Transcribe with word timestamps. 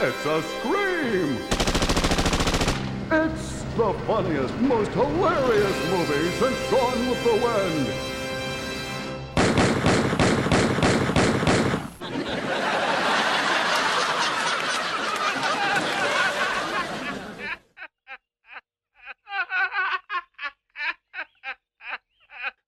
It's 0.00 0.24
a 0.26 0.40
scream! 0.42 1.38
It's 3.10 3.62
the 3.74 3.92
funniest, 4.06 4.54
most 4.60 4.92
hilarious 4.92 5.90
movie 5.90 6.30
since 6.38 6.70
Gone 6.70 7.08
with 7.08 7.24
the 7.24 7.32
Wind. 7.42 7.88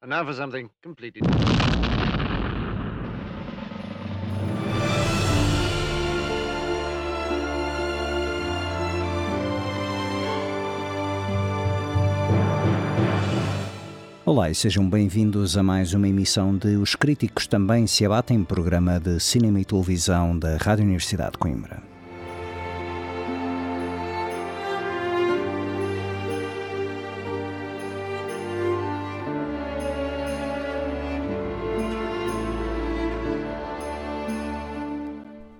And 0.02 0.10
now 0.10 0.24
for 0.24 0.34
something 0.34 0.68
completely. 0.82 1.22
Olá 14.30 14.48
e 14.48 14.54
sejam 14.54 14.88
bem-vindos 14.88 15.56
a 15.56 15.62
mais 15.64 15.92
uma 15.92 16.06
emissão 16.06 16.56
de 16.56 16.76
Os 16.76 16.94
Críticos 16.94 17.48
Também 17.48 17.88
Se 17.88 18.06
Abatem, 18.06 18.44
programa 18.44 19.00
de 19.00 19.18
cinema 19.18 19.60
e 19.60 19.64
televisão 19.64 20.38
da 20.38 20.56
Rádio 20.56 20.84
Universidade 20.84 21.32
de 21.32 21.38
Coimbra. 21.38 21.82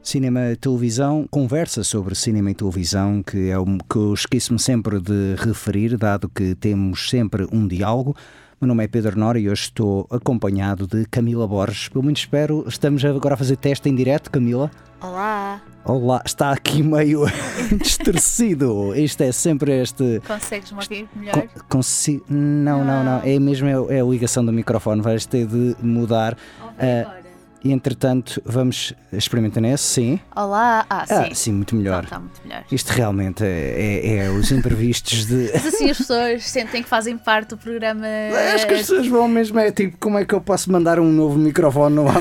Cinema 0.00 0.52
e 0.52 0.56
televisão, 0.56 1.26
conversa 1.28 1.82
sobre 1.82 2.14
cinema 2.14 2.52
e 2.52 2.54
televisão, 2.54 3.20
que 3.20 3.48
é 3.48 3.58
o 3.58 3.64
que 3.64 3.96
eu 3.96 4.14
esqueço-me 4.14 4.60
sempre 4.60 5.00
de 5.00 5.34
referir, 5.38 5.96
dado 5.96 6.28
que 6.28 6.54
temos 6.54 7.10
sempre 7.10 7.48
um 7.52 7.66
diálogo. 7.66 8.14
Meu 8.60 8.68
nome 8.68 8.84
é 8.84 8.88
Pedro 8.88 9.18
Nora 9.18 9.38
e 9.38 9.48
hoje 9.48 9.62
estou 9.62 10.06
acompanhado 10.10 10.86
de 10.86 11.06
Camila 11.06 11.48
Borges. 11.48 11.88
Pelo 11.88 12.04
menos 12.04 12.20
espero, 12.20 12.62
estamos 12.68 13.02
agora 13.02 13.32
a 13.32 13.36
fazer 13.38 13.56
teste 13.56 13.88
em 13.88 13.94
direto, 13.94 14.30
Camila. 14.30 14.70
Olá! 15.00 15.62
Olá, 15.82 16.22
está 16.26 16.50
aqui 16.50 16.82
meio 16.82 17.24
distorcido. 17.80 18.94
Isto 18.94 19.22
é 19.22 19.32
sempre 19.32 19.80
este. 19.80 20.20
Consegues-me 20.26 20.78
ouvir 20.78 21.08
melhor? 21.16 21.32
Con 21.32 21.48
consigo. 21.70 22.22
Não, 22.28 22.84
não, 22.84 23.02
não. 23.02 23.22
É 23.24 23.38
mesmo 23.38 23.66
é, 23.66 23.96
é 23.96 24.02
a 24.02 24.04
ligação 24.04 24.44
do 24.44 24.52
microfone. 24.52 25.00
Vais 25.00 25.24
ter 25.24 25.46
de 25.46 25.74
mudar. 25.80 26.36
Ouve 26.62 26.74
agora. 27.00 27.29
E 27.62 27.72
entretanto, 27.72 28.40
vamos 28.44 28.94
experimentar 29.12 29.60
nesse, 29.62 29.84
sim. 29.84 30.20
Olá! 30.34 30.86
Ah, 30.88 31.04
sim. 31.06 31.14
Ah, 31.14 31.34
sim, 31.34 31.52
muito 31.52 31.76
melhor. 31.76 32.04
Está 32.04 32.18
muito 32.18 32.40
melhor. 32.42 32.64
Isto 32.72 32.88
realmente 32.90 33.44
é, 33.44 34.06
é- 34.06 34.16
é 34.24 34.30
os 34.30 34.50
imprevistos 34.50 35.26
de. 35.26 35.50
Mas 35.52 35.66
assim 35.66 35.90
as 35.90 35.98
pessoas 35.98 36.42
sentem 36.48 36.82
que 36.82 36.88
fazem 36.88 37.18
parte 37.18 37.50
do 37.50 37.58
programa. 37.58 38.06
Acho 38.54 38.66
que 38.66 38.72
as 38.74 38.80
pessoas 38.80 39.06
vão 39.06 39.28
mesmo, 39.28 39.58
é 39.58 39.70
tipo, 39.70 39.98
como 39.98 40.18
é 40.18 40.24
que 40.24 40.34
eu 40.34 40.40
posso 40.40 40.72
mandar 40.72 40.98
um 40.98 41.12
novo 41.12 41.38
microfone 41.38 41.94
no 41.96 42.06
cá? 42.06 42.20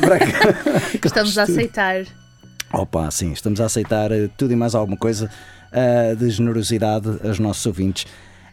Estamos 1.05 1.37
a 1.37 1.43
aceitar. 1.43 2.03
Opa, 2.73 3.09
sim, 3.09 3.31
estamos 3.31 3.59
a 3.61 3.65
aceitar 3.65 4.11
eh, 4.11 4.29
tudo 4.37 4.53
e 4.53 4.55
mais 4.55 4.75
alguma 4.75 4.95
coisa 4.97 5.27
ah, 5.71 6.13
de 6.15 6.29
generosidade 6.29 7.07
aos 7.25 7.39
nossos 7.39 7.65
ouvintes. 7.65 8.05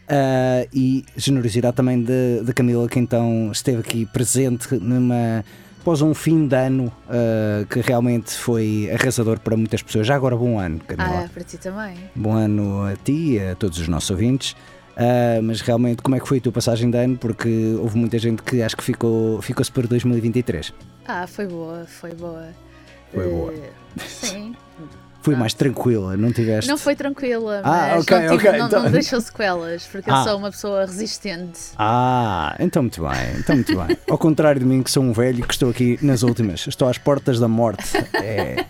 Ah, 0.07 0.65
e 0.73 1.03
generosidade 1.17 1.75
também 1.75 2.01
de 2.01 2.53
Camila, 2.53 2.87
que 2.87 2.97
então 2.97 3.51
esteve 3.51 3.79
aqui 3.81 4.05
presente 4.05 4.73
numa. 4.75 5.43
Após 5.87 6.01
um 6.01 6.13
fim 6.13 6.49
de 6.49 6.53
ano 6.53 6.91
ah, 7.07 7.65
que 7.69 7.79
realmente 7.79 8.33
foi 8.33 8.89
arrasador 8.91 9.39
para 9.39 9.55
muitas 9.55 9.81
pessoas. 9.81 10.05
Já 10.05 10.15
agora, 10.15 10.35
bom 10.35 10.59
ano, 10.59 10.79
Camila. 10.79 11.23
Ah, 11.23 11.29
para 11.33 11.45
ti 11.45 11.57
também. 11.57 11.95
Bom 12.13 12.33
ano 12.33 12.83
a 12.83 12.97
ti 12.97 13.35
e 13.35 13.39
a 13.39 13.55
todos 13.55 13.79
os 13.79 13.87
nossos 13.87 14.09
ouvintes. 14.09 14.53
Ah, 14.97 15.39
mas 15.41 15.61
realmente, 15.61 16.01
como 16.01 16.17
é 16.17 16.19
que 16.19 16.27
foi 16.27 16.39
a 16.39 16.41
tua 16.41 16.51
passagem 16.51 16.91
de 16.91 16.97
ano? 16.97 17.17
Porque 17.17 17.77
houve 17.79 17.97
muita 17.97 18.19
gente 18.19 18.43
que 18.43 18.61
acho 18.61 18.75
que 18.75 18.83
ficou, 18.83 19.41
ficou-se 19.41 19.71
para 19.71 19.87
2023. 19.87 20.73
Ah, 21.07 21.25
foi 21.25 21.47
boa, 21.47 21.85
foi 21.85 22.13
boa. 22.13 22.49
Foi 23.13 23.29
boa. 23.29 23.53
Eh, 23.53 23.71
Sim. 24.05 24.53
Foi 25.27 25.35
mais 25.35 25.53
tranquila, 25.53 26.15
não 26.15 26.31
tiveste. 26.31 26.69
Não 26.69 26.77
foi 26.77 26.95
tranquila, 26.95 27.61
Ah, 27.63 27.91
mas 27.95 28.03
ok, 28.05 28.17
não, 28.17 28.37
tive- 28.37 28.47
ok, 28.49 28.59
não, 28.59 28.67
então- 28.67 28.83
não 28.83 28.91
deixou 28.91 29.19
sequelas, 29.19 29.83
porque 29.85 30.09
Ah. 30.09 30.19
eu 30.19 30.23
sou 30.23 30.37
uma 30.37 30.51
pessoa 30.51 30.85
resistente. 30.85 31.59
Ah, 31.77 32.55
então 32.59 32.81
muito 32.83 33.01
bem, 33.01 33.11
então 33.39 33.55
muito 33.55 33.75
bem. 33.75 33.97
Ao 34.09 34.17
contrário 34.17 34.59
de 34.59 34.65
mim, 34.65 34.81
que 34.81 34.89
sou 34.89 35.03
um 35.03 35.11
velho 35.11 35.45
que 35.45 35.53
estou 35.53 35.69
aqui 35.69 35.99
nas 36.01 36.23
últimas, 36.23 36.65
estou 36.67 36.87
às 36.87 36.97
portas 36.97 37.39
da 37.39 37.47
morte. 37.47 37.83
É 38.13 38.65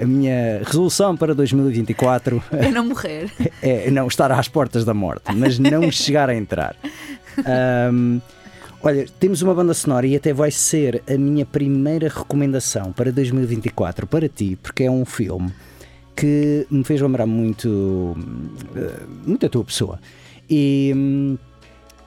a 0.00 0.06
minha 0.06 0.62
resolução 0.64 1.16
para 1.16 1.34
2024 1.34 2.42
É 2.50 2.70
não 2.70 2.86
morrer. 2.86 3.30
é 3.62 3.90
não 3.90 4.06
estar 4.06 4.32
às 4.32 4.48
portas 4.48 4.84
da 4.84 4.94
morte, 4.94 5.34
mas 5.34 5.58
não 5.58 5.90
chegar 5.90 6.30
a 6.30 6.34
entrar. 6.34 6.74
Ahm, 7.46 8.20
olha, 8.82 9.06
temos 9.20 9.42
uma 9.42 9.54
banda 9.54 9.74
sonora 9.74 10.06
e 10.06 10.16
até 10.16 10.32
vai 10.32 10.50
ser 10.50 11.02
a 11.06 11.18
minha 11.18 11.44
primeira 11.44 12.08
recomendação 12.08 12.92
para 12.92 13.12
2024 13.12 14.06
para 14.06 14.28
ti, 14.28 14.56
porque 14.62 14.84
é 14.84 14.90
um 14.90 15.04
filme 15.04 15.52
que 16.16 16.66
me 16.70 16.84
fez 16.84 17.00
lembrar 17.00 17.26
muito, 17.26 18.16
eh, 18.76 19.02
muito 19.26 19.46
a 19.46 19.48
tua 19.48 19.64
pessoa. 19.64 19.98
E, 20.48 21.36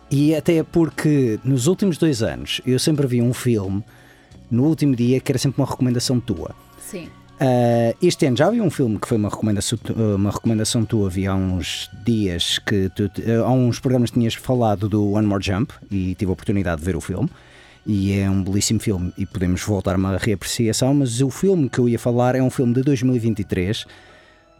e 0.10 0.36
até 0.36 0.64
porque 0.64 1.40
nos 1.44 1.68
últimos 1.68 1.98
dois 1.98 2.22
anos 2.24 2.62
eu 2.66 2.80
sempre 2.80 3.06
vi 3.08 3.22
um 3.22 3.34
filme 3.34 3.84
no 4.50 4.64
último 4.64 4.96
dia 4.96 5.20
que 5.20 5.32
era 5.32 5.40
sempre 5.40 5.62
uma 5.62 5.68
recomendação 5.70 6.20
tua. 6.20 6.52
Sim. 6.80 7.08
Uh, 7.40 7.94
este 8.02 8.26
ano 8.26 8.36
já 8.36 8.50
vi 8.50 8.60
um 8.62 8.70
filme 8.70 8.98
que 8.98 9.08
foi 9.08 9.16
uma 9.18 9.30
recomendação, 9.30 9.78
tu- 9.78 9.94
uma 9.94 10.32
recomendação 10.32 10.84
tua, 10.84 11.08
vi 11.08 11.28
há 11.28 11.36
uns 11.36 11.88
dias 12.04 12.58
que 12.58 12.90
tu, 12.96 13.12
há 13.46 13.52
uns 13.52 13.80
programas 13.80 14.10
que 14.10 14.18
tinhas 14.18 14.34
falado 14.34 14.90
do 14.90 15.12
One 15.12 15.28
More 15.28 15.44
Jump 15.44 15.72
e 15.92 16.16
tive 16.16 16.30
a 16.30 16.34
oportunidade 16.34 16.80
de 16.80 16.86
ver 16.86 16.96
o 16.96 17.02
filme. 17.02 17.30
E 17.90 18.20
é 18.20 18.30
um 18.30 18.44
belíssimo 18.44 18.82
filme 18.82 19.14
e 19.18 19.26
podemos 19.26 19.64
voltar 19.64 19.94
a 19.94 19.98
uma 19.98 20.18
reapreciação, 20.18 20.94
mas 20.94 21.22
o 21.22 21.30
filme 21.30 21.70
que 21.70 21.80
eu 21.80 21.88
ia 21.88 21.98
falar 21.98 22.36
é 22.36 22.44
um 22.44 22.50
filme 22.50 22.74
de 22.74 22.82
2023, 22.82 23.86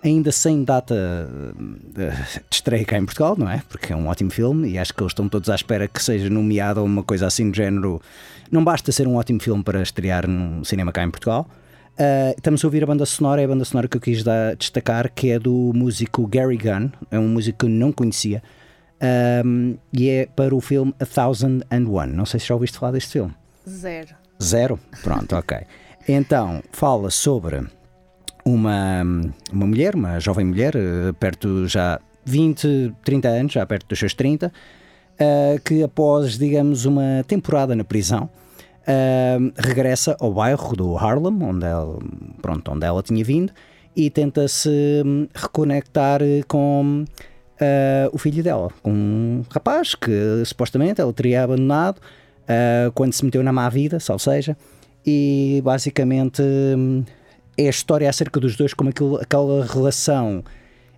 ainda 0.02 0.32
sem 0.32 0.64
data 0.64 0.96
uh, 0.96 1.94
de 1.94 2.10
estreia 2.50 2.86
cá 2.86 2.98
em 2.98 3.04
Portugal, 3.04 3.36
não 3.38 3.50
é? 3.50 3.62
Porque 3.68 3.92
é 3.92 3.96
um 3.98 4.08
ótimo 4.08 4.32
filme 4.32 4.70
e 4.70 4.78
acho 4.78 4.94
que 4.94 5.04
eles 5.04 5.12
estão 5.12 5.28
todos 5.28 5.50
à 5.50 5.56
espera 5.56 5.90
que 5.90 6.02
seja 6.02 6.30
nomeado 6.30 6.82
uma 6.82 7.04
coisa 7.04 7.28
assim 7.28 7.52
do 7.52 7.58
género. 7.58 8.02
Não 8.50 8.64
basta 8.64 8.94
ser 8.94 9.06
um 9.06 9.16
ótimo 9.16 9.42
filme 9.42 9.62
para 9.62 9.82
estrear 9.82 10.26
num 10.26 10.64
cinema 10.64 10.94
cá 10.94 11.04
em 11.04 11.12
Portugal. 11.12 11.50
Uh, 12.00 12.34
estamos 12.38 12.64
a 12.64 12.68
ouvir 12.68 12.84
a 12.84 12.88
banda 12.88 13.06
sonora, 13.06 13.42
é 13.42 13.44
a 13.46 13.48
banda 13.50 13.66
sonora 13.66 13.90
que 13.90 13.98
eu 13.98 14.02
quis 14.02 14.24
dar- 14.24 14.56
destacar, 14.56 15.12
que 15.14 15.32
é 15.32 15.38
do 15.38 15.74
músico 15.76 16.26
Gary 16.28 16.56
Gunn, 16.58 16.92
é 17.12 17.20
um 17.20 17.28
músico 17.28 17.60
que 17.60 17.66
eu 17.66 17.70
não 17.70 17.92
conhecia, 17.92 18.42
um, 19.46 19.78
e 19.94 20.10
é 20.10 20.26
para 20.26 20.56
o 20.56 20.62
filme 20.62 20.94
A 21.00 21.06
Thousand 21.06 21.62
and 21.72 21.88
One. 21.90 22.14
Não 22.14 22.26
sei 22.26 22.40
se 22.40 22.48
já 22.48 22.56
ouviste 22.56 22.78
falar 22.78 22.92
deste 22.92 23.12
filme. 23.12 23.34
Zero. 23.68 24.16
Zero? 24.42 24.80
Pronto, 25.04 25.36
ok. 25.36 25.58
Então, 26.08 26.64
fala 26.72 27.10
sobre 27.10 27.66
uma, 28.46 29.02
uma 29.52 29.66
mulher, 29.66 29.96
uma 29.96 30.20
jovem 30.20 30.46
mulher, 30.46 30.76
eh, 30.76 31.12
perto 31.20 31.68
já 31.68 32.00
20, 32.26 32.94
30 33.04 33.28
anos, 33.28 33.54
já 33.54 33.66
perto 33.66 33.88
dos 33.88 34.00
seus 34.00 34.14
30, 34.14 34.52
eh, 35.20 35.60
que 35.64 35.84
após, 35.84 36.38
digamos, 36.38 36.86
uma 36.86 37.24
temporada 37.28 37.76
na 37.76 37.84
prisão, 37.84 38.30
eh, 38.86 39.38
regressa 39.58 40.16
ao 40.20 40.34
bairro 40.34 40.76
do 40.76 40.98
Harlem, 40.98 41.44
onde 41.44 41.66
ela, 41.66 42.00
pronto, 42.42 42.72
onde 42.72 42.86
ela 42.86 43.04
tinha 43.04 43.24
vindo, 43.24 43.52
e 43.96 44.10
tenta-se 44.10 44.70
hum, 45.06 45.28
reconectar 45.34 46.22
com 46.48 47.04
eh, 47.60 48.10
o 48.12 48.18
filho 48.18 48.44
dela, 48.44 48.70
um 48.86 49.44
rapaz 49.50 49.96
que 49.96 50.12
supostamente 50.46 51.02
ela 51.02 51.12
teria 51.14 51.44
abandonado 51.44 52.00
eh, 52.48 52.92
quando 52.94 53.14
se 53.14 53.24
meteu 53.26 53.44
na 53.44 53.52
má 53.54 53.68
vida, 53.70 54.00
salvo 54.00 54.22
seja, 54.22 54.56
e 55.06 55.62
basicamente 55.64 56.42
hum, 56.42 57.04
é 57.58 57.68
a 57.68 57.70
história 57.70 58.10
acerca 58.10 58.40
dos 58.40 58.56
dois, 58.56 58.74
como 58.74 58.90
aquilo, 58.90 59.18
aquela 59.18 59.66
relação 59.66 60.44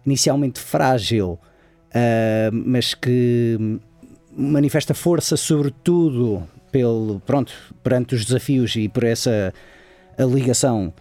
inicialmente 0.06 0.60
frágil, 0.60 1.38
ah, 1.94 2.50
mas 2.52 2.94
que 2.94 3.58
hum, 3.60 3.80
manifesta 4.36 4.94
força 4.94 5.38
sobretudo 5.38 6.44
pelo, 6.72 7.20
pronto, 7.26 7.52
perante 7.84 8.16
os 8.16 8.26
desafios 8.26 8.76
e 8.76 8.88
por 8.88 9.04
essa 9.04 9.54
ligação 10.20 10.94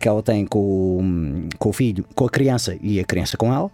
que 0.00 0.06
ela 0.08 0.22
tem 0.22 0.44
com, 0.46 0.58
o- 0.58 1.48
com 1.58 1.68
o 1.70 1.72
filho, 1.72 2.04
com 2.14 2.24
a 2.26 2.30
criança 2.30 2.76
e 2.82 3.00
a 3.00 3.04
criança 3.04 3.36
com 3.36 3.52
ela. 3.52 3.70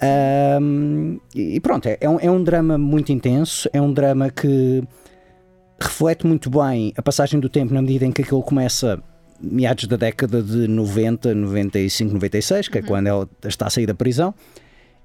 Ahm, 0.00 1.18
e 1.34 1.58
pronto, 1.60 1.86
é, 1.88 1.96
é 2.00 2.08
um, 2.08 2.20
é 2.20 2.30
um 2.30 2.42
drama 2.42 2.76
muito 2.76 3.12
intenso, 3.12 3.68
é 3.72 3.80
um 3.80 3.92
drama 3.92 4.30
que 4.30 4.82
reflete 5.80 6.26
muito 6.26 6.50
bem 6.50 6.92
a 6.96 7.02
passagem 7.02 7.40
do 7.40 7.48
tempo 7.48 7.72
na 7.72 7.82
medida 7.82 8.04
em 8.04 8.12
que 8.12 8.22
aquilo 8.22 8.42
começa 8.42 9.02
meados 9.40 9.86
da 9.86 9.96
década 9.96 10.42
de 10.42 10.66
90, 10.66 11.34
95, 11.34 12.14
96, 12.14 12.68
que 12.68 12.78
é 12.78 12.82
quando 12.82 13.06
ela 13.06 13.28
está 13.44 13.66
a 13.66 13.70
sair 13.70 13.86
da 13.86 13.94
prisão, 13.94 14.34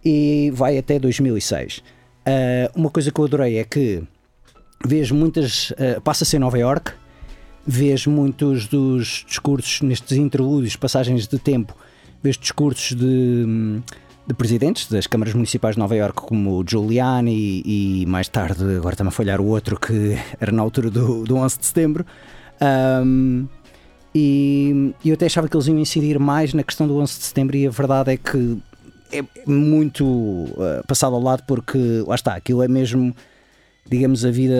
e 0.03 0.51
vai 0.53 0.77
até 0.77 0.97
2006. 0.99 1.83
Ah, 2.25 2.71
uma 2.75 2.89
coisa 2.89 3.11
que 3.11 3.19
eu 3.19 3.25
adorei 3.25 3.57
é 3.57 3.63
que 3.63 4.03
vês 4.85 5.11
muitas. 5.11 5.73
ah, 5.77 6.01
Passa-se 6.01 6.35
em 6.35 6.39
Nova 6.39 6.57
York, 6.57 6.93
vês 7.65 8.07
muitos 8.07 8.67
dos 8.67 9.25
discursos 9.27 9.81
nestes 9.81 10.17
interlúdios, 10.17 10.75
passagens 10.75 11.27
de 11.27 11.37
tempo, 11.37 11.75
vês 12.23 12.37
discursos 12.37 12.95
de, 12.97 13.05
hum, 13.05 13.81
de 14.27 14.33
presidentes 14.33 14.87
das 14.89 15.07
câmaras 15.07 15.33
municipais 15.33 15.75
de 15.75 15.79
Nova 15.79 15.95
York, 15.95 16.21
como 16.21 16.63
Giuliani 16.67 17.61
e, 17.65 18.05
mais 18.07 18.27
tarde, 18.27 18.63
agora 18.77 18.93
está-me 18.93 19.09
a 19.09 19.11
falhar 19.11 19.41
o 19.41 19.45
outro 19.45 19.79
que 19.79 20.17
era 20.39 20.51
na 20.51 20.61
altura 20.61 20.89
do, 20.89 21.23
do 21.23 21.35
11 21.35 21.59
de 21.59 21.65
setembro. 21.65 22.05
E 24.13 24.93
e 25.03 25.09
eu 25.09 25.13
até 25.13 25.25
achava 25.25 25.47
que 25.47 25.55
eles 25.55 25.67
iam 25.67 25.79
incidir 25.79 26.19
mais 26.19 26.53
na 26.53 26.63
questão 26.63 26.87
do 26.87 26.97
11 26.97 27.19
de 27.19 27.25
setembro, 27.25 27.55
e 27.57 27.65
a 27.65 27.69
verdade 27.69 28.13
é 28.13 28.17
que 28.17 28.61
é 29.11 29.23
muito 29.45 30.05
uh, 30.05 30.85
passado 30.87 31.15
ao 31.15 31.21
lado, 31.21 31.43
porque 31.47 31.77
lá 32.07 32.15
está, 32.15 32.35
aquilo 32.35 32.63
é 32.63 32.67
mesmo, 32.67 33.15
digamos, 33.89 34.23
a 34.25 34.31
vida 34.31 34.55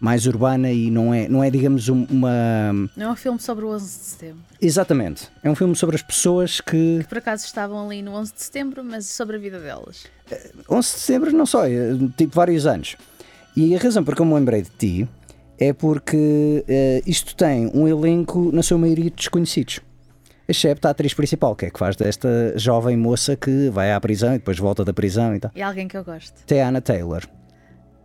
mais 0.00 0.26
urbana 0.26 0.70
e 0.70 0.90
não 0.90 1.12
é, 1.12 1.28
não 1.28 1.42
é 1.44 1.50
digamos, 1.50 1.88
um- 1.88 2.06
uma. 2.10 2.72
Não 2.96 3.08
é 3.08 3.10
um 3.10 3.16
filme 3.16 3.38
sobre 3.40 3.64
o 3.64 3.68
11 3.68 3.84
de 3.86 4.04
setembro. 4.04 4.38
Exatamente. 4.60 5.28
É 5.42 5.50
um 5.50 5.54
filme 5.54 5.74
sobre 5.76 5.96
as 5.96 6.02
pessoas 6.02 6.60
que. 6.60 6.98
Que 7.00 7.06
por 7.08 7.18
acaso 7.18 7.44
estavam 7.44 7.86
ali 7.86 8.00
no 8.02 8.12
11 8.12 8.32
de 8.34 8.42
setembro, 8.42 8.82
mas 8.84 9.06
sobre 9.06 9.36
a 9.36 9.38
vida 9.38 9.58
delas. 9.60 10.04
11 10.70 10.94
de 10.94 11.00
setembro, 11.00 11.32
não 11.32 11.44
só, 11.46 11.66
é, 11.66 11.92
tipo 12.16 12.34
vários 12.34 12.66
anos. 12.66 12.96
E 13.56 13.74
a 13.74 13.78
razão 13.78 14.02
por 14.02 14.14
que 14.16 14.22
eu 14.22 14.26
me 14.26 14.34
lembrei 14.34 14.62
de 14.62 14.70
ti 14.70 15.08
é 15.58 15.72
porque 15.74 16.64
eh, 16.66 17.02
isto 17.06 17.36
tem 17.36 17.70
um 17.74 17.86
elenco, 17.86 18.50
na 18.52 18.62
sua 18.62 18.78
maioria, 18.78 19.10
de 19.10 19.16
desconhecidos. 19.16 19.80
Excepto 20.48 20.88
a 20.88 20.90
atriz 20.90 21.14
principal, 21.14 21.54
que 21.54 21.66
é 21.66 21.70
que 21.70 21.78
faz 21.78 21.94
desta 21.94 22.28
jovem 22.56 22.96
moça 22.96 23.36
que 23.36 23.68
vai 23.70 23.92
à 23.92 24.00
prisão 24.00 24.30
e 24.34 24.38
depois 24.38 24.58
volta 24.58 24.84
da 24.84 24.92
prisão 24.92 25.36
e 25.36 25.38
tal. 25.40 25.50
E 25.54 25.62
alguém 25.62 25.86
que 25.86 25.96
eu 25.96 26.02
gosto. 26.02 26.32
Teana 26.46 26.80
Taylor. 26.80 27.22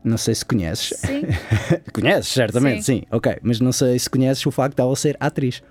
Não 0.03 0.17
sei 0.17 0.35
se 0.35 0.45
conheces. 0.45 0.97
Sim. 0.99 1.21
conheces, 1.93 2.27
certamente, 2.27 2.83
sim. 2.83 3.03
Ok, 3.11 3.37
mas 3.41 3.59
não 3.59 3.71
sei 3.71 3.97
se 3.99 4.09
conheces 4.09 4.45
o 4.45 4.51
facto 4.51 4.75
dela 4.77 4.95
ser 4.95 5.17
atriz. 5.19 5.61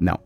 Não, 0.00 0.18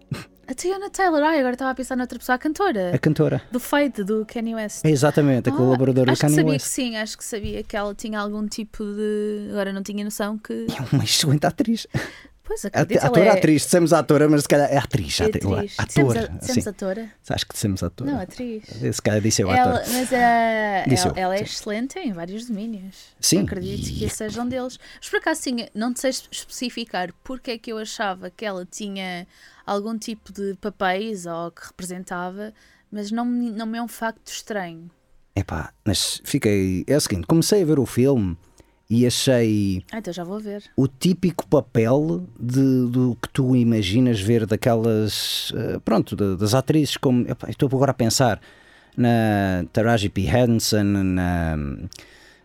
A 0.49 0.55
Tiana 0.55 0.88
Taylor, 0.88 1.23
ai, 1.23 1.38
agora 1.41 1.55
estava 1.55 1.73
a 1.73 1.75
pensar 1.75 1.97
noutra 1.97 2.19
pessoa, 2.19 2.37
a 2.37 2.38
cantora. 2.38 2.94
a 2.94 2.99
cantora. 2.99 3.43
Do 3.53 3.59
Fade, 3.61 4.05
do 4.05 4.25
Kanye 4.25 4.55
West. 4.55 4.85
É 4.85 4.91
exatamente, 4.91 5.50
a 5.50 5.53
Ah, 5.53 5.56
colaboradora 5.56 6.06
do 6.06 6.12
acho 6.12 6.21
que 6.21 6.27
Kanye 6.27 6.37
sabia 6.37 6.53
West. 6.53 6.67
que 6.67 6.73
sim, 6.73 6.97
acho 6.97 7.19
que 7.19 7.25
sabia 7.25 7.62
que 7.62 7.77
ela 7.77 7.94
tinha 7.94 8.19
algum 8.21 8.47
tipo 8.47 8.83
de. 8.85 9.49
Agora 9.50 9.73
não 9.73 9.83
tinha 9.83 10.03
noção 10.05 10.38
que. 10.38 10.67
É 10.71 10.94
uma 10.94 11.05
excelente 11.05 11.44
atriz. 11.47 11.87
Pois 12.46 12.64
A- 12.64 12.69
acredito, 12.69 12.98
ela 12.98 13.06
Atora, 13.08 13.26
é 13.26 13.31
atriz, 13.31 13.62
dissemos 13.62 13.93
atora, 13.93 14.28
mas 14.28 14.43
se 14.43 14.48
calhar 14.48 14.70
é 14.72 14.76
atriz. 14.76 15.20
é 15.20 15.25
atriz. 15.25 15.44
Ator, 15.44 15.64
Dissemos, 15.87 16.16
a- 16.16 16.26
dissemos 16.38 16.66
atora? 16.69 17.10
Acho 17.28 17.46
que 17.46 17.52
dissemos 17.54 17.82
ator. 17.82 18.06
Não, 18.06 18.20
atriz. 18.20 18.62
Se 18.94 19.02
calhar 19.02 19.20
disse 19.20 19.43
eu 19.43 19.50
Ela, 19.50 19.78
ator. 19.81 19.93
mas 19.93 20.12
ela, 20.12 20.84
eu, 20.87 21.12
ela 21.16 21.37
é 21.37 21.43
excelente 21.43 21.98
em 21.98 22.12
vários 22.12 22.46
domínios. 22.46 22.94
Sim, 23.20 23.40
Acredito 23.43 23.88
que 23.93 24.04
e- 24.04 24.06
esse 24.06 24.16
seja 24.19 24.40
um 24.43 24.48
deles. 24.48 24.78
Mas 25.00 25.08
por 25.10 25.16
acaso, 25.19 25.43
sim, 25.43 25.66
não 25.75 25.93
te 25.93 26.00
sei 26.00 26.10
es- 26.10 26.28
especificar 26.31 27.12
porque 27.25 27.50
é 27.52 27.58
que 27.58 27.72
eu 27.72 27.78
achava 27.78 28.31
que 28.31 28.44
ela 28.44 28.64
tinha 28.64 29.26
algum 29.66 29.99
tipo 29.99 30.32
de 30.32 30.54
papéis 30.60 31.26
ou 31.26 31.50
que 31.50 31.66
representava, 31.66 32.54
mas 32.92 33.10
não, 33.10 33.25
não 33.25 33.66
me 33.66 33.76
é 33.78 33.82
um 33.82 33.88
facto 33.88 34.28
estranho. 34.28 34.88
Epá, 35.34 35.72
mas 35.84 36.22
fiquei. 36.25 36.84
É 36.87 36.96
o 36.96 37.00
seguinte, 37.00 37.26
comecei 37.26 37.62
a 37.62 37.66
ver 37.66 37.78
o 37.81 37.84
filme 37.87 38.38
e 38.88 39.06
achei 39.06 39.83
Ah, 39.93 39.99
então 39.99 40.12
já 40.12 40.23
vou 40.25 40.38
ver. 40.38 40.62
o 40.77 40.87
típico 40.87 41.47
papel 41.49 42.25
de, 42.38 42.87
do 42.88 43.17
que 43.21 43.29
tu 43.31 43.56
imaginas 43.56 44.21
ver 44.21 44.47
daquelas. 44.47 45.53
eh, 45.56 45.79
pronto, 45.85 46.15
da- 46.15 46.37
das 46.37 46.55
atrizes 46.55 46.97
como. 46.97 47.27
estou 47.49 47.69
agora 47.73 47.91
a 47.91 47.94
pensar 47.94 48.41
na 48.97 49.65
Taraji 49.73 50.09
P. 50.09 50.23
Henson, 50.23 50.85
na. 50.85 51.56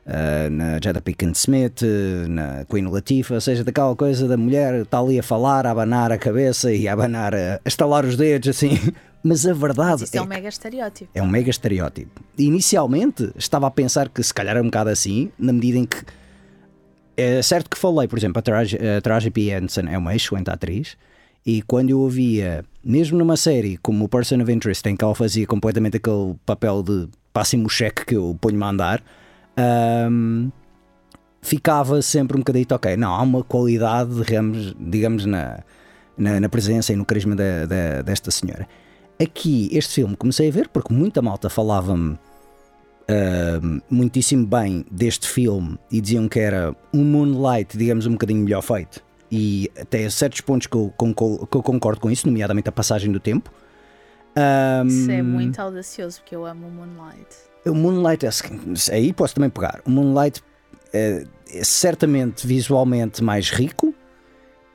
eh, 0.06 0.50
na 0.50 0.80
Jada 0.84 1.00
Pinkett 1.00 1.38
Smith, 1.38 1.84
eh, 1.84 2.28
na 2.28 2.66
Queen 2.66 2.88
Latifah, 2.88 3.36
ou 3.36 3.42
seja, 3.42 3.64
daquela 3.64 3.96
coisa 3.96 4.28
da 4.28 4.36
mulher 4.36 4.82
está 4.82 5.00
ali 5.00 5.20
a 5.20 5.24
falar, 5.24 5.68
a 5.68 5.72
abanar 5.72 6.12
a 6.12 6.18
cabeça 6.18 6.74
e 6.74 6.88
a 6.88 6.94
abanar, 6.94 7.36
a, 7.36 7.56
a 7.64 7.68
estalar 7.68 8.04
os 8.06 8.18
dedos, 8.18 8.50
assim. 8.50 8.72
Mas 9.24 9.46
a 9.46 9.54
verdade 9.54 10.04
Isso 10.06 10.16
é 10.16 10.20
é 10.20 10.22
um 10.24 10.26
mega 10.26 10.50
estereótipo. 10.50 11.12
é 11.14 11.22
um 11.22 11.28
mega 11.28 11.52
estereótipo. 11.52 12.20
Inicialmente 12.40 13.32
estava 13.38 13.68
a 13.68 13.72
pensar 13.72 14.10
que 14.10 14.24
se 14.24 14.34
calhar 14.34 14.56
era 14.56 14.62
um 14.64 14.66
bocado 14.66 14.90
assim, 14.90 15.32
na 15.38 15.54
medida 15.54 15.78
em 15.78 15.86
que 15.86 16.04
é 17.18 17.42
certo 17.42 17.69
que 17.69 17.78
falei, 17.78 18.08
por 18.08 18.18
exemplo, 18.18 18.40
a 18.40 19.02
Taraji, 19.02 19.31
P. 19.31 19.50
Henson 19.50 19.81
é 19.90 19.98
uma 19.98 20.16
excelente 20.16 20.50
atriz 20.50 20.98
e 21.46 21.62
quando 21.63 21.90
eu 21.90 22.00
ouvia, 22.00 22.63
mesmo 22.84 23.18
numa 23.18 23.36
série 23.36 23.78
como 23.78 24.06
o 24.06 24.10
Person 24.10 24.42
of 24.42 24.52
Interest, 24.52 24.88
em 24.88 24.96
que 24.96 25.04
ela 25.04 25.16
fazia 25.16 25.46
completamente 25.48 25.98
aquele 25.98 26.36
papel 26.46 26.84
de 26.84 27.08
passe-me 27.34 27.66
o 27.66 27.69
cheque 27.69 28.06
que 28.06 28.16
eu 28.16 28.38
ponho-me 28.40 28.63
a 28.63 28.69
andar, 28.69 29.04
ahm, 29.58 30.50
ficava 31.42 32.02
sempre 32.02 32.38
um 32.38 32.42
bocadito, 32.42 32.75
ok, 32.75 32.96
não, 32.96 33.14
há 33.14 33.22
uma 33.22 33.44
qualidade, 33.44 34.14
digamos, 34.24 34.75
digamos 34.80 35.25
na, 35.25 35.64
na, 36.18 36.40
na 36.40 36.50
presença 36.50 36.94
e 36.94 36.96
no 36.96 37.06
carisma 37.06 37.36
desta 38.06 38.30
senhora. 38.30 38.68
Aqui, 39.19 39.69
este 39.72 39.96
filme, 39.96 40.16
comecei 40.16 40.50
a 40.50 40.52
ver 40.52 40.68
porque 40.69 40.94
muita 40.94 41.22
malta 41.22 41.50
falava-me 41.50 42.18
muitíssimo 43.90 44.46
bem 44.46 44.86
deste 44.92 45.28
filme 45.28 45.78
e 45.92 46.00
diziam 46.02 46.28
que 46.28 46.40
era 46.40 46.75
um 46.94 47.04
Moonlight, 47.04 47.78
digamos, 47.78 48.06
um 48.06 48.12
bocadinho 48.13 48.44
melhor 48.44 48.62
feito. 48.62 49.04
E 49.31 49.72
até 49.80 50.10
certos 50.10 50.42
pontos 50.42 50.68
que 50.68 50.75
eu, 50.75 50.94
concor- 50.98 51.48
que 51.48 51.56
eu 51.58 51.63
concordo 51.63 52.02
com 52.02 52.12
isso, 52.12 52.28
nomeadamente 52.28 52.68
a 52.69 52.72
passagem 52.72 53.12
do 53.12 53.19
tempo. 53.19 53.52
Ahm, 54.36 54.88
Isso 54.88 55.12
é 55.12 55.22
muito 55.22 55.60
audacioso, 55.60 56.19
porque 56.22 56.36
eu 56.36 56.46
amo 56.46 56.68
o 56.68 56.72
Moonlight. 56.72 57.28
o 57.66 57.74
Moonlight, 57.74 58.25
é 58.25 58.30
aí 58.92 59.14
posso 59.14 59.36
também 59.36 59.50
pegar. 59.50 59.81
O 59.86 59.90
Moonlight 59.90 60.42
é, 60.94 61.25
é 61.54 61.64
certamente 61.64 62.46
visualmente 62.46 63.24
mais 63.24 63.50
rico 63.50 63.94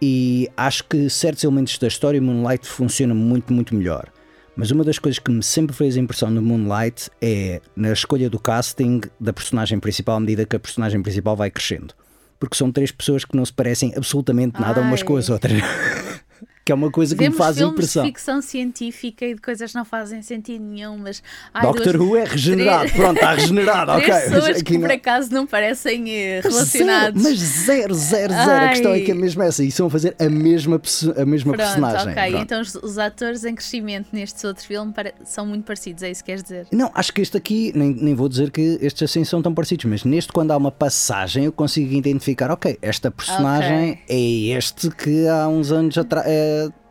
e 0.01 0.49
acho 0.57 0.85
que 0.85 1.09
certos 1.11 1.43
elementos 1.45 1.79
da 1.79 1.87
história 1.89 2.21
o 2.21 2.23
Moonlight 2.23 2.67
funciona 2.67 3.15
muito, 3.15 3.53
muito 3.53 3.75
melhor. 3.75 4.11
Mas 4.57 4.71
uma 4.71 4.83
das 4.83 4.99
coisas 4.99 5.19
que 5.19 5.31
me 5.31 5.43
sempre 5.43 5.77
fez 5.77 5.97
a 5.97 6.01
impressão 6.01 6.31
no 6.31 6.41
Moonlight 6.41 7.11
é 7.21 7.61
na 7.77 7.93
escolha 7.93 8.31
do 8.31 8.39
casting 8.39 9.03
da 9.21 9.33
personagem 9.33 9.79
principal 9.79 10.17
à 10.17 10.21
medida 10.21 10.47
que 10.47 10.57
a 10.57 10.59
personagem 10.59 11.03
principal 11.03 11.37
vai 11.37 11.51
crescendo. 11.51 11.93
Porque 12.41 12.57
são 12.57 12.73
três 12.73 12.91
pessoas 12.91 13.25
que 13.25 13.37
não 13.37 13.45
se 13.45 13.53
parecem 13.53 13.93
absolutamente 13.95 14.59
nada 14.59 14.81
umas 14.81 15.03
com 15.03 15.17
as 15.17 15.29
Ai. 15.29 15.35
outras. 15.35 15.53
que 16.67 16.73
é 16.73 16.75
uma 16.75 16.91
coisa 16.91 17.15
que 17.15 17.23
Vemos 17.23 17.39
me 17.39 17.45
faz 17.45 17.61
impressão. 17.61 18.03
de 18.03 18.09
ficção 18.09 18.43
científica 18.43 19.25
e 19.25 19.37
de 19.37 19.41
coisas 19.41 19.71
que 19.71 19.79
não 19.79 19.85
fazem 19.85 20.21
sentido 20.21 20.65
nenhum, 20.65 20.99
mas. 20.99 21.23
ai, 21.55 21.63
Doctor 21.65 21.97
duas- 21.97 22.09
Who 22.11 22.17
é 22.17 22.25
regenerado. 22.25 22.81
três- 22.89 22.97
Pronto, 22.97 23.15
está 23.17 23.35
regenerado. 23.35 23.93
Ok. 23.97 24.13
Pessoas 24.13 24.63
que 24.63 24.79
por 24.79 24.89
não- 24.89 24.95
acaso 24.97 25.33
não 25.33 25.47
parecem 25.47 26.11
eh, 26.11 26.41
Zero, 26.43 26.55
relacionados. 26.55 27.23
mas 27.23 27.39
zero, 27.39 27.95
zero, 27.95 28.33
zero. 28.35 28.65
A 28.65 28.69
questão 28.71 28.93
é 28.93 29.01
que 29.01 29.13
é 29.13 29.15
Ai. 29.15 29.21
mesmo 29.21 29.43
essa. 29.45 29.63
E 29.63 29.69
estão 29.69 29.87
a 29.87 29.91
fazer 29.91 30.17
a 30.19 30.29
mesma, 30.29 30.81
a 31.17 31.25
mesma 31.25 31.53
Pronto, 31.53 31.67
personagem. 31.69 32.13
ok. 32.13 32.31
Pronto. 32.31 32.43
Então 32.43 32.61
os, 32.61 32.75
os 32.75 32.99
atores 32.99 33.45
em 33.45 33.55
crescimento 33.55 34.09
nestes 34.13 34.43
outros 34.43 34.67
filmes 34.67 34.93
são 35.25 35.47
muito 35.47 35.65
parecidos, 35.65 36.03
é 36.03 36.11
isso 36.11 36.25
que 36.25 36.33
queres 36.33 36.43
dizer? 36.43 36.67
Não, 36.73 36.91
acho 36.95 37.13
que 37.13 37.21
este 37.23 37.37
aqui, 37.37 37.71
nem, 37.77 37.95
nem 37.95 38.15
vou 38.17 38.29
dizer 38.29 38.51
que 38.51 38.77
estes 38.83 39.05
assim 39.09 39.23
são 39.23 39.41
tão 39.41 39.55
parecidos, 39.55 39.85
mas 39.85 40.03
neste, 40.03 40.33
quando 40.33 40.51
há 40.51 40.57
uma 40.57 40.73
passagem, 40.73 41.45
eu 41.45 41.53
consigo 41.53 41.95
identificar, 41.95 42.51
ok, 42.51 42.77
esta 42.83 43.09
personagem 43.09 44.01
é 44.09 44.19
este 44.59 44.91
que 44.91 45.29
há 45.29 45.47
uns 45.47 45.71
anos 45.71 45.97
atrás 45.97 46.27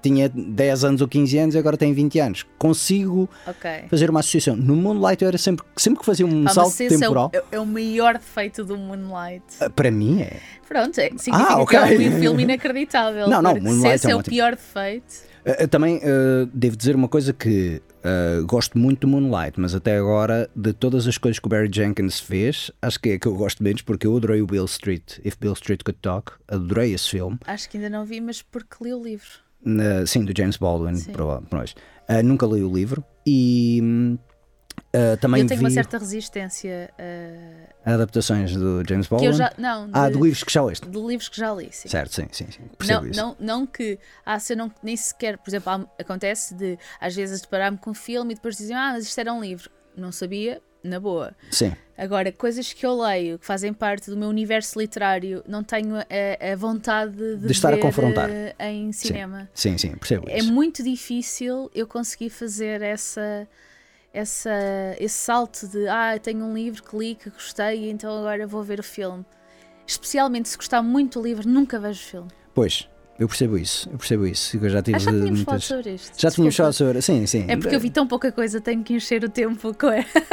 tinha 0.06 0.30
10 0.30 0.84
anos 0.84 1.02
ou 1.02 1.08
15 1.08 1.38
anos 1.40 1.56
e 1.56 1.58
agora 1.58 1.76
tem 1.76 1.92
20 1.94 2.20
anos. 2.20 2.46
Consigo 2.60 3.28
Ok. 3.48 3.86
fazer 3.90 4.10
uma 4.10 4.20
associação. 4.20 4.56
No 4.56 4.76
Moonlight 4.76 5.24
eu 5.24 5.28
era 5.30 5.38
sempre, 5.38 5.66
sempre 5.76 6.00
que 6.00 6.06
fazia 6.06 6.26
um 6.28 6.44
Pá, 6.44 6.52
salto 6.52 6.70
esse 6.70 6.84
é 6.84 6.88
o, 6.88 7.00
temporal. 7.00 7.32
é 7.52 7.60
o 7.60 7.66
maior 7.66 8.14
defeito 8.14 8.64
do 8.64 8.78
Moonlight. 8.78 9.44
Para 9.76 9.90
mim 9.90 10.22
é. 10.22 10.38
Pronto, 10.68 11.00
é, 11.00 11.10
significa 11.18 11.38
Ah, 11.38 11.66
que 11.66 11.76
é 11.76 12.10
um 12.10 12.20
filme 12.20 12.44
inacreditável. 12.44 13.28
Não, 13.28 13.42
não, 13.42 13.56
Moonlight 13.56 13.82
se 13.82 13.88
esse 13.88 14.08
é 14.08 14.12
é, 14.12 14.16
o 14.16 14.24
pior 14.24 14.52
defeito. 14.56 15.14
Uh, 15.46 15.64
uh, 15.64 15.68
Também 15.68 15.98
uh, 15.98 16.46
devo 16.54 16.76
dizer 16.76 16.96
uma 16.96 17.08
coisa 17.08 17.32
que 17.34 17.82
uh, 18.04 18.46
gosto 18.46 18.78
muito 18.78 19.02
do 19.02 19.08
Moonlight, 19.08 19.60
mas 19.60 19.74
até 19.76 19.98
agora, 19.98 20.50
de 20.56 20.74
todas 20.74 21.08
as 21.08 21.18
coisas 21.18 21.40
que 21.40 21.48
o 21.48 21.50
Barry 21.50 21.70
Jenkins 21.72 22.20
fez, 22.20 22.72
acho 22.82 23.00
que 23.00 23.10
é 23.10 23.20
que 23.20 23.28
eu 23.28 23.36
gosto 23.36 23.64
menos, 23.64 23.82
porque 23.82 24.08
eu 24.08 24.16
adorei 24.18 24.42
o 24.42 24.48
Bill 24.48 24.66
Street, 24.66 25.20
If 25.24 25.36
Bill 25.40 25.54
Street 25.54 25.82
Could 25.84 26.00
Talk, 26.02 26.32
adorei 26.48 26.94
esse 26.94 27.10
filme, 27.10 27.38
Acho 27.46 27.70
que 27.70 27.78
ainda 27.78 27.90
não 27.90 28.06
vi, 28.06 28.20
mas 28.22 28.42
porque 28.42 28.76
li 28.84 28.94
o 28.94 29.04
livro. 29.04 29.45
Sim, 30.06 30.24
do 30.24 30.34
James 30.38 30.58
Baldwin, 30.58 30.96
Sim. 30.96 31.12
para, 31.12 31.42
nós. 31.52 31.76
Uh, 32.10 32.24
nunca 32.24 32.46
li 32.46 32.64
o 32.64 32.72
livro 32.74 33.04
e 33.26 34.18
Uh, 34.96 35.18
também 35.18 35.42
eu 35.42 35.48
tenho 35.48 35.60
vi 35.60 35.66
uma 35.66 35.70
certa 35.72 35.98
resistência 35.98 36.90
a. 37.86 37.94
adaptações 37.96 38.56
do 38.56 38.82
James 38.88 39.08
Baldwin. 39.08 39.34
já. 39.34 39.52
Não, 39.58 39.88
de, 39.88 39.92
Ah, 39.94 40.10
de 40.10 40.18
livros 40.18 40.42
que 40.44 40.52
já 40.54 40.64
leste. 40.64 40.88
de 40.88 40.98
livros 41.00 41.28
que 41.28 41.38
já 41.38 41.54
li, 41.54 41.68
sim. 41.72 41.90
Certo, 41.90 42.14
sim, 42.16 42.28
sim, 42.32 42.48
sim. 42.50 42.62
Não, 42.88 43.06
isso. 43.06 43.20
não, 43.20 43.36
não 43.38 43.66
que. 43.68 44.00
Ah, 44.26 44.40
se 44.40 44.54
eu 44.54 44.58
não, 44.58 44.72
nem 44.82 44.96
sequer. 44.96 45.38
Por 45.38 45.50
exemplo, 45.50 45.70
há- 45.70 45.86
acontece 46.00 46.56
de 46.56 46.78
às 47.00 47.14
vezes 47.14 47.42
deparar-me 47.42 47.78
com 47.78 47.90
um 47.90 47.94
filme 47.94 48.32
e 48.34 48.36
depois 48.36 48.56
dizem, 48.56 48.74
ah, 48.76 48.92
mas 48.94 49.04
isto 49.06 49.20
era 49.20 49.34
um 49.34 49.42
livro. 49.42 49.70
Não 49.98 50.12
sabia, 50.14 50.62
na 50.86 51.00
boa. 51.00 51.34
Sim, 51.52 51.74
Agora, 51.98 52.30
coisas 52.30 52.74
que 52.74 52.86
eu 52.86 52.94
leio, 53.02 53.40
que 53.40 53.46
fazem 53.46 53.74
parte 53.74 54.10
do 54.10 54.18
meu 54.18 54.28
universo 54.28 54.78
literário, 54.78 55.42
não 55.48 55.64
tenho 55.64 55.96
a, 55.96 56.04
a 56.52 56.56
vontade 56.58 57.14
de, 57.16 57.46
De 57.46 57.52
estar 57.54 57.74
a 57.74 57.78
confrontar. 57.78 58.30
eh, 58.30 58.54
em 58.60 58.92
cinema. 58.92 59.50
sim, 59.54 59.78
sim, 59.78 59.96
percebo 59.96 60.30
É 60.30 60.40
isso. 60.40 60.52
muito 60.52 60.84
difícil 60.84 61.72
eu 61.74 61.88
conseguir 61.88 62.30
fazer 62.30 62.82
essa, 62.82 63.48
essa, 64.14 64.52
esse 65.00 65.16
salto 65.16 65.68
de 65.70 65.88
ah, 65.88 66.20
tenho 66.22 66.44
um 66.44 66.54
livro 66.54 66.84
que 66.84 66.98
li, 66.98 67.16
que 67.16 67.30
gostei, 67.30 67.90
então 67.90 68.18
agora 68.18 68.46
vou 68.46 68.62
ver 68.62 68.80
o 68.80 68.84
filme. 68.84 69.26
Especialmente 69.88 70.50
se 70.50 70.58
gostar 70.58 70.82
muito 70.82 71.20
do 71.22 71.26
livro, 71.26 71.48
nunca 71.48 71.80
vejo 71.80 72.02
o 72.02 72.04
filme. 72.10 72.30
Pois, 72.54 72.90
eu 73.20 73.28
percebo 73.28 73.58
isso, 73.58 73.90
eu 73.92 73.98
percebo 73.98 74.26
isso. 74.28 74.58
Eu 74.58 74.70
já 74.70 74.82
tive 74.82 74.98
Ah, 74.98 75.00
já 75.00 75.12
tínhamos 75.12 75.42
falado 75.42 75.48
muitas... 75.48 75.64
sobre 75.66 75.90
isto. 75.94 76.22
Já 76.22 76.32
tínhamos 76.32 76.56
falado 76.56 76.74
sobre. 76.74 77.02
Sim, 77.02 77.26
sim. 77.26 77.46
É 77.48 77.56
porque 77.58 77.76
eu 77.76 77.80
vi 77.80 77.90
tão 77.90 78.06
pouca 78.08 78.32
coisa, 78.32 78.60
tenho 78.62 78.84
que 78.84 78.94
encher 78.94 79.24
o 79.24 79.30
tempo 79.30 79.74
com, 79.74 79.88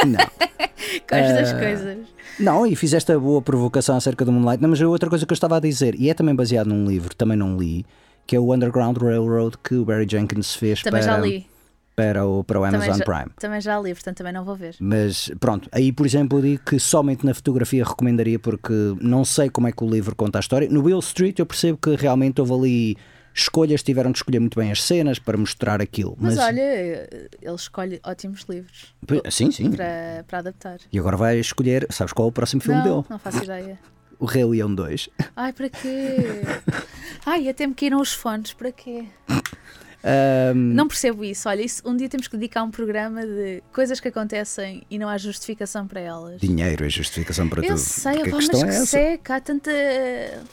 Não. 0.07 0.19
com 1.09 1.15
estas 1.15 1.53
Eh, 1.53 1.59
coisas. 1.59 1.99
Não, 2.41 2.67
e 2.67 2.75
fizeste 2.75 3.13
a 3.13 3.19
boa 3.19 3.41
provocação 3.43 3.97
acerca 3.97 4.25
do 4.25 4.33
Moonlight. 4.33 4.61
Não, 4.63 4.69
mas 4.71 4.81
outra 4.81 5.09
coisa 5.09 5.25
que 5.27 5.33
eu 5.33 5.35
estava 5.35 5.57
a 5.57 5.61
dizer, 5.61 5.95
e 5.95 6.11
é 6.11 6.15
também 6.15 6.35
baseado 6.35 6.67
num 6.67 6.87
livro, 6.89 7.15
também 7.15 7.37
não 7.37 7.57
li, 7.57 7.85
que 8.27 8.35
é 8.35 8.41
o 8.41 8.53
Underground 8.55 8.97
Railroad 8.97 9.57
que 9.63 9.75
o 9.75 9.85
Barry 9.85 10.07
Jenkins 10.11 10.55
fez 10.55 10.83
Também 10.83 11.03
para, 11.03 11.13
já 11.13 11.19
li. 11.19 11.47
Para 11.95 12.25
o, 12.27 12.43
para 12.43 12.61
o 12.61 12.65
Amazon 12.65 12.99
já, 12.99 13.05
Prime. 13.05 13.31
também 13.39 13.61
já 13.61 13.79
li, 13.79 13.93
portanto 13.95 14.17
também 14.17 14.33
não 14.33 14.45
vou 14.45 14.57
ver. 14.57 14.77
Mas 14.81 15.31
pronto, 15.39 15.69
aí 15.73 15.93
por 15.93 16.07
exemplo 16.07 16.39
eu 16.39 16.43
digo 16.43 16.63
que 16.65 16.79
somente 16.79 17.25
na 17.25 17.35
fotografia 17.35 17.85
recomendaria 17.85 18.39
porque 18.39 18.73
não 19.01 19.25
sei 19.25 19.51
como 19.51 19.69
é 19.69 19.73
que 19.73 19.85
o 19.85 19.89
livro 19.91 20.15
conta 20.17 20.39
a 20.39 20.41
história. 20.41 20.69
No 20.69 20.83
Will 20.83 20.99
Street 21.01 21.39
eu 21.39 21.47
percebo 21.47 21.79
que 21.79 21.95
realmente 21.95 22.41
houve 22.41 22.53
ali 22.53 22.97
escolhas, 23.35 23.83
tiveram 23.83 24.13
de 24.13 24.19
escolher 24.19 24.41
muito 24.41 24.59
bem 24.59 24.71
as 24.71 24.83
cenas 24.83 25.19
para 25.19 25.37
mostrar 25.39 25.81
aquilo. 25.81 26.17
Mas, 26.21 26.39
olha, 26.39 27.09
ele 27.41 27.55
escolhe 27.55 28.01
ótimos 28.05 28.45
livros 28.49 28.95
Sim, 29.31 29.51
sim. 29.51 29.71
para, 29.71 30.25
para 30.27 30.39
adaptar. 30.39 30.79
E 30.93 30.99
agora 30.99 31.17
vai 31.17 31.39
escolher, 31.39 31.87
sabes 31.91 32.13
qual 32.13 32.29
é 32.29 32.31
o 32.31 32.33
próximo 32.33 32.61
filme 32.61 32.79
não, 32.79 32.85
dele? 32.85 33.07
não 33.09 33.19
faço 33.19 33.43
ideia. 33.45 33.79
O 34.19 34.25
Rei 34.25 34.45
Leão 34.45 34.73
2. 34.73 35.09
Ai, 35.35 35.53
para 35.53 35.69
quê? 35.69 36.17
Ai, 37.27 37.49
até 37.49 37.67
me 37.67 37.75
caíram 37.75 38.01
os 38.01 38.13
fones, 38.13 38.53
para 38.53 38.71
quê? 38.71 39.07
Ahm, 40.05 40.75
Não 40.75 40.89
percebo 40.89 41.25
isso. 41.25 41.49
Olha, 41.49 41.63
isso, 41.63 41.83
um 41.85 41.97
dia 41.97 42.09
temos 42.09 42.27
que 42.29 42.37
dedicar 42.37 42.63
um 42.63 42.71
programa 42.71 43.25
de 43.27 43.63
coisas 43.73 44.01
que 44.01 44.09
acontecem 44.09 44.83
e 44.91 44.99
não 44.99 45.09
há 45.09 45.17
justificação 45.19 45.87
para 45.87 46.01
elas. 46.01 46.41
Dinheiro 46.41 46.85
é 46.85 46.89
justificação 46.89 47.49
para 47.49 47.63
Eu 47.63 47.69
tudo. 47.69 47.79
sei, 47.79 48.15
Porque 48.15 48.31
a 48.31 48.35
mas 48.35 48.49
que 48.49 48.57
é 48.57 48.61
essa. 48.69 48.87
seca, 48.87 49.37
há 49.37 49.41
tanta. 49.41 49.71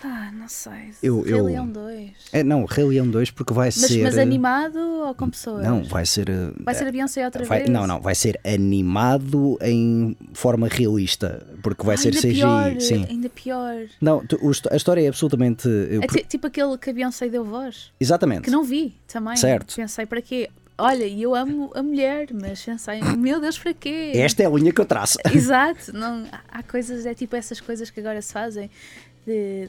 Pá, 0.01 0.31
não 0.33 0.47
sei. 0.47 0.91
Eu- 1.01 1.21
Rei 1.21 1.33
eu- 1.33 1.45
Leão 1.45 1.67
2. 1.67 2.11
É, 2.31 2.43
não, 2.43 2.65
Rei 2.65 2.85
Leão 2.85 3.07
2 3.07 3.31
porque 3.31 3.53
vai 3.53 3.67
Mas, 3.67 3.75
ser. 3.75 4.03
mas 4.03 4.17
eh, 4.17 4.21
animado 4.21 4.77
ou 4.79 5.13
com 5.15 5.29
pessoas? 5.29 5.63
Não, 5.65 5.83
vai 5.83 6.05
ser. 6.05 6.29
eh, 6.29 6.51
Vai 6.63 6.75
ser 6.75 6.87
a 6.87 6.91
Beyoncé 6.91 7.25
outra 7.25 7.43
vai- 7.45 7.59
vez? 7.59 7.69
Não, 7.69 7.87
não, 7.87 7.99
vai 7.99 8.15
ser 8.15 8.39
animado 8.45 9.57
em 9.61 10.15
forma 10.33 10.67
realista. 10.67 11.45
Porque 11.61 11.85
vai 11.85 11.97
ser 11.97 12.09
ainda 12.09 12.21
CGI. 12.21 12.33
Pior, 12.39 12.79
sim. 12.81 13.05
Ainda 13.09 13.29
pior. 13.29 13.75
Não, 13.99 14.25
tu- 14.25 14.39
a 14.71 14.75
história 14.75 15.01
é 15.01 15.07
absolutamente. 15.07 15.67
eu- 15.67 16.01
É 16.03 16.07
ti- 16.07 16.25
tipo 16.27 16.47
aquele 16.47 16.77
que 16.77 16.89
a 16.89 16.93
Beyoncé 16.93 17.27
deu 17.29 17.43
voz. 17.43 17.91
Exatamente. 17.99 18.41
Que 18.43 18.51
não 18.51 18.63
vi 18.63 18.95
também. 19.07 19.35
Certo. 19.39 19.75
Pensei 19.75 20.05
para 20.05 20.21
quê? 20.21 20.49
Olha, 20.77 21.03
e 21.05 21.21
eu 21.21 21.35
amo 21.35 21.71
a 21.75 21.83
mulher, 21.83 22.27
mas 22.33 22.63
pensei, 22.63 23.01
meu 23.17 23.41
Deus, 23.41 23.59
para 23.59 23.73
quê? 23.73 24.13
Esta 24.15 24.43
é 24.43 24.45
a 24.45 24.49
linha 24.49 24.71
que 24.71 24.79
eu 24.79 24.85
traço. 24.85 25.17
Exato, 25.33 25.91
não, 25.91 26.25
há- 26.47 26.63
coisas, 26.63 27.05
é 27.05 27.13
tipo 27.13 27.35
essas 27.35 27.59
coisas 27.59 27.89
que 27.89 27.99
agora 27.99 28.21
se 28.21 28.31
fazem 28.31 28.69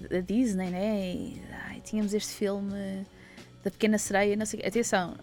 da 0.08 0.20
Disney, 0.20 0.70
né? 0.70 1.14
E, 1.14 1.42
ai, 1.68 1.80
tínhamos 1.84 2.14
este 2.14 2.32
filme 2.34 3.04
da 3.64 3.70
Pequena 3.70 3.98
Sereia, 3.98 4.36
não 4.36 4.46
sei 4.46 4.60
o 4.60 4.62
quê. 4.62 4.68
Atenção, 4.68 5.14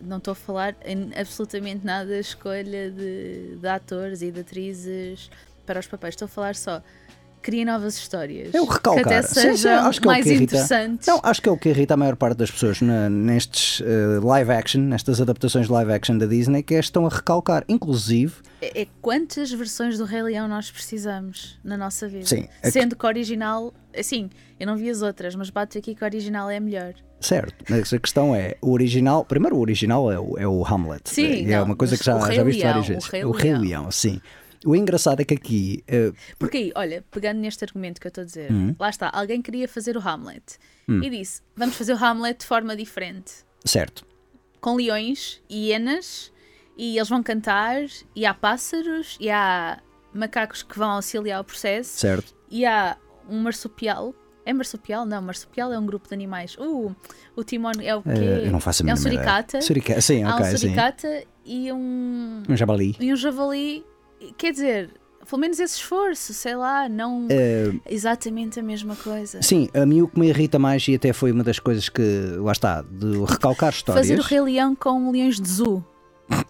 não 0.00 0.18
estou 0.18 0.32
a 0.32 0.34
falar 0.36 0.76
em 0.84 1.10
absolutamente 1.18 1.84
nada 1.84 2.08
da 2.08 2.18
escolha 2.20 2.90
de, 2.90 3.56
de 3.56 3.68
atores 3.68 4.22
e 4.22 4.30
de 4.30 4.40
atrizes 4.40 5.28
para 5.66 5.80
os 5.80 5.86
papéis, 5.86 6.12
estou 6.14 6.26
a 6.26 6.28
falar 6.28 6.54
só. 6.54 6.80
Criem 7.46 7.64
novas 7.64 7.96
histórias. 7.96 8.52
É 8.52 8.60
o 8.60 8.64
recalcar. 8.64 9.04
Que 9.04 9.08
até 9.14 9.22
Sim, 9.22 9.56
sim, 9.56 9.62
que 9.62 9.68
é 9.68 9.80
o 9.80 10.06
mais 10.06 10.24
que 10.24 10.30
irrita. 10.30 10.42
interessantes. 10.56 11.06
Não, 11.06 11.20
acho 11.22 11.40
que 11.40 11.48
é 11.48 11.52
o 11.52 11.56
que 11.56 11.68
irrita 11.68 11.94
a 11.94 11.96
maior 11.96 12.16
parte 12.16 12.36
das 12.38 12.50
pessoas 12.50 12.80
na- 12.80 13.08
nestes 13.08 13.80
eh, 13.86 14.18
live 14.20 14.50
action, 14.50 14.80
nestas 14.80 15.20
adaptações 15.20 15.68
live 15.68 15.92
action 15.92 16.18
da 16.18 16.26
Disney, 16.26 16.64
que 16.64 16.74
é 16.74 16.80
estão 16.80 17.06
a 17.06 17.08
recalcar. 17.08 17.64
Inclusive, 17.68 18.34
É, 18.60 18.82
é 18.82 18.86
quantas 19.00 19.52
versões 19.52 19.96
do 19.96 20.04
Rei 20.04 20.22
Leão 20.24 20.48
nós 20.48 20.72
precisamos 20.72 21.56
na 21.62 21.76
nossa 21.76 22.08
vida? 22.08 22.26
Sim, 22.26 22.48
é 22.60 22.66
que- 22.66 22.70
Sendo 22.72 22.96
que 22.96 23.04
o 23.04 23.08
original, 23.08 23.72
assim, 23.96 24.28
eu 24.58 24.66
não 24.66 24.76
vi 24.76 24.90
as 24.90 25.00
outras, 25.02 25.36
mas 25.36 25.48
bato 25.48 25.78
aqui 25.78 25.94
que 25.94 26.02
o 26.02 26.04
original 26.04 26.50
é 26.50 26.58
melhor. 26.58 26.94
certo, 27.20 27.64
mas 27.70 27.92
a 27.92 27.98
questão 28.00 28.34
é: 28.34 28.56
o 28.60 28.72
original, 28.72 29.24
primeiro 29.24 29.56
o 29.56 29.60
original 29.60 30.10
é 30.10 30.18
o, 30.18 30.36
é 30.36 30.48
o 30.48 30.64
Hamlet. 30.66 31.02
Sim, 31.08 31.44
é 31.50 31.58
não, 31.58 31.64
uma 31.66 31.76
coisa 31.76 31.96
que 31.96 32.04
já, 32.04 32.16
o 32.16 32.32
já 32.32 32.42
viste 32.42 32.62
várias 32.64 32.84
o 32.86 32.88
vezes. 32.88 33.04
Rei 33.08 33.24
o 33.24 33.30
Rei 33.30 33.52
Leão. 33.52 33.62
Leão, 33.62 33.90
sim. 33.92 34.20
O 34.66 34.74
engraçado 34.74 35.20
é 35.20 35.24
que 35.24 35.34
aqui, 35.34 35.84
eh, 35.86 36.12
Porque 36.38 36.56
aí, 36.56 36.72
olha, 36.74 37.04
pegando 37.10 37.38
neste 37.38 37.64
argumento 37.64 38.00
que 38.00 38.06
eu 38.06 38.10
estou 38.10 38.22
a 38.22 38.24
dizer, 38.24 38.52
Hum. 38.52 38.74
lá 38.78 38.90
está, 38.90 39.08
alguém 39.10 39.40
queria 39.40 39.68
fazer 39.68 39.96
o 39.96 40.00
Hamlet 40.00 40.58
e 40.88 41.08
disse: 41.10 41.40
vamos 41.56 41.76
fazer 41.76 41.92
o 41.94 42.04
Hamlet 42.04 42.40
de 42.40 42.46
forma 42.46 42.76
diferente, 42.76 43.32
certo, 43.64 44.04
com 44.60 44.74
leões 44.76 45.40
e 45.48 45.68
hienas, 45.68 46.32
e 46.76 46.96
eles 46.96 47.08
vão 47.08 47.22
cantar, 47.22 47.80
e 48.14 48.26
há 48.26 48.34
pássaros, 48.34 49.16
e 49.20 49.30
há 49.30 49.80
macacos 50.12 50.62
que 50.62 50.76
vão 50.78 50.90
auxiliar 50.90 51.40
o 51.40 51.44
processo, 51.44 51.98
certo. 51.98 52.34
e 52.50 52.64
há 52.66 52.96
um 53.28 53.38
marsupial. 53.40 54.14
É 54.44 54.52
marsupial? 54.52 55.04
Não, 55.04 55.20
marsupial 55.20 55.72
é 55.72 55.78
um 55.78 55.84
grupo 55.84 56.06
de 56.08 56.14
animais. 56.14 56.54
Uh, 56.56 56.94
o 57.34 57.42
timão 57.42 57.72
é 57.82 57.96
o 57.96 58.00
quê? 58.02 58.10
Eh, 58.10 58.46
eu 58.46 58.52
não 58.52 58.60
faço 58.60 58.86
a 58.86 58.90
É 58.90 58.92
um 58.92 58.96
suricata. 58.96 59.60
Suricata, 59.60 60.00
sim, 60.00 60.22
Há 60.22 60.36
ok, 60.36 60.46
um 60.46 60.50
sim. 60.50 60.56
suricata 60.58 61.24
e 61.44 61.72
um, 61.72 62.42
Um 62.48 62.56
jabali. 62.56 62.94
e 63.00 63.12
um 63.12 63.16
javali. 63.16 63.84
Quer 64.38 64.52
dizer, 64.52 64.90
pelo 65.28 65.40
menos 65.40 65.58
esse 65.60 65.76
esforço, 65.76 66.32
sei 66.32 66.54
lá, 66.56 66.88
não 66.88 67.26
Eh, 67.30 67.72
exatamente 67.88 68.58
a 68.60 68.62
mesma 68.62 68.94
coisa. 68.96 69.42
Sim, 69.42 69.68
a 69.74 69.84
mim 69.84 70.02
o 70.02 70.08
que 70.08 70.18
me 70.18 70.28
irrita 70.28 70.58
mais, 70.58 70.86
e 70.88 70.94
até 70.94 71.12
foi 71.12 71.32
uma 71.32 71.44
das 71.44 71.58
coisas 71.58 71.88
que, 71.88 72.02
lá 72.38 72.52
está, 72.52 72.82
de 72.82 73.18
recalcar 73.24 73.70
histórias. 73.70 74.06
Fazer 74.06 74.18
o 74.18 74.22
Rei 74.22 74.40
Leão 74.40 74.74
com 74.74 75.10
leões 75.10 75.40
de 75.40 75.48
zoo. 75.48 75.84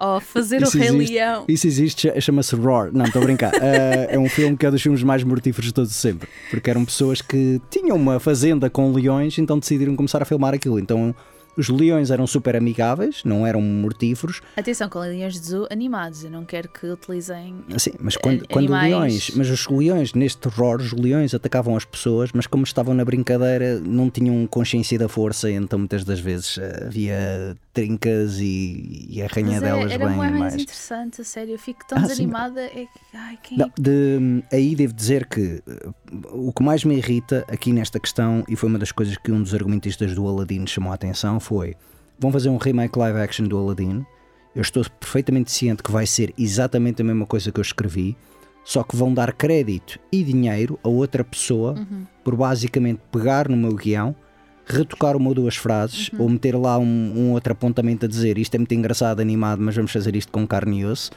Ou 0.00 0.18
fazer 0.18 0.62
Isso 0.62 0.78
o 0.78 0.80
Rei 0.80 0.88
existe. 0.88 1.12
Leão. 1.14 1.44
Isso 1.46 1.66
existe, 1.66 2.08
cha- 2.08 2.20
chama-se 2.20 2.56
Roar. 2.56 2.90
Não, 2.90 3.04
estou 3.04 3.20
a 3.20 3.24
brincar. 3.24 3.52
Eh, 3.62 4.08
é 4.14 4.18
um 4.18 4.28
filme 4.30 4.56
que 4.56 4.64
é 4.64 4.70
dos 4.70 4.80
filmes 4.80 5.02
mais 5.02 5.22
mortíferos 5.22 5.66
de 5.66 5.74
todos 5.74 5.94
sempre. 5.94 6.26
Porque 6.50 6.70
eram 6.70 6.84
pessoas 6.86 7.20
que 7.20 7.60
tinham 7.70 7.96
uma 7.96 8.18
fazenda 8.18 8.70
com 8.70 8.90
leões, 8.92 9.38
então 9.38 9.58
decidiram 9.58 9.94
começar 9.94 10.22
a 10.22 10.24
filmar 10.24 10.54
aquilo. 10.54 10.78
Então 10.78 11.14
os 11.56 11.68
leões 11.68 12.10
eram 12.10 12.26
super 12.26 12.56
amigáveis, 12.56 13.22
não 13.24 13.46
eram 13.46 13.60
mortíferos. 13.60 14.40
Atenção, 14.56 14.88
com 14.88 14.98
leões 15.00 15.34
de 15.40 15.46
zoo 15.46 15.66
animados. 15.70 16.24
Eu 16.24 16.30
não 16.30 16.44
quero 16.44 16.68
que 16.68 16.86
utilizem. 16.86 17.54
Assim, 17.74 17.92
mas 18.00 18.16
quando, 18.16 18.42
An- 18.42 18.46
quando 18.50 18.72
leões, 18.72 19.30
mas 19.34 19.48
os 19.50 19.66
leões, 19.68 20.14
neste 20.14 20.48
Roar, 20.48 20.78
os 20.80 20.92
leões 20.92 21.34
atacavam 21.34 21.76
as 21.76 21.84
pessoas, 21.84 22.30
mas 22.32 22.46
como 22.46 22.64
estavam 22.64 22.94
na 22.94 23.04
brincadeira, 23.04 23.80
não 23.80 24.08
tinham 24.10 24.46
consciência 24.46 24.98
da 24.98 25.08
força, 25.08 25.50
então 25.50 25.78
muitas 25.78 26.04
das 26.04 26.20
vezes 26.20 26.58
eh, 26.58 26.84
havia 26.86 27.56
trincas 27.72 28.38
e, 28.40 29.06
e 29.10 29.22
arranhadelas 29.22 29.90
é, 29.92 29.94
era 29.94 30.06
bem 30.08 30.16
mais, 30.16 30.38
mais. 30.38 30.54
interessante, 30.54 31.20
a 31.20 31.24
sério. 31.24 31.54
Eu 31.54 31.58
fico 31.58 31.86
tão 31.86 31.98
Ah, 31.98 32.02
desanimada. 32.02 32.60
É 32.62 32.86
que, 32.86 33.16
ai, 33.16 33.38
quem 33.42 33.58
Não, 33.58 33.70
de- 33.78 34.44
aí 34.52 34.74
devo 34.74 34.92
dizer 34.92 35.26
que 35.26 35.62
uh, 35.66 35.94
o 36.48 36.52
que 36.52 36.62
mais 36.62 36.84
me 36.84 36.96
irrita 36.96 37.44
aqui 37.48 37.72
nesta 37.72 37.98
questão, 38.00 38.44
e 38.48 38.56
foi 38.56 38.68
uma 38.68 38.78
das 38.78 38.92
coisas 38.92 39.16
que 39.16 39.30
um 39.30 39.42
dos 39.42 39.54
argumentistas 39.54 40.14
do 40.14 40.26
Aladdin 40.26 40.66
chamou 40.66 40.90
a 40.92 40.94
atenção, 40.94 41.38
foi: 41.38 41.76
vão 42.18 42.32
fazer 42.32 42.48
um 42.48 42.56
remake 42.56 42.98
live 42.98 43.18
action 43.20 43.46
do 43.46 43.56
Aladdin. 43.56 44.04
Eu 44.54 44.62
estou 44.62 44.84
perfeitamente 44.98 45.52
ciente 45.52 45.82
que 45.82 45.92
vai 45.92 46.06
ser 46.06 46.34
exatamente 46.36 47.02
a 47.02 47.04
mesma 47.04 47.24
coisa 47.24 47.52
que 47.52 47.60
eu 47.60 47.62
escrevi, 47.62 48.16
só 48.64 48.82
que 48.82 48.96
vão 48.96 49.14
dar 49.14 49.32
crédito 49.32 49.96
e 50.10 50.24
dinheiro 50.24 50.76
a 50.82 50.88
outra 50.88 51.22
pessoa 51.22 51.76
por 52.24 52.34
basicamente 52.34 53.00
pegar 53.12 53.48
no 53.48 53.56
meu 53.56 53.74
guião, 53.76 54.14
retocar 54.70 55.16
uma 55.16 55.28
ou 55.28 55.34
duas 55.34 55.56
frases, 55.56 56.10
ou 56.18 56.28
meter 56.28 56.54
lá 56.56 56.78
um, 56.78 56.84
um 57.16 57.32
outro 57.32 57.52
apontamento 57.52 58.06
a 58.06 58.08
dizer 58.08 58.38
isto 58.38 58.54
é 58.54 58.58
muito 58.58 58.72
engraçado, 58.74 59.20
animado, 59.20 59.60
mas 59.60 59.74
vamos 59.76 59.92
fazer 59.92 60.14
isto 60.16 60.30
com 60.32 60.46
carne 60.46 60.80
e 60.80 60.84
osso 60.86 61.10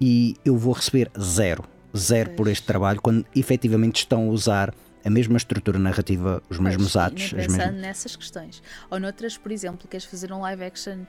e 0.00 0.36
eu 0.44 0.56
vou 0.56 0.72
receber 0.72 1.10
zero. 1.18 1.64
Zero 1.96 2.30
por 2.30 2.48
este 2.48 2.66
trabalho, 2.66 3.00
quando 3.00 3.24
efetivamente 3.36 3.96
estão 3.98 4.28
a 4.28 4.30
usar 4.30 4.74
a 5.04 5.10
mesma 5.10 5.36
estrutura 5.36 5.78
narrativa, 5.78 6.42
os 6.50 6.58
mesmos 6.58 6.92
Pois, 6.94 6.96
atos. 7.06 7.32
nem 7.32 7.40
as 7.42 7.46
pensando 7.46 7.58
mesmas- 7.66 7.80
nessas 7.82 8.16
questões. 8.16 8.62
Ou 8.90 8.98
noutras, 8.98 9.36
por 9.38 9.52
exemplo, 9.52 9.86
queres 9.88 10.04
fazer 10.06 10.32
um 10.32 10.40
live 10.40 10.64
action 10.64 11.04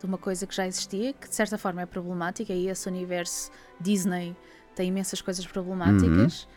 de 0.00 0.04
uma 0.06 0.18
coisa 0.18 0.46
que 0.46 0.54
já 0.56 0.66
existia, 0.66 1.12
que 1.12 1.28
de 1.28 1.34
certa 1.34 1.56
forma 1.56 1.82
é 1.82 1.86
problemática, 1.86 2.52
e 2.52 2.68
esse 2.68 2.88
universo 2.88 3.50
Disney 3.80 4.34
tem 4.74 4.88
imensas 4.88 5.20
coisas 5.20 5.46
problemáticas: 5.46 6.42
Uhum. 6.42 6.48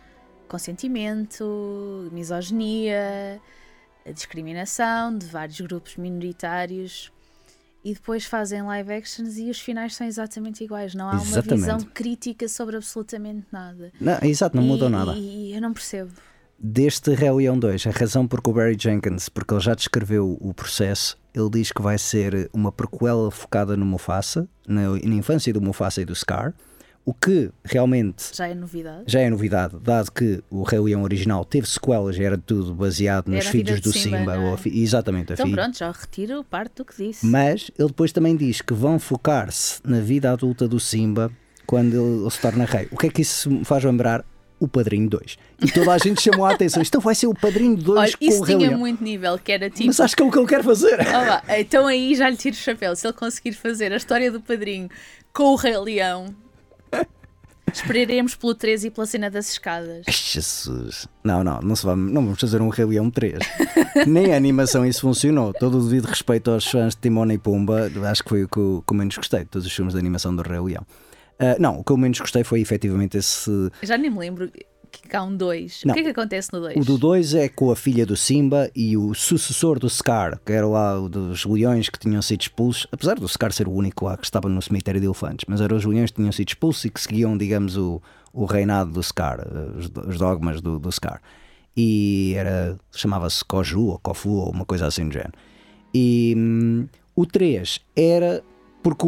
consentimento, 0.48 2.10
misoginia, 2.12 3.40
a 4.08 4.12
discriminação 4.12 5.18
de 5.18 5.26
vários 5.28 5.60
grupos 5.62 5.96
minoritários. 5.98 7.12
e 7.86 7.94
depois 7.94 8.26
fazem 8.26 8.62
live 8.64 8.92
actions 8.92 9.38
e 9.38 9.50
os 9.50 9.60
finais 9.62 9.96
são 9.96 10.06
exatamente 10.06 10.62
iguais. 10.62 10.94
Não 10.94 11.08
há 11.08 11.14
uma 11.14 11.22
Exatamente. 11.22 11.60
visão 11.62 11.80
crítica 11.94 12.48
sobre 12.50 12.76
absolutamente 12.76 13.48
nada. 13.52 13.94
Não, 14.02 14.18
exato, 14.24 14.58
não 14.58 14.64
E- 14.64 14.68
mudou 14.68 14.90
nada. 14.90 15.14
E 15.16 15.54
eu 15.56 15.62
não 15.62 15.72
percebo. 15.72 16.12
Deste 16.60 17.14
Rei 17.14 17.32
Leão 17.32 17.58
2, 17.58 17.88
a 17.88 17.92
razão 17.92 18.28
porque 18.28 18.50
o 18.50 18.54
Barry 18.54 18.76
Jenkins, 18.78 19.30
porque 19.30 19.54
ele 19.54 19.62
já 19.62 19.74
descreveu 19.74 20.38
o 20.42 20.54
processo, 20.54 21.18
ele 21.34 21.50
diz 21.52 21.72
que 21.72 21.82
vai 21.82 21.98
ser 21.98 22.50
uma 22.52 22.72
prequela 22.74 23.30
focada 23.32 23.78
no 23.78 23.86
Mufasa, 23.86 24.50
na, 24.68 24.90
na 24.90 24.98
infância 25.16 25.54
do 25.54 25.62
Mufasa 25.62 26.02
e 26.02 26.06
do 26.06 26.16
Scar, 26.16 26.54
o 27.10 27.14
que 27.14 27.50
realmente 27.64 28.32
Já 28.34 28.50
é 28.50 28.54
novidade. 28.54 29.04
já 29.08 29.22
é 29.22 29.30
novidade, 29.30 29.78
dado 29.82 30.12
que 30.12 30.44
o 30.52 30.64
Rei 30.64 30.78
Leão 30.80 31.04
original 31.04 31.46
teve 31.46 31.66
sequelas 31.66 32.20
era 32.20 32.38
tudo 32.38 32.76
baseado 32.76 33.30
nos 33.30 33.46
Era 33.46 33.50
filhos 33.50 33.80
do 33.80 33.94
Simba, 33.94 34.18
Simba, 34.20 34.36
é? 34.36 34.54
a 34.54 34.58
fi- 34.58 34.82
exatamente, 34.84 35.32
Então 35.32 35.46
filha. 35.46 35.56
pronto, 35.64 35.78
já 35.78 35.90
retiro 35.90 36.44
parte 36.44 36.74
do 36.76 36.84
que 36.84 36.98
disse. 37.08 37.26
Mas 37.26 37.72
ele 37.80 37.88
depois 37.88 38.12
também 38.12 38.36
diz 38.36 38.60
que 38.62 38.74
vão 38.74 39.00
focar-se 39.00 39.80
na 39.86 40.02
vida 40.02 40.30
adulta 40.34 40.68
do 40.68 40.82
Simba 40.82 41.32
quando 41.66 41.94
ele, 42.24 42.30
se 42.30 42.42
torna 42.42 42.66
rei. 42.66 42.90
O 42.92 42.98
que 42.98 43.08
é 43.08 43.10
que 43.10 43.22
isso 43.22 43.50
me 43.50 43.64
faz 43.64 43.84
lembrar? 43.86 44.26
O 44.60 44.68
Padrinho 44.68 45.08
2. 45.08 45.38
E 45.64 45.72
toda 45.72 45.94
a 45.94 45.98
gente 46.00 46.20
chamou 46.22 46.44
a 46.46 46.52
atenção. 46.54 46.82
Isto 46.82 47.00
vai 47.00 47.14
ser 47.14 47.28
o 47.28 47.34
Padrinho 47.34 47.78
2 47.78 48.00
Olha, 48.00 48.18
com 48.18 48.26
isso 48.26 48.40
o 48.40 48.44
Rei 48.44 48.58
tinha 48.58 48.70
Leão. 48.70 48.80
muito 48.80 49.04
nível, 49.04 49.38
que 49.38 49.52
era 49.52 49.70
tipo. 49.70 49.86
Mas 49.86 50.00
acho 50.00 50.16
que 50.16 50.24
é 50.24 50.26
o 50.26 50.32
que 50.32 50.40
ele 50.40 50.48
quer 50.48 50.64
fazer. 50.64 51.00
Ah, 51.08 51.44
então 51.60 51.86
aí 51.88 52.16
já 52.16 52.28
lhe 52.28 52.36
tiro 52.36 52.56
o 52.56 52.60
chapéu. 52.60 52.96
Se 52.96 53.06
ele 53.06 53.14
conseguir 53.14 53.54
fazer 53.54 53.94
a 53.94 53.98
história 53.98 54.32
do 54.32 54.42
padrinho 54.42 54.90
com 55.32 55.54
o 55.54 55.56
Rei 55.56 55.78
Leão, 55.78 56.34
esperaremos 57.72 58.36
pelo 58.36 58.56
13 58.56 58.88
e 58.88 58.92
pela 58.92 59.06
cena 59.06 59.30
das 59.30 59.52
escadas. 59.52 60.06
Jesus. 60.08 61.08
Não, 61.24 61.44
não, 61.44 61.60
não, 61.62 61.76
vamos, 61.76 62.12
não 62.12 62.24
vamos 62.24 62.40
fazer 62.40 62.62
um 62.62 62.70
Rei 62.70 62.86
Leão 62.86 63.10
3. 63.10 63.40
Nem 64.08 64.34
a 64.34 64.38
animação 64.38 64.86
isso 64.86 65.02
funcionou. 65.02 65.54
Todo 65.54 65.78
o 65.80 65.84
devido 65.84 66.06
respeito 66.06 66.52
aos 66.52 66.66
fãs 66.66 66.96
de 66.96 67.02
Timon 67.02 67.32
e 67.32 67.38
Pumba, 67.38 67.92
acho 68.10 68.24
que 68.24 68.30
foi 68.30 68.44
o 68.44 68.48
que 68.48 68.60
eu 68.60 68.84
menos 68.94 69.16
gostei 69.18 69.42
de 69.42 69.48
todos 69.48 69.68
os 69.68 69.74
filmes 69.74 69.94
de 69.94 70.00
animação 70.00 70.36
do 70.36 70.42
Rei 70.42 70.60
Leão. 70.60 70.86
Ah, 71.40 71.56
não, 71.60 71.80
o 71.80 71.84
que 71.84 71.92
eu 71.92 71.98
menos 71.98 72.20
gostei 72.20 72.44
foi 72.44 72.62
efetivamente 72.62 73.18
esse. 73.18 73.52
Já 73.84 73.98
nem 73.98 74.10
me 74.10 74.18
lembro 74.18 74.52
que 75.01 75.16
há 75.16 75.24
um 75.24 75.36
2. 75.36 75.84
O 75.86 75.94
que 75.94 76.00
é 76.00 76.04
que 76.04 76.10
acontece 76.10 76.51
no 76.54 76.60
2? 76.60 76.77
O 76.77 76.86
do 76.86 76.98
2 76.98 77.36
é 77.36 77.50
com 77.50 77.72
a 77.72 77.75
filha 77.75 78.06
do 78.06 78.16
Simba 78.16 78.70
e 78.75 78.96
o 78.98 79.13
sucessor 79.13 79.80
do 79.80 79.89
Scar, 79.89 80.39
que 80.46 80.51
era 80.51 80.68
lá 80.68 81.00
o 81.00 81.10
dos 81.10 81.46
leões 81.46 81.89
que 81.89 82.00
tinham 82.00 82.22
sido 82.22 82.42
expulsos, 82.42 82.88
apesar 82.92 83.16
do 83.16 83.27
Scar 83.27 83.51
ser 83.51 83.68
o 83.68 83.72
único 83.72 84.06
lá 84.06 84.18
que 84.18 84.25
estava 84.25 84.48
no 84.50 84.62
cemitério 84.62 85.00
de 85.00 85.08
elefantes, 85.08 85.46
mas 85.48 85.62
eram 85.62 85.77
os 85.77 85.86
leões 85.86 86.12
que 86.12 86.18
tinham 86.18 86.32
sido 86.32 86.48
expulsos 86.50 86.86
e 86.86 86.89
que 86.89 87.01
seguiam, 87.01 87.38
digamos, 87.38 87.77
o, 87.77 88.01
o 88.34 88.46
reinado 88.46 88.92
do 88.92 89.04
Scar, 89.04 89.39
eh, 89.39 89.80
os, 89.80 89.92
os 90.08 90.18
dogmas 90.18 90.62
do, 90.62 90.80
do 90.80 90.92
Scar. 90.92 91.22
E 91.75 92.34
era, 92.36 92.77
chamava-se 92.92 93.46
Koju 93.46 93.86
ou 93.86 94.00
Kofu 94.00 94.30
ou 94.30 94.51
uma 94.51 94.66
coisa 94.66 94.88
assim 94.88 95.08
do 95.08 95.13
género. 95.13 95.34
E 95.94 96.34
hum, 96.36 96.88
o 97.16 97.25
3 97.25 97.80
era. 97.96 98.44
Porque 98.88 99.06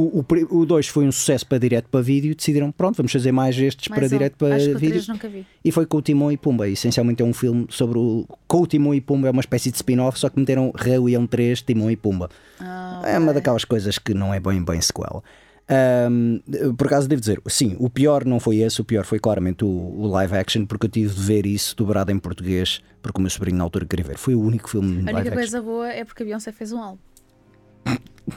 o 0.49 0.65
2 0.65 0.87
foi 0.89 1.07
um 1.07 1.11
sucesso 1.11 1.47
para 1.47 1.57
direto 1.57 1.87
para 1.89 2.01
vídeo, 2.01 2.35
decidiram, 2.35 2.69
pronto, 2.69 2.97
vamos 2.97 3.13
fazer 3.13 3.31
mais 3.31 3.57
estes 3.57 3.87
Mais 3.87 3.97
para 3.97 4.07
um. 4.07 4.09
direto 4.09 4.35
para 4.35 4.55
Acho 4.55 4.65
vídeo. 4.73 4.89
3 4.89 5.07
nunca 5.07 5.29
vi. 5.29 5.45
E 5.63 5.71
foi 5.71 5.85
com 5.85 5.97
o 5.97 6.01
Timão 6.01 6.29
e 6.29 6.35
Pumba. 6.35 6.67
Essencialmente 6.67 7.23
é 7.23 7.25
um 7.25 7.31
filme 7.31 7.65
sobre 7.69 7.97
o. 7.97 8.27
Com 8.45 8.61
o 8.63 8.67
Timão 8.67 8.93
e 8.93 8.99
Pumba, 8.99 9.29
é 9.29 9.31
uma 9.31 9.39
espécie 9.39 9.71
de 9.71 9.77
spin-off, 9.77 10.19
só 10.19 10.27
que 10.27 10.37
meteram 10.37 10.73
Leão 10.85 11.25
3, 11.25 11.61
Timão 11.61 11.89
e 11.89 11.95
Pumba. 11.95 12.29
Ah, 12.59 13.03
É 13.05 13.17
uma 13.17 13.33
daquelas 13.33 13.63
coisas 13.63 13.97
que 13.97 14.13
não 14.13 14.33
é 14.33 14.39
bem, 14.41 14.61
bem 14.61 14.81
sequela. 14.81 15.23
Ahm, 15.69 16.39
por 16.75 16.87
acaso 16.87 17.07
devo 17.07 17.21
dizer, 17.21 17.39
sim, 17.47 17.77
o 17.79 17.89
pior 17.89 18.25
não 18.25 18.39
foi 18.39 18.57
esse, 18.57 18.81
o 18.81 18.83
pior 18.83 19.05
foi 19.05 19.19
claramente 19.19 19.63
o, 19.63 19.67
o 19.67 20.07
live 20.07 20.35
action, 20.35 20.65
porque 20.65 20.87
eu 20.87 20.89
tive 20.89 21.13
de 21.13 21.21
ver 21.21 21.45
isso 21.45 21.73
dobrado 21.77 22.11
em 22.11 22.19
português, 22.19 22.81
porque 23.01 23.17
o 23.19 23.21
meu 23.21 23.29
sobrinho 23.29 23.57
na 23.57 23.63
altura 23.63 23.85
queria 23.85 24.03
ver. 24.03 24.17
Foi 24.17 24.35
o 24.35 24.41
único 24.41 24.69
filme 24.69 24.97
a 24.97 24.99
única 24.99 25.19
action. 25.19 25.33
coisa 25.35 25.61
boa 25.61 25.87
é 25.87 26.03
porque 26.03 26.23
a 26.23 26.25
Beyoncé 26.25 26.51
fez 26.51 26.73
um 26.73 26.81
álbum. 26.81 26.97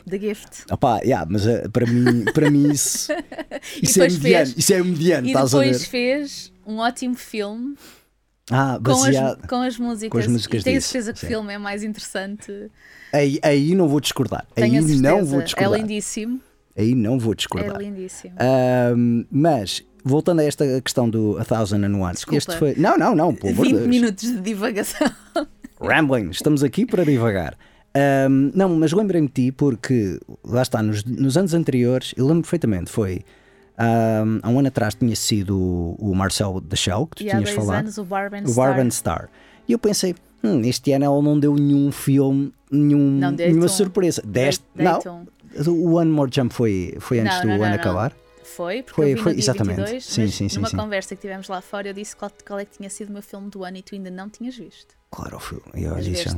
The 0.08 0.18
Gift. 0.18 0.64
Opá, 0.70 1.00
yeah, 1.02 1.26
mas 1.30 1.46
eh, 1.46 1.68
para 1.68 1.86
mim, 1.86 2.24
para 2.32 2.50
mim 2.50 2.70
isso, 2.72 3.12
isso 3.82 4.02
é 4.02 4.08
mediano, 4.08 4.46
fez- 4.46 4.54
isso 4.58 4.72
é 4.74 4.82
mediano, 4.82 5.28
E 5.28 5.32
depois 5.34 5.84
fez 5.86 6.52
um 6.66 6.78
ótimo 6.78 7.14
filme 7.14 7.74
Ah, 8.50 8.76
com 8.76 8.82
baseado. 8.92 9.38
as, 9.42 9.48
com 9.48 9.56
as 9.62 9.78
músicas. 9.78 10.10
com 10.10 10.18
as 10.18 10.26
músicas 10.26 10.60
e 10.60 10.64
tenho 10.64 10.78
disso, 10.78 10.88
certeza 10.92 11.12
que 11.12 11.18
sim. 11.20 11.26
o 11.26 11.28
filme 11.28 11.52
é 11.54 11.58
mais 11.58 11.82
interessante. 11.82 12.70
Aí, 13.12 13.38
aí 13.42 13.74
não 13.74 13.88
vou 13.88 14.00
discordar. 14.00 14.46
Tenho 14.54 14.80
aí 14.86 14.96
não 15.00 15.24
vou 15.24 15.40
é 15.40 15.44
discordar. 15.44 15.78
lindíssimo. 15.80 16.40
Aí 16.76 16.94
não 16.94 17.18
vou 17.18 17.32
É 17.32 17.36
discordar. 17.36 17.78
lindíssimo. 17.78 18.34
Ahm, 18.38 19.24
mas, 19.30 19.82
voltando 20.02 20.40
a 20.40 20.44
esta 20.44 20.80
questão 20.80 21.08
do 21.10 21.36
A 21.38 21.44
Thousand 21.44 21.84
and 21.84 21.94
One, 21.98 22.14
Desculpa. 22.14 22.38
este 22.38 22.56
foi. 22.56 22.74
Não, 22.76 22.96
não, 22.96 23.14
não, 23.14 23.32
de 23.34 23.52
20 23.52 23.72
Deus. 23.74 23.86
minutos 23.86 24.28
de 24.30 24.40
divagação. 24.40 25.10
Rambling, 25.80 26.30
estamos 26.30 26.62
aqui 26.62 26.86
para 26.86 27.04
divagar. 27.04 27.56
Ahm, 27.94 28.50
não, 28.54 28.68
mas 28.70 28.92
lembrei-me 28.92 29.26
de 29.28 29.34
ti 29.34 29.52
porque, 29.52 30.18
lá 30.44 30.62
está, 30.62 30.82
nos, 30.82 31.04
nos 31.04 31.36
anos 31.36 31.52
anteriores, 31.54 32.14
eu 32.16 32.26
lembro 32.26 32.42
perfeitamente, 32.42 32.90
foi. 32.90 33.22
ahm, 33.76 34.38
há 34.42 34.48
um 34.48 34.58
ano 34.58 34.68
atrás 34.68 34.94
tinha 34.94 35.14
sido 35.14 35.56
o, 35.58 35.96
o 35.98 36.14
Marcel 36.14 36.60
Dachau, 36.60 37.06
que 37.06 37.16
tu 37.16 37.22
E 37.24 37.28
há 37.30 37.32
tinhas 37.36 37.50
dois 37.50 37.56
falado. 37.56 37.80
anos 37.80 37.98
o 37.98 38.04
Barben 38.04 38.42
o 38.44 38.90
Star. 38.90 39.28
E 39.68 39.72
eu 39.72 39.78
pensei, 39.78 40.14
hum, 40.42 40.60
este 40.62 40.92
ano 40.92 41.04
ela 41.04 41.22
não 41.22 41.38
deu 41.38 41.54
nenhum 41.54 41.92
filme, 41.92 42.52
nenhum, 42.70 42.98
Não, 43.18 43.30
nenhuma 43.32 43.66
um. 43.66 43.68
surpresa. 43.68 44.22
Deste, 44.24 44.64
Dei- 44.74 44.84
não, 44.86 45.26
um. 45.66 45.70
o 45.70 45.92
One 45.94 46.10
More 46.10 46.30
Jump 46.34 46.52
foi, 46.54 46.96
foi 46.98 47.20
antes 47.20 47.36
Não, 47.36 47.42
do 47.42 47.48
não, 47.48 47.64
ano 47.64 47.74
acabar. 47.74 48.12
Foi, 48.42 48.82
porque 48.82 48.96
Foi- 48.96 49.12
eu 49.12 49.16
vi 49.16 49.22
foi- 49.22 49.32
exatamente. 49.38 49.76
22, 49.80 50.04
Sim, 50.04 50.26
sim, 50.28 50.48
sim, 50.48 50.56
numa 50.56 50.68
sim. 50.68 50.76
conversa 50.76 51.14
que 51.14 51.20
tivemos 51.22 51.48
lá 51.48 51.60
fora 51.62 51.88
eu 51.88 51.94
disse 51.94 52.14
qual, 52.16 52.30
qual 52.46 52.58
é 52.58 52.64
que 52.66 52.76
tinha 52.76 52.90
sido 52.90 53.08
o 53.08 53.12
meu 53.12 53.22
filme 53.22 53.48
do 53.48 53.64
ano 53.64 53.76
e 53.78 53.82
tu 53.82 53.94
ainda 53.94 54.10
não 54.10 54.28
tinhas 54.28 54.56
visto. 54.56 54.94
Claro, 55.10 55.38
foi. 55.38 55.58
Eu 55.74 55.94
As 55.94 56.04
disse. 56.04 56.28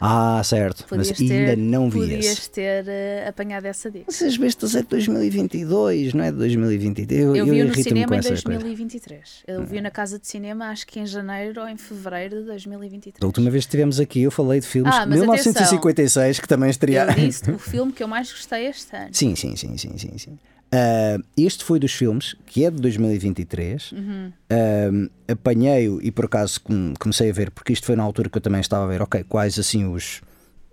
Ah, 0.00 0.40
certo, 0.44 0.84
Podias 0.86 1.08
mas 1.10 1.18
ter, 1.28 1.32
ainda 1.48 1.56
não 1.56 1.90
vi 1.90 2.00
podias 2.00 2.24
esse. 2.26 2.50
ter 2.50 2.84
eh, 2.88 3.26
apanhado 3.28 3.64
essa 3.66 3.90
dica. 3.90 4.04
Mas 4.06 4.22
as 4.22 4.36
bestas 4.36 4.74
é 4.74 4.82
de 4.82 4.88
2022, 4.88 6.14
não 6.14 6.24
é 6.24 6.30
de 6.30 6.38
2023. 6.38 7.20
Eu, 7.20 7.36
Eu 7.36 7.44
vi-o 7.44 7.54
no 7.54 7.54
irrito-me 7.72 7.82
cinema 7.84 8.14
em 8.14 8.18
essa 8.18 8.28
coisa. 8.28 8.42
2023. 8.44 9.20
Eu 9.46 9.64
vi-o 9.64 9.82
na 9.82 9.90
casa 9.90 10.18
de 10.18 10.26
cinema 10.28 10.66
acho 10.68 10.86
que 10.86 11.00
em 11.00 11.06
janeiro 11.06 11.60
ou 11.62 11.68
em 11.68 11.76
fevereiro 11.76 12.40
de 12.40 12.46
2023. 12.46 13.20
Da 13.20 13.26
última 13.26 13.50
vez 13.50 13.64
que 13.64 13.68
estivemos 13.68 13.98
aqui, 14.00 14.22
eu 14.22 14.30
falei 14.30 14.60
de 14.60 14.66
filmes 14.66 14.94
Ah, 14.94 15.04
de 15.04 15.10
mas 15.10 15.20
1956 15.20 16.40
que 16.40 16.48
também 16.48 16.70
estaria. 16.70 17.04
Eu 17.04 17.14
disse 17.14 17.50
o 17.50 17.58
filme 17.58 17.92
que 17.92 18.02
eu 18.02 18.08
mais 18.08 18.30
gostei 18.30 18.66
este 18.66 18.94
ano. 18.96 19.08
Sim, 19.12 19.34
sim, 19.34 19.56
sim, 19.56 19.76
sim, 19.76 19.96
sim. 19.98 20.18
sim. 20.18 20.38
Ah, 20.70 21.18
este 21.36 21.64
foi 21.64 21.78
dos 21.78 21.92
filmes, 21.92 22.34
que 22.46 22.64
é 22.64 22.70
de 22.70 22.80
2023. 22.80 23.92
Uhum. 23.92 24.32
Ah, 24.50 25.32
Apanhei-o 25.32 26.00
e 26.02 26.10
por 26.10 26.24
acaso 26.26 26.60
com- 26.60 26.94
comecei 26.98 27.30
a 27.30 27.32
ver, 27.32 27.50
porque 27.50 27.72
isto 27.72 27.86
foi 27.86 27.96
na 27.96 28.02
altura 28.02 28.28
que 28.30 28.38
eu 28.38 28.42
também 28.42 28.60
estava 28.60 28.84
a 28.84 28.88
ver, 28.88 29.02
ok, 29.02 29.24
quais 29.24 29.58
assim 29.58 29.84
os, 29.86 30.20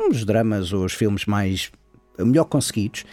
os 0.09 0.23
dramas 0.25 0.71
ou 0.73 0.85
os 0.85 0.93
filmes 0.93 1.25
mais 1.25 1.71
melhor 2.17 2.45
conseguidos. 2.45 3.03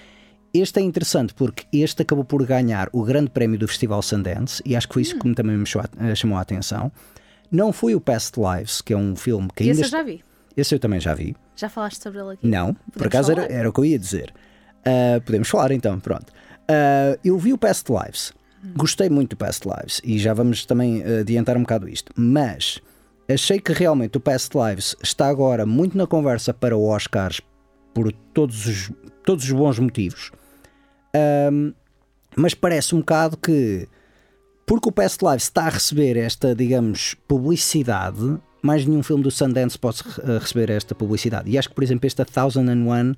Este 0.54 0.78
é 0.80 0.82
interessante 0.82 1.32
porque 1.34 1.64
este 1.72 2.02
acabou 2.02 2.24
por 2.24 2.44
ganhar 2.44 2.88
o 2.92 3.02
grande 3.02 3.30
prémio 3.30 3.58
do 3.58 3.66
Festival 3.66 4.02
Sundance 4.02 4.62
e 4.66 4.76
acho 4.76 4.86
que 4.86 4.94
foi 4.94 5.02
isso 5.02 5.16
Hum. 5.16 5.18
que 5.20 5.28
me 5.28 5.34
também 5.34 5.56
me 5.56 5.66
chamou 5.66 5.88
a, 5.98 6.14
chamou 6.14 6.38
a 6.38 6.40
atenção. 6.42 6.92
Não 7.50 7.72
foi 7.72 7.94
o 7.94 8.00
Past 8.00 8.34
Lives, 8.38 8.80
que 8.80 8.92
é 8.92 8.96
um 8.96 9.16
filme 9.16 9.48
que 9.54 9.62
ainda. 9.64 9.72
Esse 9.74 9.82
eu 9.84 9.88
já 9.88 10.02
vi. 10.02 10.22
Esse 10.56 10.74
eu 10.74 10.78
também 10.78 11.00
já 11.00 11.14
vi. 11.14 11.34
Já 11.56 11.68
falaste 11.68 12.02
sobre 12.02 12.18
ele 12.20 12.32
aqui? 12.34 12.46
Não, 12.46 12.74
por 12.74 12.92
Podemos 12.92 13.06
acaso 13.14 13.32
era, 13.32 13.52
era 13.52 13.68
o 13.68 13.72
que 13.72 13.80
eu 13.80 13.84
ia 13.86 13.98
dizer. 13.98 14.32
Ah, 14.84 15.20
podemos 15.24 15.48
falar 15.48 15.70
então, 15.72 15.98
pronto. 15.98 16.32
Ah, 16.68 17.18
eu 17.24 17.38
vi 17.38 17.52
o 17.52 17.58
Past 17.58 17.90
Lives, 17.90 18.32
gostei 18.76 19.08
muito 19.08 19.30
do 19.30 19.36
Past 19.36 19.66
Lives 19.66 20.00
e 20.04 20.18
já 20.18 20.32
vamos 20.34 20.64
também 20.64 21.02
ah, 21.02 21.20
adiantar 21.20 21.56
um 21.56 21.62
bocado 21.62 21.88
isto, 21.88 22.12
mas 22.16 22.80
achei 23.28 23.60
que 23.60 23.72
realmente 23.72 24.16
o 24.16 24.20
Past 24.20 24.50
Lives 24.56 24.96
está 25.02 25.28
agora 25.28 25.66
muito 25.66 25.96
na 25.96 26.06
conversa 26.06 26.52
para 26.52 26.76
o 26.76 26.88
Oscars 26.88 27.40
por 27.94 28.12
todos 28.32 28.66
os, 28.66 28.92
todos 29.24 29.44
os 29.44 29.52
bons 29.52 29.78
motivos, 29.78 30.32
mas 32.34 32.54
parece 32.54 32.94
um 32.94 33.00
bocado 33.00 33.36
que 33.36 33.86
porque 34.66 34.88
o 34.88 34.92
Past 34.92 35.22
Lives 35.22 35.42
está 35.44 35.66
a 35.66 35.68
receber 35.68 36.16
esta, 36.16 36.54
digamos, 36.54 37.14
publicidade, 37.28 38.38
mais 38.62 38.86
nenhum 38.86 39.02
filme 39.02 39.22
do 39.22 39.30
Sundance 39.30 39.78
pode 39.78 40.02
eh, 40.22 40.38
receber 40.38 40.70
esta 40.70 40.94
publicidade. 40.94 41.50
E 41.50 41.58
acho 41.58 41.68
que, 41.68 41.74
por 41.74 41.82
exemplo, 41.84 42.06
este 42.06 42.22
A 42.22 42.24
Thousand 42.24 42.70
and 42.70 42.86
One 42.86 43.16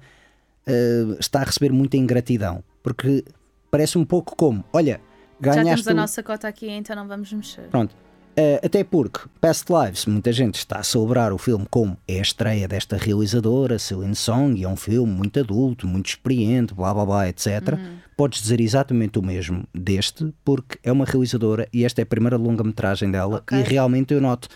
eh, 0.67 1.17
está 1.21 1.43
a 1.43 1.45
receber 1.45 1.71
muita 1.71 1.97
ingratidão, 1.97 2.65
porque 2.85 3.25
parece 3.71 3.99
um 3.99 4.05
pouco 4.05 4.37
como, 4.37 4.63
olha, 4.73 5.01
Já 5.41 5.55
ganhaste. 5.55 5.83
temos 5.85 5.89
a 5.89 5.95
nossa 5.95 6.23
cota 6.23 6.47
aqui, 6.47 6.71
então 6.71 6.95
não 6.95 7.09
vamos 7.09 7.33
mexer. 7.33 7.63
Pronto. 7.71 7.97
Eh, 8.37 8.61
até 8.65 8.83
porque 8.83 9.21
Past 9.41 9.67
Lives, 9.73 10.07
muita 10.07 10.33
gente 10.33 10.57
está 10.57 10.79
a 10.79 10.83
celebrar 10.83 11.33
o 11.33 11.39
filme 11.39 11.67
como 11.71 11.97
é 12.07 12.19
a 12.19 12.23
estreia 12.23 12.67
desta 12.67 12.97
realizadora, 12.97 13.79
Celine 13.79 14.15
Song, 14.17 14.61
e 14.61 14.65
é 14.65 14.69
um 14.69 14.75
filme 14.77 15.13
muito 15.13 15.39
adulto, 15.39 15.87
muito 15.87 16.07
experiente, 16.09 16.75
blá 16.75 16.93
blá 16.93 17.07
blá, 17.07 17.29
etc. 17.29 17.47
Uhum. 17.73 17.97
Podes 18.17 18.43
dizer 18.43 18.61
exatamente 18.61 19.19
o 19.21 19.23
mesmo 19.23 19.65
deste, 19.73 20.35
porque 20.45 20.79
é 20.83 20.91
uma 20.91 21.05
realizadora 21.05 21.69
e 21.73 21.85
esta 21.85 22.01
é 22.01 22.05
a 22.05 22.07
primeira 22.07 22.37
longa-metragem 22.37 23.11
dela, 23.11 23.37
Ok. 23.37 23.57
e 23.57 23.63
realmente 23.63 24.13
eu 24.13 24.21
noto. 24.21 24.49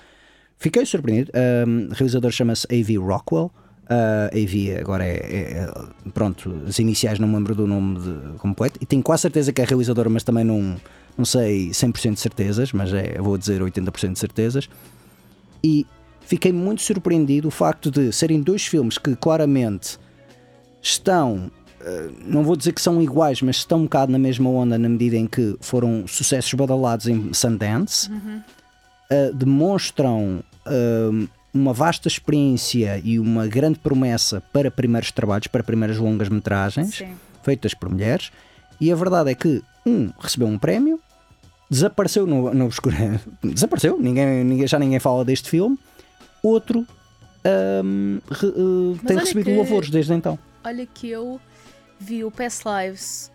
Fiquei 0.56 0.84
surpreendido. 0.84 1.30
Um, 1.66 1.86
o 1.86 1.94
realizador 1.94 2.32
chama-se 2.32 2.66
A.V. 2.68 2.96
Rockwell. 2.98 3.52
Uh, 3.90 4.28
A.V. 4.44 4.76
agora 4.78 5.02
é, 5.04 5.14
é- 5.16 5.52
é- 5.64 6.10
Pronto, 6.12 6.54
as 6.68 6.78
iniciais 6.78 7.18
não 7.18 7.26
me 7.26 7.34
lembro 7.36 7.54
do 7.54 7.66
nome 7.66 7.98
de- 8.00 8.38
completo. 8.38 8.78
E 8.82 8.86
tenho 8.86 9.02
quase 9.02 9.22
certeza 9.22 9.50
que 9.52 9.62
é 9.62 9.64
realizadora, 9.64 10.10
mas 10.10 10.22
também 10.22 10.44
não, 10.44 10.76
não 11.16 11.24
sei 11.24 11.70
100% 11.70 12.12
de 12.14 12.20
certezas, 12.20 12.70
mas 12.72 12.92
é, 12.92 13.16
vou 13.18 13.38
dizer 13.38 13.62
80% 13.62 14.12
de 14.12 14.18
certezas. 14.18 14.68
E 15.64 15.86
fiquei 16.20 16.52
muito 16.52 16.82
surpreendido 16.82 17.48
o 17.48 17.50
facto 17.50 17.90
de 17.90 18.12
serem 18.12 18.42
dois 18.42 18.66
filmes 18.66 18.98
que 18.98 19.16
claramente 19.16 19.98
estão, 20.82 21.50
eh, 21.80 22.10
não 22.26 22.44
vou 22.44 22.56
dizer 22.56 22.72
que 22.72 22.80
são 22.82 23.00
iguais, 23.02 23.40
mas 23.42 23.56
estão 23.56 23.78
um 23.80 23.82
bocado 23.84 24.12
na 24.12 24.18
mesma 24.18 24.50
onda 24.50 24.78
na 24.78 24.88
medida 24.88 25.16
em 25.16 25.26
que 25.26 25.56
foram 25.60 26.06
sucessos 26.06 26.52
badalados 26.54 27.06
em 27.08 27.32
Sundance, 27.32 28.10
eh, 29.10 29.30
demonstram 29.34 30.42
eh, 30.66 31.26
uma 31.52 31.72
vasta 31.72 32.08
experiência 32.08 33.00
e 33.02 33.18
uma 33.18 33.46
grande 33.46 33.78
promessa 33.78 34.40
para 34.52 34.70
primeiros 34.70 35.10
trabalhos, 35.10 35.46
para 35.46 35.62
primeiras 35.62 35.96
longas 35.98 36.28
metragens 36.28 36.94
Sim. 36.96 37.14
feitas 37.42 37.74
por 37.74 37.88
mulheres, 37.88 38.30
e 38.80 38.92
a 38.92 38.94
verdade 38.96 39.30
é 39.30 39.34
que 39.34 39.62
um 39.86 40.10
recebeu 40.20 40.46
um 40.46 40.58
prémio, 40.58 41.00
desapareceu 41.70 42.26
no, 42.26 42.52
no 42.54 42.66
obscuro, 42.66 42.94
desapareceu, 43.42 43.98
ninguém, 44.00 44.44
ninguém, 44.44 44.66
já 44.66 44.78
ninguém 44.78 44.98
fala 45.00 45.24
deste 45.24 45.48
filme, 45.50 45.78
outro 46.42 46.86
ahm, 47.44 48.18
re- 48.30 48.48
eh, 48.48 49.06
tem 49.06 49.16
recebido 49.18 49.46
que- 49.46 49.56
louvores 49.56 49.90
desde 49.90 50.12
então. 50.12 50.38
Olha 50.64 50.86
que 50.86 51.08
eu 51.08 51.40
vi 51.98 52.24
o 52.24 52.30
Past 52.30 52.64
Lives 52.68 53.32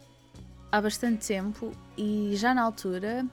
há 0.71 0.79
bastante 0.81 1.27
tempo 1.27 1.71
e 1.97 2.31
já 2.35 2.53
na 2.53 2.61
altura, 2.61 3.25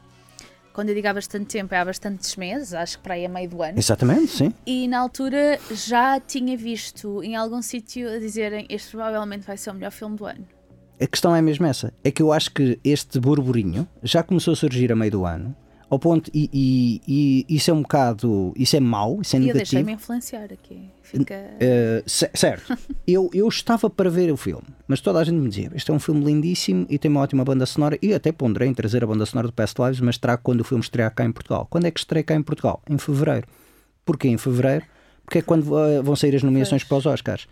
quando 0.73 0.91
eu 0.91 0.95
digo 0.95 1.09
há 1.09 1.15
bastante 1.15 1.47
tempo, 1.47 1.75
é 1.75 1.79
há 1.79 1.85
bastantes 1.85 2.37
meses, 2.37 2.73
acho 2.75 2.99
que 2.99 3.03
para 3.03 3.15
aí 3.15 3.27
a 3.27 3.29
meio 3.29 3.49
do 3.49 3.63
ano. 3.63 3.79
Exatamente, 3.79 4.29
sim. 4.29 4.55
E 4.67 4.87
na 4.89 4.99
altura 4.99 5.59
já 5.71 6.21
tinha 6.21 6.57
visto 6.57 7.23
em 7.23 7.37
algum 7.37 7.61
sítio 7.61 8.09
a 8.09 8.19
dizerem 8.19 8.67
este 8.69 8.91
provavelmente 8.91 9.47
vai 9.47 9.57
ser 9.57 9.71
o 9.71 9.75
melhor 9.75 9.91
filme 9.91 10.17
do 10.17 10.27
ano. 10.27 10.47
A 11.01 11.07
questão 11.07 11.35
é 11.35 11.41
mesmo 11.41 11.67
essa. 11.67 11.93
É 12.05 12.11
que 12.11 12.21
eu 12.21 12.31
acho 12.33 12.51
que 12.53 12.79
este 12.85 13.19
burburinho 13.19 13.89
já 14.03 14.23
começou 14.23 14.53
a 14.53 14.57
surgir 14.57 14.93
a 14.93 14.97
meio 14.97 15.11
do 15.11 15.25
ano. 15.25 15.57
Ao 15.91 15.99
ponto, 15.99 16.31
e, 16.33 16.49
e- 16.55 17.45
e 17.49 17.57
isso 17.57 17.69
é 17.71 17.75
um 17.75 17.83
bocado. 17.83 18.53
Isso 18.57 18.77
é 18.77 18.81
mau, 18.81 19.21
isso 19.21 19.35
é 19.35 19.41
E 19.41 19.43
eu 19.43 19.47
negativo. 19.49 19.59
deixei-me 19.75 19.93
influenciar 19.93 20.45
aqui. 20.53 20.89
Fica. 21.03 21.35
Uh, 21.35 22.09
ce- 22.09 22.31
certo, 22.33 22.79
eu, 23.05 23.29
eu 23.35 23.49
estava 23.49 23.91
para 23.91 24.09
ver 24.09 24.31
o 24.33 24.37
filme, 24.37 24.63
mas 24.87 25.01
toda 25.01 25.19
a 25.19 25.25
gente 25.25 25.35
me 25.35 25.49
dizia: 25.49 25.69
Este 25.75 25.91
é 25.91 25.95
um 25.95 25.99
filme 25.99 26.25
lindíssimo 26.25 26.87
e 26.89 26.97
tem 26.97 27.11
uma 27.11 27.21
ótima 27.21 27.45
banda 27.45 27.67
sonora. 27.67 27.99
E 28.01 28.15
até 28.15 28.31
ponderei 28.31 28.69
em 28.69 28.73
trazer 28.75 29.03
a 29.03 29.07
banda 29.09 29.27
sonora 29.27 29.49
do 29.49 29.53
Past 29.53 29.83
Lives, 29.83 29.99
mas 30.01 30.17
trago 30.17 30.43
quando 30.45 30.61
o 30.61 30.65
filme 30.65 30.83
estrear 30.83 31.13
cá 31.13 31.25
em 31.25 31.33
Portugal. 31.33 31.67
Quando 31.69 31.87
é 31.87 31.91
que 31.91 31.99
estreia 31.99 32.23
cá 32.23 32.37
em 32.37 32.43
Portugal? 32.43 32.81
Em 32.89 32.97
fevereiro. 32.97 33.49
Porquê 34.05 34.29
em 34.29 34.39
fevereiro? 34.39 34.85
Porque 35.25 35.39
é 35.39 35.43
quando 35.43 35.65
uh, 35.73 36.03
vão 36.05 36.15
sair 36.15 36.37
as 36.37 36.43
nomeações 36.45 36.85
para 36.85 36.97
os 36.99 37.07
Oscars. 37.07 37.49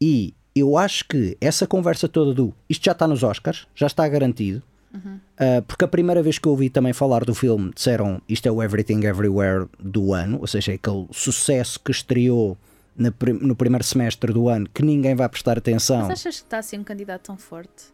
E 0.00 0.34
eu 0.54 0.76
acho 0.78 1.04
que 1.08 1.36
essa 1.40 1.66
conversa 1.66 2.08
toda 2.08 2.32
do 2.32 2.54
isto 2.68 2.84
já 2.84 2.92
está 2.92 3.06
nos 3.08 3.22
Oscars, 3.24 3.66
já 3.74 3.86
está 3.88 4.08
garantido. 4.08 4.62
Uh, 4.96 5.62
porque 5.66 5.84
a 5.84 5.88
primeira 5.88 6.22
vez 6.22 6.38
que 6.38 6.46
eu 6.48 6.52
ouvi 6.52 6.68
também 6.70 6.92
falar 6.92 7.24
do 7.24 7.34
filme 7.34 7.70
disseram 7.74 8.20
isto 8.28 8.46
é 8.46 8.50
o 8.50 8.62
Everything 8.62 9.04
Everywhere 9.04 9.66
do 9.78 10.12
ano, 10.12 10.38
ou 10.40 10.46
seja, 10.46 10.72
é 10.72 10.74
aquele 10.76 11.06
sucesso 11.12 11.78
que 11.80 11.90
estreou 11.90 12.56
na 12.96 13.10
prim- 13.12 13.38
no 13.40 13.54
primeiro 13.54 13.84
semestre 13.84 14.32
do 14.32 14.48
ano 14.48 14.68
que 14.72 14.82
ninguém 14.82 15.14
vai 15.14 15.28
prestar 15.28 15.58
atenção. 15.58 16.02
Mas 16.08 16.20
achas 16.20 16.40
que 16.40 16.46
está 16.46 16.58
assim 16.58 16.78
um 16.78 16.84
candidato 16.84 17.22
tão 17.24 17.36
forte 17.36 17.84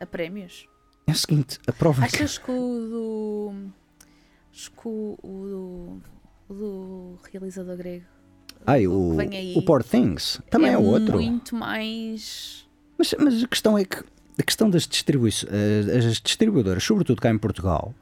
a 0.00 0.06
prémios? 0.06 0.66
É 1.06 1.12
o 1.12 1.14
seguinte, 1.14 1.58
a 1.66 1.72
prova 1.72 2.04
é 2.04 2.08
que 2.08 2.16
Achas 2.16 2.38
que 2.38 2.50
o 2.50 2.54
do. 2.54 3.52
Acho 4.52 4.70
que 4.70 4.86
o, 4.88 5.18
o 5.22 6.02
do, 6.48 6.52
o 6.52 6.54
do 6.54 7.18
realizador 7.32 7.76
grego 7.76 8.04
Ai, 8.66 8.86
o 8.86 9.14
o, 9.14 9.28
que 9.28 9.54
o 9.58 9.62
Poor 9.62 9.82
Things 9.82 10.40
também 10.50 10.70
é, 10.70 10.74
é 10.74 10.78
outro. 10.78 11.14
muito 11.20 11.56
mais. 11.56 12.64
Mas, 12.98 13.14
mas 13.18 13.42
a 13.42 13.48
questão 13.48 13.76
é 13.76 13.84
que 13.84 14.04
a 14.38 14.42
questão 14.42 14.68
das 14.70 14.86
distribuições, 14.86 15.52
as 15.88 16.20
distribuidoras, 16.20 16.82
sobretudo 16.82 17.20
cá 17.20 17.30
em 17.30 17.38
Portugal, 17.38 17.94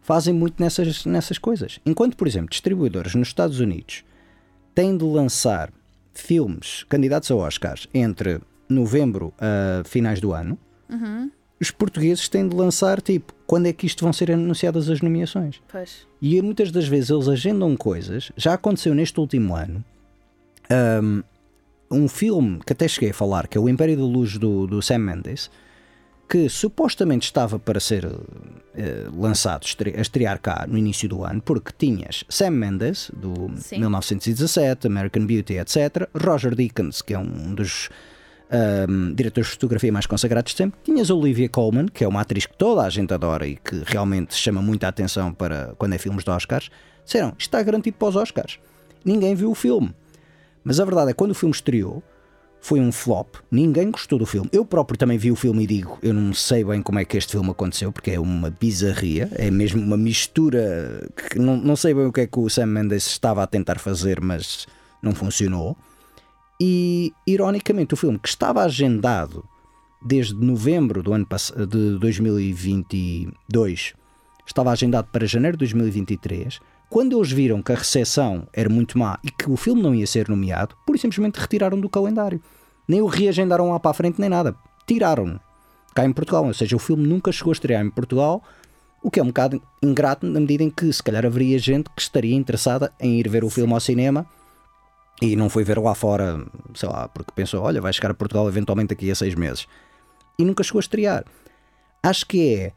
fazem 0.00 0.34
muito 0.34 0.62
nessas, 0.62 1.04
nessas 1.04 1.38
coisas. 1.38 1.80
Enquanto, 1.84 2.16
por 2.16 2.26
exemplo, 2.26 2.50
distribuidoras 2.50 3.14
nos 3.14 3.28
Estados 3.28 3.60
Unidos 3.60 4.04
têm 4.74 4.96
de 4.96 5.04
lançar 5.04 5.72
filmes 6.12 6.84
candidatos 6.88 7.30
a 7.30 7.36
Oscars 7.36 7.88
entre 7.92 8.40
novembro 8.68 9.32
a 9.38 9.82
finais 9.84 10.20
do 10.20 10.32
ano, 10.32 10.58
os 11.60 11.70
portugueses 11.70 12.28
têm 12.28 12.48
de 12.48 12.54
lançar 12.54 13.00
tipo 13.00 13.34
quando 13.46 13.66
é 13.66 13.72
que 13.72 13.86
isto 13.86 14.04
vão 14.04 14.12
ser 14.12 14.30
anunciadas 14.30 14.88
as 14.90 15.00
nomeações. 15.00 15.60
Pois. 15.70 16.06
E 16.20 16.40
muitas 16.42 16.70
das 16.70 16.86
vezes 16.86 17.10
eles 17.10 17.28
agendam 17.28 17.76
coisas. 17.76 18.32
Já 18.36 18.54
aconteceu 18.54 18.94
neste 18.94 19.18
último 19.18 19.54
ano. 19.54 19.84
Um, 20.70 21.22
um 21.90 22.08
filme 22.08 22.60
que 22.66 22.72
até 22.72 22.88
cheguei 22.88 23.10
a 23.10 23.14
falar, 23.14 23.46
que 23.46 23.56
é 23.56 23.60
o 23.60 23.68
Império 23.68 23.96
da 23.96 24.02
Luz 24.02 24.36
do, 24.36 24.66
do 24.66 24.82
Sam 24.82 24.98
Mendes, 24.98 25.50
que 26.28 26.48
supostamente 26.48 27.24
estava 27.26 27.58
para 27.58 27.78
ser 27.78 28.04
eh, 28.74 29.06
lançado, 29.14 29.64
estre- 29.64 29.94
a 29.96 30.00
estrear 30.00 30.40
cá 30.40 30.66
no 30.68 30.76
início 30.78 31.08
do 31.08 31.22
ano, 31.24 31.40
porque 31.42 31.70
tinhas 31.76 32.24
Sam 32.28 32.50
Mendes, 32.50 33.10
do 33.14 33.50
Sim. 33.56 33.78
1917, 33.80 34.86
American 34.86 35.26
Beauty, 35.26 35.54
etc., 35.58 36.08
Roger 36.14 36.54
Deakins, 36.54 37.02
que 37.02 37.14
é 37.14 37.18
um 37.18 37.54
dos 37.54 37.88
um, 38.88 39.14
diretores 39.14 39.48
de 39.48 39.52
fotografia 39.54 39.92
mais 39.92 40.06
consagrados 40.06 40.52
de 40.52 40.58
sempre, 40.58 40.78
tinhas 40.82 41.10
Olivia 41.10 41.48
Colman, 41.48 41.86
que 41.86 42.04
é 42.04 42.08
uma 42.08 42.20
atriz 42.22 42.46
que 42.46 42.56
toda 42.56 42.82
a 42.82 42.90
gente 42.90 43.12
adora 43.12 43.46
e 43.46 43.56
que 43.56 43.82
realmente 43.84 44.34
chama 44.34 44.62
muita 44.62 44.88
atenção 44.88 45.32
para 45.32 45.74
quando 45.78 45.92
é 45.94 45.98
filmes 45.98 46.24
de 46.24 46.30
Oscars, 46.30 46.70
disseram, 47.04 47.28
isto 47.30 47.40
está 47.40 47.62
garantido 47.62 47.96
para 47.98 48.08
os 48.08 48.16
Oscars. 48.16 48.58
Ninguém 49.04 49.34
viu 49.34 49.50
o 49.50 49.54
filme. 49.54 49.94
Mas 50.62 50.80
a 50.80 50.84
verdade 50.84 51.10
é 51.10 51.12
que 51.12 51.18
quando 51.18 51.32
o 51.32 51.34
filme 51.34 51.54
estreou, 51.54 52.02
foi 52.64 52.80
um 52.80 52.90
flop, 52.90 53.36
ninguém 53.50 53.90
gostou 53.90 54.18
do 54.18 54.24
filme. 54.24 54.48
Eu 54.50 54.64
próprio 54.64 54.96
também 54.96 55.18
vi 55.18 55.30
o 55.30 55.36
filme 55.36 55.64
e 55.64 55.66
digo, 55.66 55.98
eu 56.02 56.14
não 56.14 56.32
sei 56.32 56.64
bem 56.64 56.80
como 56.80 56.98
é 56.98 57.04
que 57.04 57.18
este 57.18 57.32
filme 57.32 57.50
aconteceu, 57.50 57.92
porque 57.92 58.12
é 58.12 58.18
uma 58.18 58.48
bizarria, 58.48 59.28
é 59.34 59.50
mesmo 59.50 59.82
uma 59.82 59.98
mistura 59.98 61.06
que 61.14 61.38
não, 61.38 61.58
não 61.58 61.76
sei 61.76 61.92
bem 61.92 62.06
o 62.06 62.12
que 62.12 62.22
é 62.22 62.26
que 62.26 62.38
o 62.38 62.48
Sam 62.48 62.64
Mendes 62.64 63.06
estava 63.06 63.42
a 63.42 63.46
tentar 63.46 63.78
fazer, 63.78 64.18
mas 64.18 64.66
não 65.02 65.14
funcionou. 65.14 65.76
E, 66.58 67.12
ironicamente, 67.26 67.92
o 67.92 67.98
filme 67.98 68.18
que 68.18 68.30
estava 68.30 68.62
agendado 68.62 69.44
desde 70.02 70.34
novembro 70.34 71.02
do 71.02 71.12
ano 71.12 71.26
de 71.68 71.98
2022 71.98 73.92
estava 74.46 74.70
agendado 74.70 75.08
para 75.12 75.26
janeiro 75.26 75.58
de 75.58 75.66
2023. 75.66 76.60
Quando 76.88 77.18
eles 77.18 77.30
viram 77.30 77.60
que 77.60 77.72
a 77.72 77.76
recepção 77.76 78.48
era 78.54 78.70
muito 78.70 78.98
má 78.98 79.18
e 79.22 79.30
que 79.30 79.50
o 79.50 79.56
filme 79.56 79.82
não 79.82 79.94
ia 79.94 80.06
ser 80.06 80.30
nomeado, 80.30 80.74
e 80.88 80.98
simplesmente 80.98 81.40
retiraram 81.40 81.78
do 81.78 81.90
calendário. 81.90 82.40
Nem 82.86 83.00
o 83.00 83.06
reagendaram 83.06 83.70
lá 83.70 83.80
para 83.80 83.90
a 83.90 83.94
frente, 83.94 84.20
nem 84.20 84.28
nada. 84.28 84.54
Tiraram-no. 84.86 85.40
Cá 85.94 86.04
em 86.04 86.12
Portugal. 86.12 86.44
Ou 86.44 86.54
seja, 86.54 86.76
o 86.76 86.78
filme 86.78 87.06
nunca 87.06 87.32
chegou 87.32 87.50
a 87.50 87.54
estrear 87.54 87.84
em 87.84 87.90
Portugal, 87.90 88.42
o 89.02 89.10
que 89.10 89.20
é 89.20 89.22
um 89.22 89.26
bocado 89.26 89.62
ingrato 89.82 90.26
na 90.26 90.40
medida 90.40 90.62
em 90.64 90.70
que 90.70 90.90
se 90.92 91.02
calhar 91.02 91.26
haveria 91.26 91.58
gente 91.58 91.90
que 91.94 92.00
estaria 92.00 92.34
interessada 92.34 92.92
em 92.98 93.20
ir 93.20 93.28
ver 93.28 93.44
o 93.44 93.50
filme 93.50 93.72
ao 93.72 93.80
cinema 93.80 94.26
e 95.20 95.36
não 95.36 95.48
foi 95.48 95.62
ver 95.62 95.78
lá 95.78 95.94
fora, 95.94 96.44
sei 96.74 96.88
lá, 96.88 97.08
porque 97.08 97.30
pensou, 97.34 97.62
olha, 97.62 97.80
vai 97.80 97.92
chegar 97.92 98.10
a 98.10 98.14
Portugal 98.14 98.48
eventualmente 98.48 98.88
daqui 98.88 99.10
a 99.10 99.14
seis 99.14 99.34
meses. 99.34 99.66
E 100.38 100.44
nunca 100.44 100.64
chegou 100.64 100.78
a 100.78 100.80
estrear. 100.80 101.24
Acho 102.02 102.26
que 102.26 102.54
é, 102.54 102.72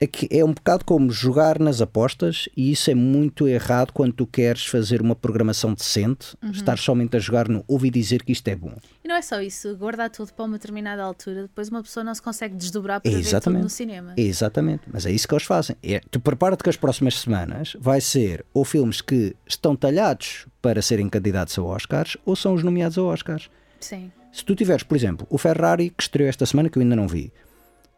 é, 0.00 0.06
que 0.06 0.28
é 0.30 0.44
um 0.44 0.52
bocado 0.52 0.84
como 0.84 1.10
jogar 1.10 1.58
nas 1.58 1.80
apostas 1.80 2.48
e 2.56 2.72
isso 2.72 2.90
é 2.90 2.94
muito 2.94 3.46
errado 3.46 3.92
quando 3.92 4.12
tu 4.12 4.26
queres 4.26 4.66
fazer 4.66 5.00
uma 5.00 5.14
programação 5.14 5.72
decente, 5.74 6.36
estar 6.52 6.78
somente 6.78 7.16
a 7.16 7.20
jogar 7.20 7.48
no 7.48 7.64
ouvi 7.66 7.90
dizer 7.90 8.22
que 8.22 8.32
isto 8.32 8.46
é 8.48 8.56
bom. 8.56 8.74
E 9.02 9.08
não 9.08 9.16
é 9.16 9.22
só 9.22 9.40
isso, 9.40 9.76
guardar 9.76 10.10
tudo 10.10 10.32
para 10.32 10.44
uma 10.44 10.54
determinada 10.58 11.02
altura, 11.02 11.42
depois 11.42 11.68
uma 11.68 11.82
pessoa 11.82 12.02
não 12.04 12.14
se 12.14 12.22
consegue 12.22 12.54
desdobrar 12.54 13.00
para 13.00 13.10
ver 13.10 13.16
tudo 13.18 13.26
Exatamente. 13.26 13.62
no 13.62 13.70
cinema. 13.70 14.14
Exatamente, 14.16 14.82
mas 14.92 15.06
é 15.06 15.10
isso 15.10 15.28
que 15.28 15.34
eles 15.34 15.44
fazem. 15.44 15.76
É, 15.82 16.00
tu 16.10 16.20
prepara-te 16.20 16.62
que 16.62 16.70
as 16.70 16.76
próximas 16.76 17.20
semanas 17.20 17.76
vai 17.78 18.00
ser 18.00 18.44
ou 18.52 18.64
filmes 18.64 19.00
que 19.00 19.34
estão 19.46 19.76
talhados 19.76 20.46
para 20.60 20.82
serem 20.82 21.08
candidatos 21.08 21.58
a 21.58 21.62
Oscars 21.62 22.16
ou 22.24 22.34
são 22.34 22.54
os 22.54 22.62
nomeados 22.62 22.98
a 22.98 23.02
Oscars. 23.02 23.50
Sim. 23.80 24.10
Se 24.32 24.44
tu 24.44 24.54
tiveres, 24.56 24.82
por 24.82 24.96
exemplo, 24.96 25.26
o 25.30 25.38
Ferrari 25.38 25.90
que 25.90 26.02
estreou 26.02 26.28
esta 26.28 26.44
semana 26.44 26.68
que 26.68 26.76
eu 26.76 26.82
ainda 26.82 26.96
não 26.96 27.06
vi, 27.06 27.32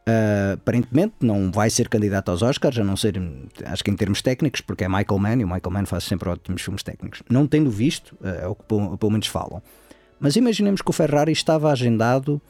ah, 0.07 0.53
aparentemente 0.55 1.15
não 1.21 1.51
vai 1.51 1.69
ser 1.69 1.89
candidato 1.89 2.31
aos 2.31 2.41
Oscars, 2.41 2.79
a 2.79 2.85
não 2.85 2.97
ser, 2.97 3.21
acho 3.65 3.83
que 3.83 3.91
em 3.91 3.97
termos 3.97 4.23
técnicos, 4.23 4.61
porque 4.61 4.85
é 4.85 4.89
Michael 4.89 5.19
Mann 5.19 5.41
e 5.41 5.45
o 5.45 5.49
Michael 5.49 5.71
Mann 5.71 5.87
faz 5.87 6.05
sempre 6.05 6.29
ótimos 6.29 6.63
filmes 6.63 6.83
técnicos. 6.83 7.23
Não 7.29 7.47
tendo 7.47 7.71
visto, 7.71 8.17
ah, 8.23 8.29
é 8.29 8.47
o 8.47 8.55
que 8.55 8.65
pelo 8.65 8.97
pelo 8.97 9.13
menos 9.13 9.27
falam. 9.27 9.61
Mas 10.21 10.37
imaginemos 10.37 10.81
que 10.81 10.91
o 10.91 10.93
Ferrari 10.93 11.33
estava 11.33 11.71
agendado 11.71 12.41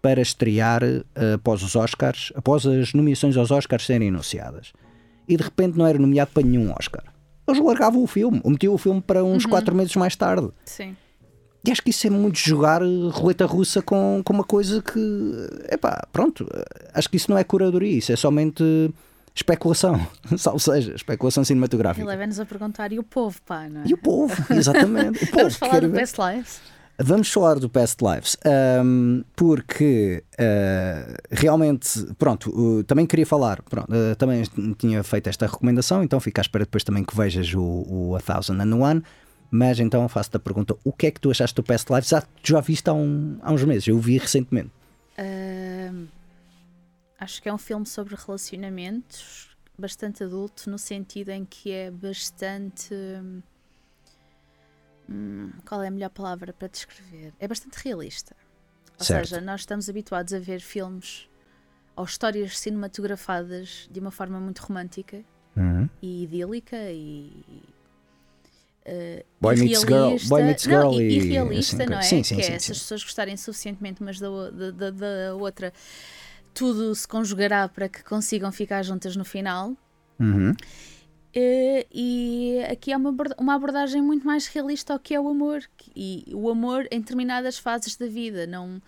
para 0.00 0.20
estrear 0.20 0.82
ah, 0.84 1.34
após 1.34 1.62
os 1.62 1.74
Oscars, 1.74 2.32
após 2.36 2.64
as 2.64 2.94
nomeações 2.94 3.36
aos 3.36 3.50
Oscars 3.50 3.84
serem 3.84 4.08
anunciadas. 4.08 4.72
E 5.28 5.36
de 5.36 5.42
repente 5.42 5.76
não 5.76 5.86
era 5.86 5.98
nomeado 5.98 6.30
para 6.32 6.44
nenhum 6.44 6.72
Oscar. 6.78 7.04
Eles 7.46 7.60
largavam 7.60 8.02
o 8.02 8.06
filme, 8.06 8.40
metiam 8.44 8.74
o 8.74 8.78
filme 8.78 9.00
para 9.00 9.24
uns 9.24 9.44
quatro 9.44 9.74
meses 9.74 9.94
mais 9.96 10.14
tarde. 10.14 10.48
Sim. 10.64 10.96
E 11.64 11.70
acho 11.70 11.82
que 11.82 11.90
isso 11.90 12.06
é 12.06 12.10
muito 12.10 12.38
jogar 12.38 12.80
eh, 12.82 12.86
roleta 13.10 13.44
russa 13.46 13.82
com, 13.82 14.22
com 14.24 14.32
uma 14.32 14.44
coisa 14.44 14.80
que. 14.82 14.98
Epá, 15.70 16.06
pronto. 16.12 16.46
eh, 16.54 16.90
Acho 16.94 17.08
que 17.10 17.16
isso 17.16 17.30
não 17.30 17.36
é 17.38 17.44
curadoria, 17.44 17.98
isso 17.98 18.10
é 18.12 18.16
somente 18.16 18.62
especulação. 19.34 20.06
Ou 20.52 20.58
seja, 20.58 20.94
especulação 20.94 21.42
E 21.42 21.46
cinematográfica. 21.46 22.06
leva-nos 22.06 22.40
a 22.40 22.46
perguntar, 22.46 22.92
e 22.92 22.98
o 22.98 23.02
povo, 23.02 23.40
pá, 23.44 23.68
não 23.68 23.82
é? 23.82 23.84
E 23.86 23.94
o 23.94 23.98
povo, 23.98 24.34
exatamente. 24.54 25.22
O 25.24 25.26
povo 25.30 25.36
Vamos 25.36 25.56
falar 25.56 25.80
do 25.80 25.90
ver- 25.90 26.00
Best 26.00 26.16
Lives? 26.18 26.60
Vamos 27.02 27.32
falar 27.32 27.58
do 27.58 27.66
Past 27.70 27.96
Lives, 28.04 28.36
ahm, 28.44 29.22
porque 29.34 30.22
ah, 30.38 31.14
realmente, 31.30 31.88
pronto, 32.18 32.50
uh, 32.50 32.84
também 32.84 33.06
queria 33.06 33.24
falar, 33.24 33.62
pronto, 33.62 33.90
uh, 33.90 34.14
também 34.16 34.42
tinha 34.76 35.02
feito 35.02 35.26
esta 35.30 35.46
recomendação, 35.46 36.02
então 36.02 36.20
fica 36.20 36.40
à 36.40 36.42
espera 36.42 36.64
depois 36.66 36.84
também 36.84 37.02
que 37.02 37.16
vejas 37.16 37.54
o, 37.54 37.86
o 37.88 38.16
A 38.16 38.20
Thousand 38.20 38.60
and 38.60 38.74
One, 38.76 39.02
Mas 39.50 39.80
então 39.80 40.08
faço-te 40.08 40.36
a 40.36 40.40
pergunta: 40.40 40.76
o 40.84 40.92
que 40.92 41.06
é 41.06 41.10
que 41.10 41.20
tu 41.20 41.30
achaste 41.30 41.54
do 41.56 41.62
Past 41.62 41.90
Lives? 41.92 42.08
Já, 42.08 42.22
já 42.42 42.60
viste 42.60 42.88
há, 42.88 42.92
um, 42.92 43.38
há 43.42 43.52
uns 43.52 43.64
meses, 43.64 43.88
eu 43.88 43.96
o 43.96 44.00
vi 44.00 44.16
recentemente. 44.18 44.70
Ahm, 45.18 46.06
acho 47.18 47.42
que 47.42 47.48
é 47.48 47.52
um 47.52 47.58
filme 47.58 47.84
sobre 47.86 48.14
relacionamentos, 48.14 49.50
bastante 49.78 50.22
adulto, 50.24 50.70
no 50.70 50.78
sentido 50.78 51.30
em 51.30 51.44
que 51.44 51.72
é 51.72 51.90
bastante. 51.90 52.94
hum, 55.08 55.50
qual 55.66 55.82
é 55.82 55.88
a 55.88 55.90
melhor 55.90 56.10
palavra 56.10 56.52
para 56.52 56.68
descrever? 56.68 57.32
É 57.38 57.48
bastante 57.48 57.74
realista. 57.84 58.36
Ou 58.98 59.04
Certo. 59.04 59.28
seja, 59.28 59.40
nós 59.40 59.60
estamos 59.62 59.88
habituados 59.88 60.32
a 60.32 60.38
ver 60.38 60.60
filmes 60.60 61.28
ou 61.96 62.04
histórias 62.04 62.58
cinematografadas 62.58 63.88
de 63.90 63.98
uma 64.00 64.10
forma 64.10 64.38
muito 64.40 64.58
romântica 64.60 65.24
Uhum. 65.56 65.88
e 66.00 66.22
idílica 66.24 66.76
e. 66.92 67.32
eh, 68.84 69.24
Boy 69.40 69.56
meets 69.56 69.80
girl- 69.80 70.16
boy 70.28 70.42
meets 70.42 70.66
não, 70.66 70.90
girl 70.92 71.00
e, 71.00 71.08
e 71.08 71.16
irrealista, 71.18 71.76
assim, 71.82 71.90
não 71.90 71.98
é? 71.98 72.02
sim, 72.02 72.22
sim, 72.22 72.36
que 72.36 72.42
sim, 72.42 72.52
é 72.52 72.58
se 72.58 72.66
sim. 72.66 72.72
as 72.72 72.78
pessoas 72.78 73.02
gostarem 73.04 73.36
suficientemente 73.36 74.00
umas 74.00 74.18
da, 74.18 74.28
da, 74.70 74.90
da- 74.90 75.34
outra, 75.38 75.72
tudo 76.54 76.94
se 76.94 77.06
conjugará 77.06 77.68
para 77.68 77.88
que 77.88 78.02
consigam 78.02 78.50
ficar 78.50 78.82
juntas 78.82 79.16
no 79.16 79.24
final. 79.24 79.76
Uhum. 80.18 80.54
Eh, 81.32 81.86
e 81.92 82.58
aqui 82.68 82.92
é 82.92 82.96
uma, 82.96 83.14
uma 83.38 83.54
abordagem 83.54 84.02
muito 84.02 84.26
mais 84.26 84.48
realista 84.48 84.92
ao 84.92 84.98
que 84.98 85.14
é 85.14 85.20
o 85.20 85.28
amor 85.28 85.62
e 85.94 86.24
o 86.34 86.50
amor 86.50 86.88
em 86.90 86.98
determinadas 86.98 87.56
fases 87.56 87.94
da 87.96 88.06
vida 88.08 88.48
não 88.48 88.82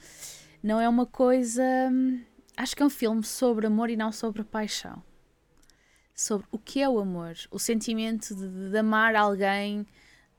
não 0.61 0.81
é 0.81 0.89
uma 0.89 1.07
coisa 1.07 1.63
hum, 1.93 2.21
acho 2.57 2.75
que 2.75 2.83
é 2.83 2.87
um 2.87 2.91
filme 2.91 3.23
sobre 3.23 3.69
amor 3.69 3.91
e 3.91 3.97
não 3.97 4.11
sobre 4.11 4.43
paixão 4.43 5.01
sobre 6.15 6.47
o 6.51 6.59
que 6.59 6.81
é 6.81 6.89
o 6.89 6.99
amor 6.99 7.35
o 7.51 7.59
sentimento 7.59 8.35
de, 8.35 8.71
de 8.71 8.79
amar 8.79 9.15
alguém 9.17 9.87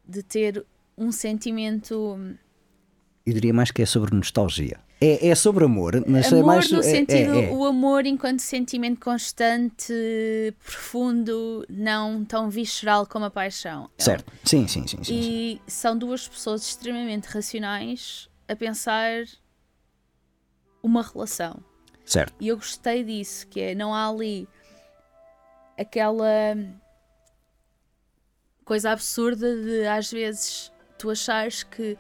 de 0.08 0.22
ter 0.22 0.66
um 0.98 1.12
sentimento 1.12 2.16
hum, 2.18 2.36
Eu 3.26 3.34
diria 3.34 3.54
mais 3.54 3.72
que 3.72 3.82
é 3.82 3.86
sobre 3.86 4.16
nostalgia. 4.16 4.80
É, 5.02 5.28
é 5.30 5.36
sobre 5.36 5.66
amor, 5.66 6.02
mas 6.08 6.32
é 6.32 6.36
amor 6.36 6.46
mais. 6.46 6.72
no 6.72 6.80
é- 6.80 6.84
sentido 6.84 7.34
é, 7.34 7.46
é. 7.46 7.52
o 7.52 7.66
amor 7.66 8.06
enquanto 8.06 8.40
sentimento 8.40 9.02
constante 9.02 9.94
profundo 10.64 11.66
não 11.70 12.24
tão 12.24 12.50
visceral 12.50 13.06
como 13.06 13.26
a 13.26 13.30
paixão 13.32 13.90
É 13.98 14.04
Certo. 14.04 14.32
Sim, 14.46 14.66
sim, 14.68 14.88
sim. 14.88 14.98
sim, 14.98 15.04
sim. 15.04 15.14
E 15.20 15.62
são 15.68 15.98
duas 15.98 16.28
pessoas 16.28 16.62
extremamente 16.62 17.26
racionais 17.26 18.30
a 18.48 18.56
pensar 18.56 19.26
uma 20.82 21.02
relação. 21.02 21.60
Certo. 22.06 22.34
E 22.40 22.48
eu 22.50 22.56
gostei 22.58 23.04
disso, 23.04 23.48
que 23.48 23.60
é 23.60 23.76
não 23.76 23.94
há 23.94 24.08
ali 24.10 24.48
aquela 25.78 26.56
coisa 28.66 28.92
absurda 28.92 29.56
de 29.62 29.86
às 29.88 30.12
vezes 30.12 30.72
tu 30.98 31.10
achares 31.10 31.64
que 31.64 31.98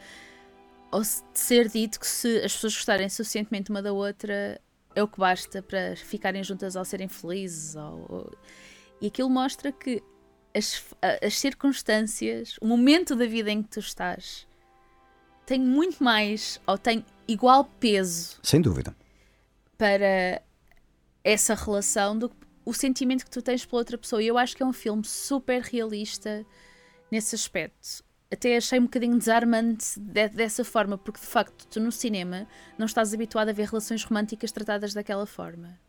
ou 0.92 1.02
ser 1.34 1.68
dito 1.70 2.00
que 2.00 2.08
se 2.08 2.38
as 2.38 2.54
pessoas 2.54 2.76
gostarem 2.76 3.10
suficientemente 3.10 3.70
uma 3.72 3.82
da 3.82 3.92
outra 3.92 4.60
é 4.96 5.02
o 5.04 5.08
que 5.08 5.20
basta 5.20 5.62
para 5.62 5.96
ficarem 5.96 6.44
juntas 6.44 6.76
ou 6.76 6.86
serem 6.86 7.08
felizes 7.08 7.76
ou, 7.76 8.06
ou- 8.10 8.38
e 9.02 9.08
aquilo 9.08 9.30
mostra 9.30 9.72
que 9.72 10.02
as, 10.56 10.86
as 11.22 11.38
circunstâncias, 11.40 12.58
o 12.62 12.68
momento 12.68 13.16
da 13.16 13.26
vida 13.26 13.50
em 13.52 13.62
que 13.64 13.70
tu 13.70 13.80
estás 13.80 14.48
tem 15.46 15.60
muito 15.60 16.02
mais 16.02 16.62
ou 16.66 16.78
tem 16.78 17.04
igual 17.28 17.66
peso 17.66 18.38
Sem 18.44 18.62
dúvida. 18.62 18.96
para 19.78 20.42
essa 21.24 21.56
relação 21.56 22.18
do 22.18 22.30
que 22.30 22.43
o 22.65 22.73
sentimento 22.73 23.26
que 23.26 23.32
tu 23.32 23.41
tens 23.41 23.65
pela 23.65 23.80
outra 23.82 23.97
pessoa. 23.97 24.21
E 24.21 24.28
eu 24.28 24.38
acho 24.38 24.56
que 24.56 24.63
é 24.63 24.65
um 24.65 24.73
filme 24.73 25.04
super 25.06 25.62
realista 25.62 26.45
nesse 27.12 27.36
aspecto. 27.36 28.04
Até 28.32 28.58
achei 28.58 28.80
um 28.80 28.84
bocadinho 28.84 29.17
desarmante 29.17 29.99
de- 29.99 30.30
dessa 30.30 30.63
forma, 30.63 30.97
porque 30.97 31.19
de 31.19 31.28
facto 31.28 31.67
tu 31.67 31.80
no 31.80 31.91
cinema 31.91 32.47
não 32.78 32.86
estás 32.88 33.13
habituado 33.13 33.49
a 33.49 33.54
ver 33.54 33.67
relações 33.67 34.04
românticas 34.04 34.52
tratadas 34.52 34.93
daquela 34.93 35.26
forma. 35.26 35.80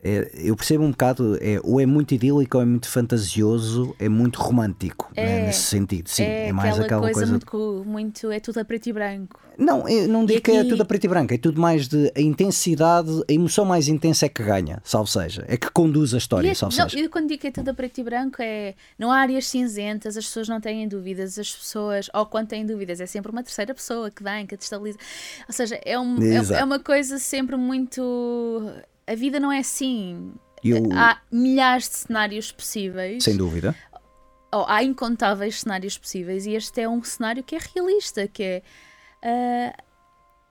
É, 0.00 0.30
eu 0.34 0.54
percebo 0.54 0.84
um 0.84 0.92
bocado, 0.92 1.36
é, 1.40 1.58
ou 1.64 1.80
é 1.80 1.84
muito 1.86 2.14
idílico 2.14 2.56
ou 2.56 2.62
é 2.62 2.66
muito 2.66 2.88
fantasioso, 2.88 3.96
é 3.98 4.08
muito 4.08 4.38
romântico, 4.40 5.10
né, 5.16 5.40
É. 5.40 5.46
nesse 5.46 5.62
sentido. 5.62 6.08
Sim, 6.08 6.22
é, 6.22 6.48
é, 6.48 6.52
mais 6.52 6.74
aquela, 6.74 6.84
aquela 6.86 7.00
coisa, 7.02 7.18
coisa. 7.18 7.32
Muito, 7.32 7.84
muito. 7.84 8.30
É 8.30 8.38
tudo 8.38 8.58
a 8.60 8.64
preto 8.64 8.86
e 8.88 8.92
branco. 8.92 9.40
Não, 9.58 9.88
eu 9.88 10.06
não 10.06 10.24
digo 10.24 10.40
que 10.40 10.52
é 10.52 10.60
aqui- 10.60 10.68
tudo 10.68 10.82
a 10.82 10.84
preto 10.84 11.02
e 11.04 11.08
branco, 11.08 11.34
é 11.34 11.38
tudo 11.38 11.60
mais 11.60 11.88
de 11.88 12.12
a 12.16 12.20
intensidade, 12.20 13.10
a 13.28 13.32
emoção 13.32 13.64
mais 13.64 13.88
intensa 13.88 14.26
é 14.26 14.28
que 14.28 14.40
ganha, 14.40 14.80
salvo 14.84 15.10
seja, 15.10 15.44
é 15.48 15.56
que 15.56 15.68
conduz 15.68 16.14
a 16.14 16.18
história, 16.18 16.46
E 16.46 16.50
é- 16.52 16.54
salvo 16.54 16.76
não, 16.78 16.88
seja. 16.88 17.02
eu 17.04 17.10
quando 17.10 17.26
digo 17.26 17.40
que 17.40 17.48
é 17.48 17.50
tudo 17.50 17.68
a 17.70 17.74
preto 17.74 17.98
e 17.98 18.04
branco 18.04 18.36
é 18.40 18.76
não 18.96 19.10
há 19.10 19.16
áreas 19.18 19.48
cinzentas, 19.48 20.16
as 20.16 20.24
pessoas 20.26 20.48
não 20.48 20.60
têm 20.60 20.86
dúvidas, 20.86 21.36
as 21.40 21.50
pessoas, 21.52 22.08
ou 22.14 22.24
quando 22.24 22.46
têm 22.46 22.64
dúvidas, 22.64 23.00
é 23.00 23.06
sempre 23.06 23.32
uma 23.32 23.42
terceira 23.42 23.74
pessoa 23.74 24.12
que 24.12 24.22
vem, 24.22 24.46
que 24.46 24.56
destabiliza. 24.56 24.98
Ou 25.48 25.52
seja, 25.52 25.80
é, 25.84 25.98
um, 25.98 26.22
é, 26.22 26.60
é 26.60 26.62
uma 26.64 26.78
coisa 26.78 27.18
sempre 27.18 27.56
muito. 27.56 28.70
A 29.08 29.14
vida 29.14 29.40
não 29.40 29.50
é 29.50 29.58
assim. 29.58 30.32
Eu- 30.62 30.88
Há 30.92 31.20
milhares 31.32 31.88
de 31.88 31.96
cenários 31.96 32.52
possíveis, 32.52 33.24
Sem 33.24 33.36
dúvida. 33.36 33.74
há 34.52 34.82
incontáveis 34.82 35.60
cenários 35.60 35.96
possíveis, 35.96 36.46
e 36.46 36.52
este 36.54 36.80
é 36.80 36.88
um 36.88 37.02
cenário 37.02 37.42
que 37.42 37.54
é 37.56 37.58
realista, 37.74 38.26
que 38.28 38.42
é. 38.42 38.62
ah, 39.22 39.82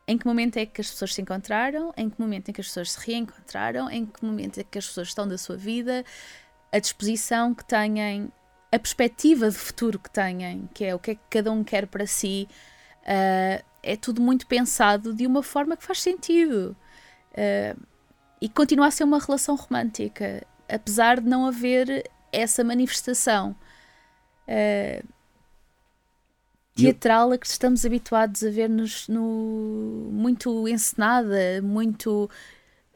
em 0.07 0.17
que 0.17 0.25
momento 0.25 0.55
é 0.57 0.65
que 0.65 0.79
as 0.79 0.89
pessoas 0.89 1.13
se 1.13 1.21
encontraram, 1.21 1.93
em 1.97 2.09
que 2.09 2.19
momento 2.21 2.47
é 2.49 2.53
que 2.53 2.61
as 2.61 2.67
pessoas 2.67 2.91
se 2.93 3.05
reencontraram, 3.05 3.89
em 3.89 4.05
que 4.05 4.23
momento 4.25 4.57
é 4.59 4.63
que 4.63 4.77
as 4.77 4.87
pessoas 4.87 5.09
estão 5.09 5.27
da 5.27 5.37
sua 5.37 5.57
vida, 5.57 6.05
a 6.71 6.79
disposição 6.79 7.53
que 7.53 7.65
têm, 7.65 8.31
a 8.71 8.79
perspectiva 8.79 9.49
de 9.51 9.57
futuro 9.57 9.99
que 9.99 10.09
têm, 10.09 10.69
que 10.73 10.85
é 10.85 10.95
o 10.95 10.99
que 10.99 11.11
é 11.11 11.15
que 11.15 11.21
cada 11.29 11.51
um 11.51 11.61
quer 11.63 11.87
para 11.87 12.07
si, 12.07 12.47
ah, 13.05 13.61
é 13.83 13.95
tudo 13.97 14.21
muito 14.21 14.47
pensado 14.47 15.13
de 15.13 15.27
uma 15.27 15.43
forma 15.43 15.75
que 15.75 15.83
faz 15.83 16.01
sentido. 16.01 16.75
Ah, 17.35 17.75
e 18.41 18.47
continua 18.47 18.87
a 18.87 18.91
ser 18.91 19.03
uma 19.03 19.19
relação 19.19 19.55
romântica, 19.55 20.45
apesar 20.69 21.19
de 21.19 21.27
não 21.27 21.45
haver 21.45 22.09
essa 22.31 22.63
manifestação 22.63 23.55
ah, 24.47 25.03
teatral 26.75 27.31
a 27.31 27.37
que 27.37 27.47
estamos 27.47 27.85
habituados 27.85 28.43
a 28.43 28.49
ver-nos 28.49 29.07
no, 29.07 30.09
muito 30.11 30.67
encenada, 30.67 31.61
muito 31.63 32.29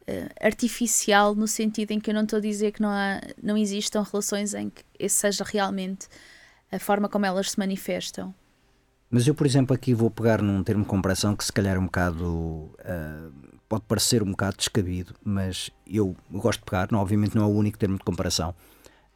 eh, 0.06 0.30
artificial, 0.39 1.34
no 1.34 1.47
sentido 1.47 1.91
em 1.91 1.99
que 1.99 2.12
eu 2.12 2.13
não 2.13 2.23
estou 2.23 2.38
a 2.38 2.41
dizer 2.41 2.71
que 2.71 2.82
não, 2.82 2.89
há, 2.89 3.19
não 3.41 3.58
existam 3.58 4.04
relações 4.04 4.54
em 4.54 4.69
que 4.69 4.84
esse 4.99 5.15
seja 5.15 5.43
realmente 5.43 6.08
a 6.71 6.77
forma 6.77 7.10
como 7.10 7.25
elas 7.25 7.51
se 7.51 7.60
manifestam. 7.60 8.34
Mas 9.10 9.27
eu, 9.27 9.34
por 9.34 9.45
exemplo, 9.45 9.75
aqui 9.75 9.93
vou 9.93 10.10
pegar 10.10 10.41
num 10.41 10.63
termo 10.63 10.84
de 10.84 10.89
comparação 10.89 11.36
que 11.36 11.43
se 11.43 11.51
calhar 11.51 11.75
é 11.75 11.80
um 11.80 11.86
bocado. 11.86 12.71
ah, 12.86 13.30
pode 13.72 13.84
parecer 13.88 14.22
um 14.22 14.32
bocado 14.32 14.58
descabido, 14.58 15.16
mas 15.24 15.72
eu 15.88 16.14
gosto 16.30 16.60
de 16.60 16.66
pegar, 16.66 16.90
não, 16.92 17.00
obviamente 17.00 17.34
não 17.38 17.44
é 17.44 17.46
o 17.48 17.50
único 17.56 17.78
termo 17.78 17.98
de 17.98 18.04
comparação, 18.04 18.54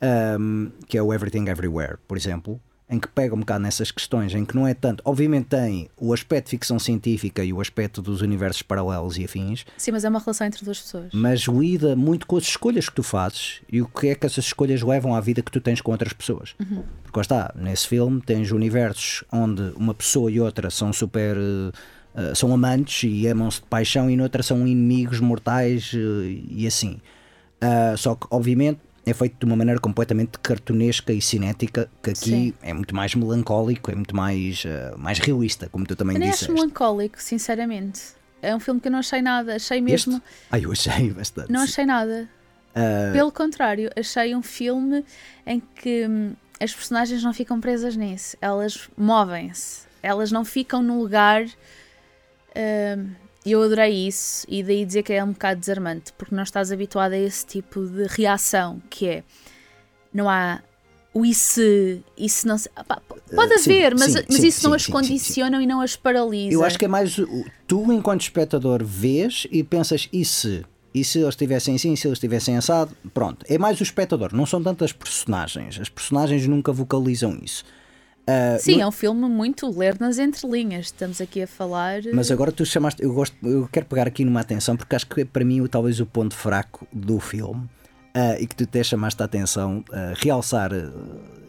ahm, 0.02 0.70
que 0.88 0.98
é 0.98 1.04
o 1.04 1.14
Everything 1.14 1.50
Everywhere, 1.50 1.98
por 2.08 2.16
exemplo, 2.18 2.58
em 2.90 2.98
que 3.00 3.08
pega 3.10 3.36
um 3.36 3.40
bocado 3.40 3.62
nessas 3.64 3.92
questões, 3.92 4.34
em 4.34 4.46
que 4.46 4.56
não 4.56 4.66
é 4.66 4.74
tanto. 4.74 5.02
Obviamente 5.04 5.48
tem 5.48 5.90
o 5.98 6.14
aspecto 6.14 6.46
de 6.46 6.52
ficção 6.52 6.78
científica 6.80 7.44
e 7.44 7.52
o 7.52 7.60
aspecto 7.60 8.02
dos 8.02 8.22
universos 8.22 8.62
paralelos 8.62 9.18
e 9.18 9.26
afins, 9.26 9.66
Sim, 9.76 9.92
mas 9.92 10.06
é 10.06 10.10
uma 10.10 10.20
relação 10.20 10.46
entre 10.48 10.64
duas 10.64 10.80
pessoas. 10.80 11.10
mas 11.12 11.42
lida 11.42 11.96
muito 11.98 12.26
com 12.28 12.38
as 12.38 12.44
escolhas 12.44 12.88
que 12.88 12.96
tu 12.96 13.04
fazes 13.04 13.60
e 13.70 13.82
o 13.82 13.88
que 13.88 14.08
é 14.10 14.16
que 14.16 14.26
essas 14.26 14.46
escolhas 14.46 14.82
levam 14.84 15.14
à 15.16 15.20
vida 15.20 15.42
que 15.42 15.52
tu 15.52 15.60
tens 15.60 15.82
com 15.82 15.92
outras 15.92 16.14
pessoas. 16.14 16.56
Porque 17.04 17.18
lá 17.20 17.22
está, 17.22 17.54
nesse 17.58 17.88
filme 17.88 18.22
tens 18.22 18.52
universos 18.52 19.24
onde 19.32 19.64
uma 19.76 19.94
pessoa 19.94 20.32
e 20.32 20.40
outra 20.40 20.70
são 20.70 20.94
super. 20.94 21.36
eh, 21.36 21.72
eh, 22.16 22.34
são 22.36 22.54
amantes 22.54 23.04
e 23.04 23.28
amam-se 23.28 23.62
de 23.62 23.68
paixão 23.68 24.10
e 24.10 24.16
noutra 24.16 24.42
são 24.44 24.60
inimigos 24.68 25.20
mortais 25.20 25.92
eh, 25.94 26.42
e 26.50 26.66
assim. 26.68 27.00
Ah, 27.62 27.96
só 27.98 28.16
que, 28.16 28.28
obviamente, 28.30 28.80
é 29.06 29.14
feito 29.14 29.38
de 29.40 29.46
uma 29.46 29.56
maneira 29.56 29.80
completamente 29.80 30.40
cartunesca 30.40 31.14
e 31.14 31.22
cinética, 31.22 31.90
que 32.02 32.10
aqui 32.10 32.18
Sim. 32.30 32.54
é 32.62 32.74
muito 32.74 32.96
mais 32.96 33.14
melancólico, 33.16 33.92
é 33.92 33.96
muito 33.96 34.16
mais, 34.16 34.64
eh, 34.66 34.94
mais 34.98 35.20
realista, 35.20 35.70
como 35.70 35.86
tu 35.86 35.96
também 35.96 36.16
Eu 36.18 36.22
disseste. 36.22 36.46
acho 36.46 36.54
melancólico, 36.54 37.22
sinceramente. 37.22 38.02
É 38.42 38.56
um 38.56 38.60
filme 38.60 38.80
que 38.80 38.88
eu 38.88 38.92
não 38.92 39.00
achei 39.00 39.22
nada. 39.22 39.56
Achei 39.56 39.82
mesmo. 39.82 40.14
Este? 40.14 40.24
Ah, 40.52 40.60
eu 40.60 40.72
achei 40.72 41.12
bastante. 41.12 41.52
Não 41.52 41.62
achei 41.62 41.86
nada. 41.86 42.28
Ah, 42.76 43.12
Pelo 43.14 43.32
contrário, 43.32 43.90
achei 43.96 44.36
um 44.36 44.42
filme 44.44 45.04
em 45.48 45.60
que 45.60 46.06
hum, 46.08 46.34
as 46.60 46.74
personagens 46.74 47.24
não 47.24 47.34
ficam 47.34 47.60
presas 47.62 47.96
nisso, 47.96 48.36
elas 48.42 48.90
movem-se, 48.98 49.84
elas 50.04 50.32
não 50.32 50.44
ficam 50.44 50.82
no 50.84 51.00
lugar. 51.00 51.46
Eu 53.46 53.62
adorei 53.62 54.08
isso, 54.08 54.46
e 54.50 54.64
daí 54.64 54.86
dizer 54.86 55.04
que 55.04 55.14
é 55.14 55.24
um 55.24 55.32
bocado 55.32 55.60
desarmante, 55.60 56.12
porque 56.14 56.34
não 56.34 56.44
estás 56.44 56.72
habituado 56.72 57.14
a 57.14 57.18
esse 57.18 57.46
tipo 57.46 57.86
de 57.86 58.08
reação, 58.08 58.82
que 58.90 59.08
é 59.08 59.24
não 60.14 60.30
há 60.30 60.62
o 61.14 61.26
e 61.26 61.34
se, 61.34 62.04
e 62.18 62.28
se 62.28 62.46
não 62.46 62.58
se. 62.58 62.70
ah, 62.76 62.84
pá, 62.84 63.02
Pode 63.34 63.54
Uh, 63.54 63.60
sim, 63.60 63.72
haver, 63.72 63.96
mas, 63.96 64.12
sim, 64.12 64.20
mas 64.28 64.38
sim, 64.42 64.48
isso 64.48 64.68
não 64.68 64.76
as 64.76 64.86
condicionam 64.86 65.62
e 65.62 65.66
não 65.66 65.80
as 65.80 65.96
paralisa. 65.96 66.54
Eu 66.54 66.64
acho 66.64 66.78
que 66.78 66.86
é 66.86 66.88
mais 66.88 67.16
tu, 67.66 67.92
enquanto 67.94 68.22
espectador, 68.22 68.84
vês 68.84 69.48
e 69.50 69.64
pensas 69.64 70.10
e 70.12 70.26
se? 70.26 70.66
E 70.94 71.04
se 71.04 71.20
eles 71.20 71.30
estivessem 71.30 71.76
assim, 71.76 71.96
se 71.96 72.08
eles 72.08 72.18
estivessem 72.18 72.58
assado? 72.58 72.96
Pronto, 73.14 73.46
é 73.50 73.58
mais 73.58 73.80
o 73.80 73.84
espectador, 73.84 74.34
não 74.34 74.46
são 74.46 74.64
tantas 74.64 74.92
personagens. 74.94 75.80
As 75.80 75.90
personagens 75.90 76.48
nunca 76.48 76.72
vocalizam 76.72 77.38
isso. 77.42 77.64
Ah, 78.28 78.58
Sim, 78.60 78.78
no- 78.78 78.82
é 78.82 78.88
um 78.88 78.92
filme 78.92 79.28
muito 79.30 79.68
ler 79.78 80.00
nas 80.00 80.18
entrelinhas. 80.18 80.86
Estamos 80.88 81.22
aqui 81.22 81.44
a 81.44 81.48
falar. 81.48 82.02
Mas 82.14 82.32
agora 82.32 82.52
tu 82.52 82.66
chamaste, 82.66 83.04
eu 83.04 83.14
gosto, 83.14 83.36
eu 83.44 83.68
quero 83.72 83.86
pegar 83.86 84.08
aqui 84.08 84.26
numa 84.26 84.40
atenção 84.42 84.76
porque 84.76 84.96
acho 84.96 85.06
que 85.08 85.22
é 85.22 85.26
para 85.26 85.46
mim 85.46 85.66
talvez 85.68 86.00
o 86.00 86.06
ponto 86.06 86.36
fraco 86.36 86.88
do 86.92 87.20
filme 87.20 87.70
ah, 88.14 88.40
e 88.40 88.48
que 88.48 88.56
tu 88.56 88.64
até 88.64 88.84
chamaste 88.84 89.22
a 89.22 89.26
atenção, 89.26 89.84
ah, 89.92 90.14
realçar 90.16 90.72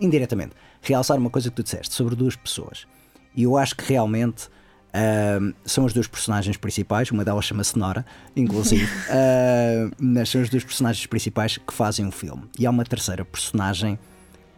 indiretamente, 0.00 0.52
realçar 0.82 1.18
uma 1.18 1.30
coisa 1.30 1.48
que 1.48 1.56
tu 1.56 1.62
disseste 1.62 1.94
sobre 1.94 2.14
duas 2.14 2.36
pessoas. 2.36 2.86
E 3.34 3.42
eu 3.44 3.56
acho 3.56 3.74
que 3.74 3.90
realmente 3.90 4.48
ah, 4.92 5.38
são 5.64 5.86
as 5.86 5.94
duas 5.94 6.06
personagens 6.06 6.58
principais, 6.58 7.10
uma 7.10 7.24
delas 7.24 7.46
chama-se 7.46 7.78
Nora, 7.78 8.04
inclusive, 8.36 8.86
ah, 9.08 9.90
mas 9.98 10.28
são 10.28 10.42
as 10.42 10.50
duas 10.50 10.62
personagens 10.64 11.06
principais 11.06 11.56
que 11.56 11.72
fazem 11.72 12.06
o 12.06 12.10
filme. 12.12 12.42
E 12.58 12.66
há 12.66 12.70
uma 12.70 12.84
terceira 12.84 13.24
personagem 13.24 13.98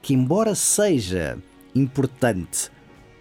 que, 0.02 0.14
embora 0.14 0.54
seja 0.56 1.38
importante 1.78 2.70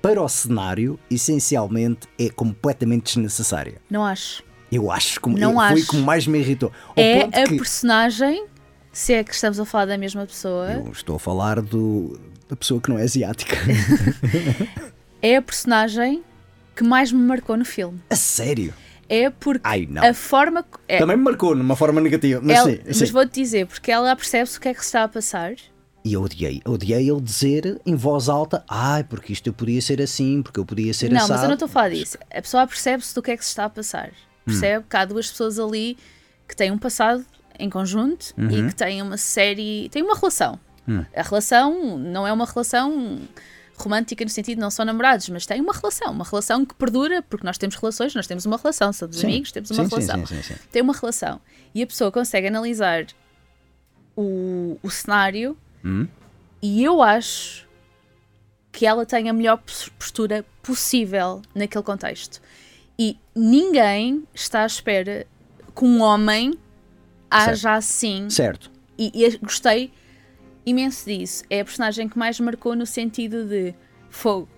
para 0.02 0.22
o 0.22 0.28
cenário, 0.30 1.00
essencialmente 1.10 2.08
é 2.20 2.30
completamente 2.30 3.06
desnecessária. 3.16 3.82
Não 3.90 4.06
acho. 4.06 4.44
Eu 4.72 4.92
acho 4.92 5.20
que 5.22 5.30
Não 5.30 5.54
foi 5.56 5.64
acho. 5.80 5.88
como 5.88 6.04
mais 6.04 6.28
me 6.28 6.40
irritou. 6.40 6.72
Ao 6.90 6.94
É 7.04 7.22
a 7.24 7.44
que 7.46 7.58
personagem, 7.58 8.46
se 8.92 9.14
é 9.14 9.24
que 9.24 9.34
estamos 9.34 9.60
a 9.60 9.66
falar 9.66 9.86
da 9.86 9.98
mesma 9.98 10.26
pessoa, 10.26 10.72
eu 10.72 10.92
estou 10.92 11.16
a 11.16 11.20
falar 11.20 11.62
do, 11.62 12.20
da 12.50 12.56
pessoa 12.56 12.82
que 12.82 12.90
não 12.90 12.98
é 13.00 13.04
asiática. 13.04 13.56
é 15.22 15.36
a 15.38 15.42
personagem 15.42 16.24
que 16.76 16.84
mais 16.84 17.12
me 17.12 17.22
marcou 17.22 17.58
no 17.58 17.66
filme. 17.66 18.00
a 18.10 18.16
sério? 18.16 18.74
É 19.10 19.30
porque 19.30 19.62
Ai, 19.64 19.88
a 19.98 20.14
forma. 20.14 20.66
É, 20.88 20.98
Também 21.00 21.16
me 21.16 21.24
marcou 21.24 21.56
numa 21.56 21.78
forma 21.78 22.02
negativa, 22.02 22.42
mas 22.44 22.58
ela- 22.58 22.70
sim. 22.72 22.80
mas 22.86 22.98
sim. 22.98 23.06
vou-te 23.06 23.40
dizer, 23.42 23.66
porque 23.66 23.90
ela 23.90 24.14
percebe-se 24.16 24.58
o 24.58 24.62
que 24.62 24.68
é 24.68 24.74
que 24.74 24.82
se 24.82 24.88
está 24.88 25.04
a 25.04 25.08
passar. 25.08 25.54
E 26.08 26.14
eu 26.14 26.22
odiei, 26.22 26.62
odiei 26.66 27.10
ele 27.10 27.20
dizer 27.20 27.82
em 27.86 27.94
voz 27.94 28.30
alta: 28.30 28.64
ai, 28.66 29.04
porque 29.04 29.34
isto 29.34 29.48
eu 29.48 29.54
podia 29.54 29.82
ser 29.82 30.02
assim, 30.02 30.42
porque 30.42 30.58
eu 30.58 30.66
podia 30.66 30.94
ser 30.94 31.10
Não, 31.12 31.18
assado. 31.18 31.34
mas 31.34 31.42
eu 31.42 31.48
não 31.50 31.54
estou 31.56 31.66
a 31.66 31.70
falar 31.70 31.90
disso. 31.90 32.18
A 32.34 32.42
pessoa 32.42 32.66
percebe-se 32.66 33.14
do 33.14 33.22
que 33.22 33.32
é 33.32 33.36
que 33.36 33.44
se 33.44 33.50
está 33.50 33.66
a 33.66 33.70
passar. 33.70 34.12
Percebe 34.46 34.86
que 34.90 34.96
há 34.96 35.04
duas 35.04 35.30
pessoas 35.30 35.60
ali 35.60 35.98
que 36.48 36.56
têm 36.56 36.72
um 36.72 36.78
passado 36.78 37.26
em 37.60 37.70
conjunto 37.70 38.34
e 38.38 38.70
que 38.70 38.74
têm 38.74 39.02
uma 39.02 39.18
série. 39.18 39.90
têm 39.90 40.02
uma 40.02 40.16
relação. 40.16 40.58
A 41.14 41.22
relação 41.22 41.98
não 41.98 42.26
é 42.26 42.32
uma 42.32 42.46
relação 42.46 43.20
romântica 43.78 44.24
no 44.24 44.30
sentido 44.32 44.56
de 44.56 44.62
não 44.62 44.72
são 44.72 44.86
namorados, 44.86 45.28
mas 45.28 45.46
têm 45.46 45.60
uma 45.60 45.74
relação. 45.74 46.14
Uma 46.14 46.24
relação 46.24 46.66
que 46.66 46.74
perdura, 46.74 47.22
porque 47.22 47.46
nós 47.46 47.58
temos 47.58 47.76
relações, 47.76 48.16
nós 48.16 48.26
temos 48.28 48.46
uma 48.46 48.56
relação, 48.56 48.94
somos 48.94 49.18
Sim. 49.18 49.28
amigos, 49.28 49.52
temos 49.52 49.70
uma 49.72 49.84
Sim, 49.84 49.90
relação. 49.90 50.26
sim, 50.26 50.36
sim, 50.42 50.54
sim. 50.54 50.56
Tem 50.72 50.82
uma 50.82 50.94
relação. 50.94 51.42
E 51.76 51.84
a 51.84 51.88
pessoa 51.88 52.10
consegue 52.14 52.48
analisar 52.48 53.06
o, 54.16 54.80
o 54.82 54.90
cenário 54.90 55.58
Hum? 55.86 56.08
e 56.62 56.84
eu 56.84 57.02
acho 57.02 57.68
que 58.72 58.86
ela 58.86 59.06
tem 59.06 59.30
a 59.30 59.34
melhor 59.34 59.58
pos- 59.58 59.90
postura 59.90 60.46
possível 60.62 61.42
naquele 61.56 61.84
contexto. 61.84 62.42
E 63.00 63.18
ninguém 63.36 64.24
está 64.34 64.64
à 64.64 64.66
espera 64.66 65.26
que 65.76 65.86
um 65.86 66.02
homem 66.02 66.54
haja 67.30 67.74
assim. 67.76 68.30
Certo. 68.30 68.72
E, 68.98 69.12
e 69.14 69.38
gostei 69.38 69.92
imenso 70.66 71.06
disso. 71.06 71.44
É 71.50 71.62
a 71.62 71.66
personagem 71.66 72.10
que 72.10 72.18
mais 72.18 72.40
marcou 72.40 72.76
no 72.76 72.86
sentido 72.86 73.46
de 73.46 73.74
fogo. 74.10 74.50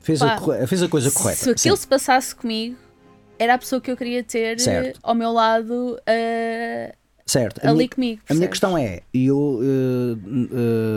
Fez, 0.00 0.20
a, 0.22 0.26
Pá, 0.36 0.40
corre- 0.40 0.66
fez 0.66 0.82
a 0.82 0.88
coisa 0.88 1.10
correta. 1.10 1.36
Se 1.38 1.50
aquilo 1.50 1.76
sim. 1.76 1.82
se 1.82 1.88
passasse 1.88 2.34
comigo, 2.34 2.76
era 3.38 3.54
a 3.54 3.58
pessoa 3.58 3.80
que 3.80 3.90
eu 3.90 3.96
queria 3.96 4.22
ter 4.22 4.60
Certo. 4.60 5.00
ao 5.02 5.14
meu 5.14 5.32
lado 5.32 6.00
eh, 6.06 6.94
certo. 7.26 7.60
A 7.64 7.68
ali 7.68 7.76
minha- 7.78 7.88
comigo. 7.88 8.22
A 8.28 8.34
minha 8.34 8.48
percebes? 8.48 8.48
questão 8.48 8.78
é, 8.78 9.00
e 9.12 9.26
eu 9.26 9.60
eh, 9.62 10.18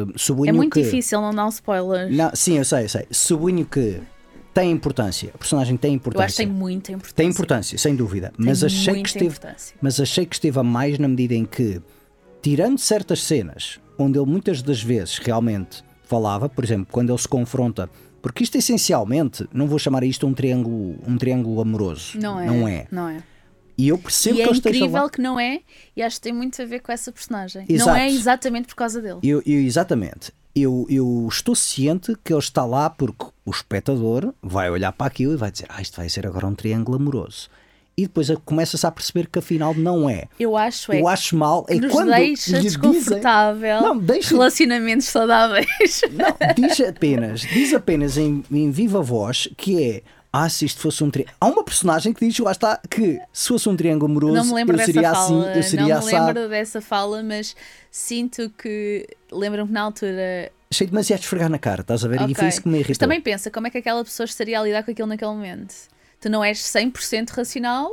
eh, 0.10 0.13
sublinho 0.16 0.50
É 0.50 0.52
muito 0.54 0.74
que... 0.74 0.82
difícil 0.82 1.22
não 1.22 1.34
dar 1.34 1.46
um 1.46 1.50
spoiler. 1.50 2.12
Não, 2.12 2.32
sim, 2.34 2.58
eu 2.58 2.66
sei, 2.66 2.84
eu 2.86 2.90
sei. 2.90 3.06
Sublinho 3.12 3.66
que 3.66 4.00
tem 4.54 4.72
importância. 4.72 5.30
A 5.34 5.38
personagem 5.38 5.78
tem 5.78 5.92
eu 5.92 5.96
importância. 5.96 6.26
acho 6.26 6.36
que 6.38 6.44
tem 6.44 6.52
muita 6.52 6.92
importância. 6.92 7.16
Tem 7.16 7.28
importância, 7.30 7.78
sem 7.78 7.96
dúvida. 7.96 8.34
Mas 8.38 8.60
Tem 8.60 8.66
achei, 8.68 9.02
que 9.04 9.10
esteve, 9.10 9.36
mas 9.82 10.00
achei 10.00 10.26
que 10.26 10.36
esteve 10.36 10.60
a 10.60 10.63
mais 10.63 10.98
na 10.98 11.08
medida 11.08 11.34
em 11.36 11.46
que, 11.46 11.82
tirando 12.42 12.78
certas 12.80 13.22
cenas, 13.24 13.80
onde 13.98 14.18
ele 14.18 14.26
muitas 14.30 14.62
das 14.62 14.82
vezes 14.82 15.18
realmente 15.20 15.84
falava, 16.04 16.48
por 16.50 16.63
exemplo, 16.63 16.88
quando 16.92 17.12
ele 17.12 17.20
se 17.20 17.28
confronta. 17.28 17.90
Porque 18.22 18.44
isto 18.44 18.58
essencialmente, 18.58 19.48
não 19.54 19.68
vou 19.68 19.78
chamar 19.78 20.04
isto 20.04 20.26
um 20.26 20.34
triângulo, 20.34 20.96
um 21.08 21.18
triângulo 21.18 21.62
amoroso. 21.62 22.18
Não 22.20 22.40
é. 22.40 22.46
Não 22.48 22.68
é. 22.68 22.88
Não 22.92 23.10
é. 23.10 23.24
E 23.78 23.90
eu 23.90 23.98
percebo 23.98 24.38
E 24.38 24.42
é 24.42 24.44
que 24.44 24.50
ele 24.50 24.58
esteja 24.58 24.78
incrível 24.80 25.04
lá. 25.04 25.10
que 25.10 25.22
não 25.22 25.40
é, 25.40 25.60
e 25.96 26.02
acho 26.02 26.16
que 26.18 26.22
tem 26.24 26.34
muito 26.34 26.60
a 26.62 26.66
ver 26.66 26.80
com 26.80 26.92
essa 26.92 27.12
personagem. 27.12 27.63
Exato. 27.70 27.90
Não 27.92 27.96
é 27.96 28.10
exatamente 28.10 28.68
por 28.68 28.76
causa 28.76 29.00
dele. 29.02 29.20
Eu, 29.22 29.42
eu- 29.46 29.62
exatamente. 29.62 30.32
Eu, 30.56 30.88
eu 30.90 31.28
estou 31.32 31.54
ciente 31.54 32.16
que 32.24 32.34
ele 32.34 32.40
está 32.40 32.66
lá 32.66 32.90
porque 32.90 33.26
o 33.46 33.52
espectador 33.52 34.34
vai 34.42 34.72
olhar 34.72 34.92
para 34.92 35.06
aquilo 35.06 35.34
e 35.34 35.38
vai 35.38 35.52
dizer: 35.52 35.68
Ah, 35.70 35.80
isto 35.82 35.98
vai 35.98 36.10
ser 36.10 36.26
agora 36.26 36.48
um 36.48 36.56
triângulo 36.56 36.98
amoroso. 36.98 37.48
E 37.96 38.04
depois 38.04 38.28
começa-se 38.46 38.86
a 38.86 38.92
perceber 38.92 39.28
que 39.28 39.40
afinal 39.40 39.74
não 39.76 40.08
é. 40.10 40.26
Eu 40.40 40.56
acho 40.58 40.92
é 40.92 41.02
Eu 41.02 41.08
acho 41.08 41.36
mal 41.36 41.66
é 41.68 41.76
nos 41.76 41.92
quando 41.92 42.10
deixa 42.12 42.52
lhe 42.58 42.62
dizem- 42.62 42.62
desconfortável 42.62 43.82
Não, 43.82 43.98
deixa- 43.98 44.30
relacionamentos 44.36 45.08
saudáveis. 45.08 46.02
Não, 46.12 46.36
diz 46.68 46.80
apenas, 46.82 47.42
diz 47.42 47.74
apenas 47.74 48.18
em, 48.18 48.44
em 48.52 48.72
viva 48.72 49.02
voz 49.02 49.48
que 49.58 49.84
é. 49.84 50.02
Ah, 50.43 50.50
se 50.50 50.65
isto 50.65 50.82
fosse 50.82 51.04
um 51.04 51.10
triângulo. 51.10 51.36
Há 51.39 51.47
uma 51.47 51.63
personagem 51.63 52.13
que 52.13 52.28
diz, 52.28 52.38
lá 52.39 52.52
está, 52.52 52.80
que 52.89 53.19
se 53.34 53.47
fosse 53.47 53.67
um 53.67 53.76
triângulo 53.76 54.12
amoroso, 54.12 54.36
Não 54.36 54.45
me 54.45 54.54
lembro 54.54 54.76
eu 54.76 54.78
dessa 54.78 54.91
seria 54.91 55.12
fala. 55.13 55.23
assim, 55.23 55.58
eu 55.58 55.63
seria 55.63 55.80
não 55.80 55.88
me 55.88 55.91
assado. 55.93 56.26
lembro 56.26 56.50
dessa 56.50 56.82
fala, 56.82 57.23
mas 57.23 57.56
sinto 57.89 58.50
que. 58.52 59.08
Lembro-me 59.32 59.67
que 59.67 59.73
na 59.73 59.82
altura. 59.82 60.52
Achei 60.69 60.86
demasiado 60.86 61.21
esfregar 61.21 61.50
na 61.50 61.58
cara, 61.58 61.82
estás 61.82 62.04
a 62.04 62.08
ver? 62.08 62.30
E 62.30 62.36
foi 62.36 62.47
isso 62.47 62.62
que 62.62 62.67
me 62.67 62.76
irritou. 62.78 62.91
Mas 62.91 62.97
também 62.97 63.21
pensa 63.21 63.50
como 63.50 63.67
é 63.67 63.69
que 63.69 63.78
aquela 63.78 64.04
pessoa 64.04 64.26
estaria 64.26 64.60
a 64.60 64.63
lidar 64.63 64.84
com 64.84 64.91
aquilo 64.91 65.08
naquele 65.08 65.32
momento. 65.32 65.73
Tu 66.19 66.30
não 66.30 66.43
és 66.43 66.60
100% 66.60 67.30
racional, 67.30 67.89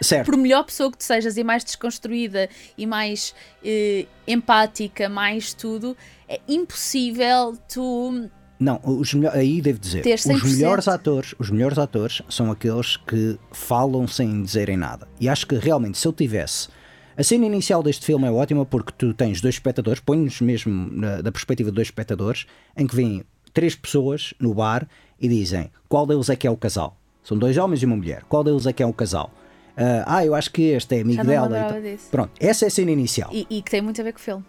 certo. 0.00 0.26
por 0.26 0.36
melhor 0.36 0.64
pessoa 0.64 0.90
que 0.90 0.98
tu 0.98 1.04
sejas 1.04 1.36
e 1.36 1.44
mais 1.44 1.62
desconstruída 1.64 2.48
e 2.78 2.86
mais 2.86 3.34
eh, 3.64 4.06
empática, 4.26 5.08
mais 5.08 5.52
tudo, 5.52 5.96
é 6.28 6.40
impossível 6.48 7.56
tu. 7.68 8.28
Não, 8.58 8.80
os 8.84 9.12
melhor, 9.14 9.34
aí 9.34 9.60
devo 9.60 9.78
dizer, 9.78 10.06
os 10.06 10.22
100%. 10.22 10.44
melhores 10.44 10.88
atores, 10.88 11.34
os 11.38 11.50
melhores 11.50 11.76
atores 11.78 12.22
são 12.28 12.50
aqueles 12.50 12.96
que 12.96 13.38
falam 13.52 14.06
sem 14.06 14.42
dizerem 14.42 14.76
nada. 14.76 15.08
E 15.20 15.28
acho 15.28 15.46
que 15.46 15.56
realmente 15.56 15.98
se 15.98 16.06
eu 16.06 16.12
tivesse 16.12 16.68
a 17.16 17.22
cena 17.22 17.46
inicial 17.46 17.82
deste 17.82 18.06
filme 18.06 18.26
é 18.26 18.30
ótima 18.30 18.64
porque 18.64 18.92
tu 18.96 19.12
tens 19.14 19.40
dois 19.40 19.54
espectadores, 19.56 20.00
põe-nos 20.00 20.40
mesmo 20.40 20.88
na, 20.92 21.20
da 21.20 21.30
perspectiva 21.30 21.70
de 21.70 21.74
dois 21.76 21.88
espectadores, 21.88 22.46
em 22.76 22.86
que 22.86 22.94
vêm 22.96 23.22
três 23.52 23.74
pessoas 23.74 24.34
no 24.40 24.52
bar 24.54 24.86
e 25.20 25.28
dizem 25.28 25.70
qual 25.88 26.06
deles 26.06 26.28
é 26.28 26.36
que 26.36 26.46
é 26.46 26.50
o 26.50 26.56
casal. 26.56 26.96
São 27.22 27.36
dois 27.38 27.56
homens 27.56 27.82
e 27.82 27.86
uma 27.86 27.96
mulher. 27.96 28.22
Qual 28.28 28.42
deles 28.44 28.66
é 28.66 28.72
que 28.72 28.82
é 28.82 28.86
o 28.86 28.92
casal? 28.92 29.32
Ah, 29.76 30.04
ah, 30.18 30.24
eu 30.26 30.34
acho 30.34 30.50
que 30.52 30.62
este 30.62 30.96
é 30.96 31.00
amigo 31.00 31.22
Já 31.22 31.22
dela. 31.24 31.46
e 31.58 31.72
tal. 31.72 31.80
disso. 31.82 32.08
Pronto, 32.10 32.32
essa 32.40 32.64
é 32.64 32.68
a 32.68 32.70
cena 32.70 32.90
inicial 32.92 33.30
E, 33.32 33.46
e 33.50 33.62
que 33.62 33.70
tem 33.70 33.80
muito 33.82 34.00
a 34.00 34.04
ver 34.04 34.12
com 34.12 34.18
o 34.18 34.22
filme. 34.22 34.44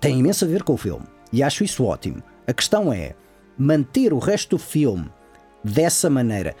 tem 0.00 0.18
imenso 0.18 0.44
a 0.44 0.48
ver 0.48 0.62
com 0.62 0.72
o 0.74 0.76
filme 0.76 1.04
e 1.32 1.42
acho 1.42 1.64
isso 1.64 1.84
ótimo. 1.84 2.22
A 2.46 2.52
questão 2.52 2.92
é 2.92 3.14
manter 3.56 4.12
o 4.12 4.18
resto 4.18 4.56
do 4.56 4.58
filme 4.58 5.10
dessa 5.62 6.10
maneira, 6.10 6.54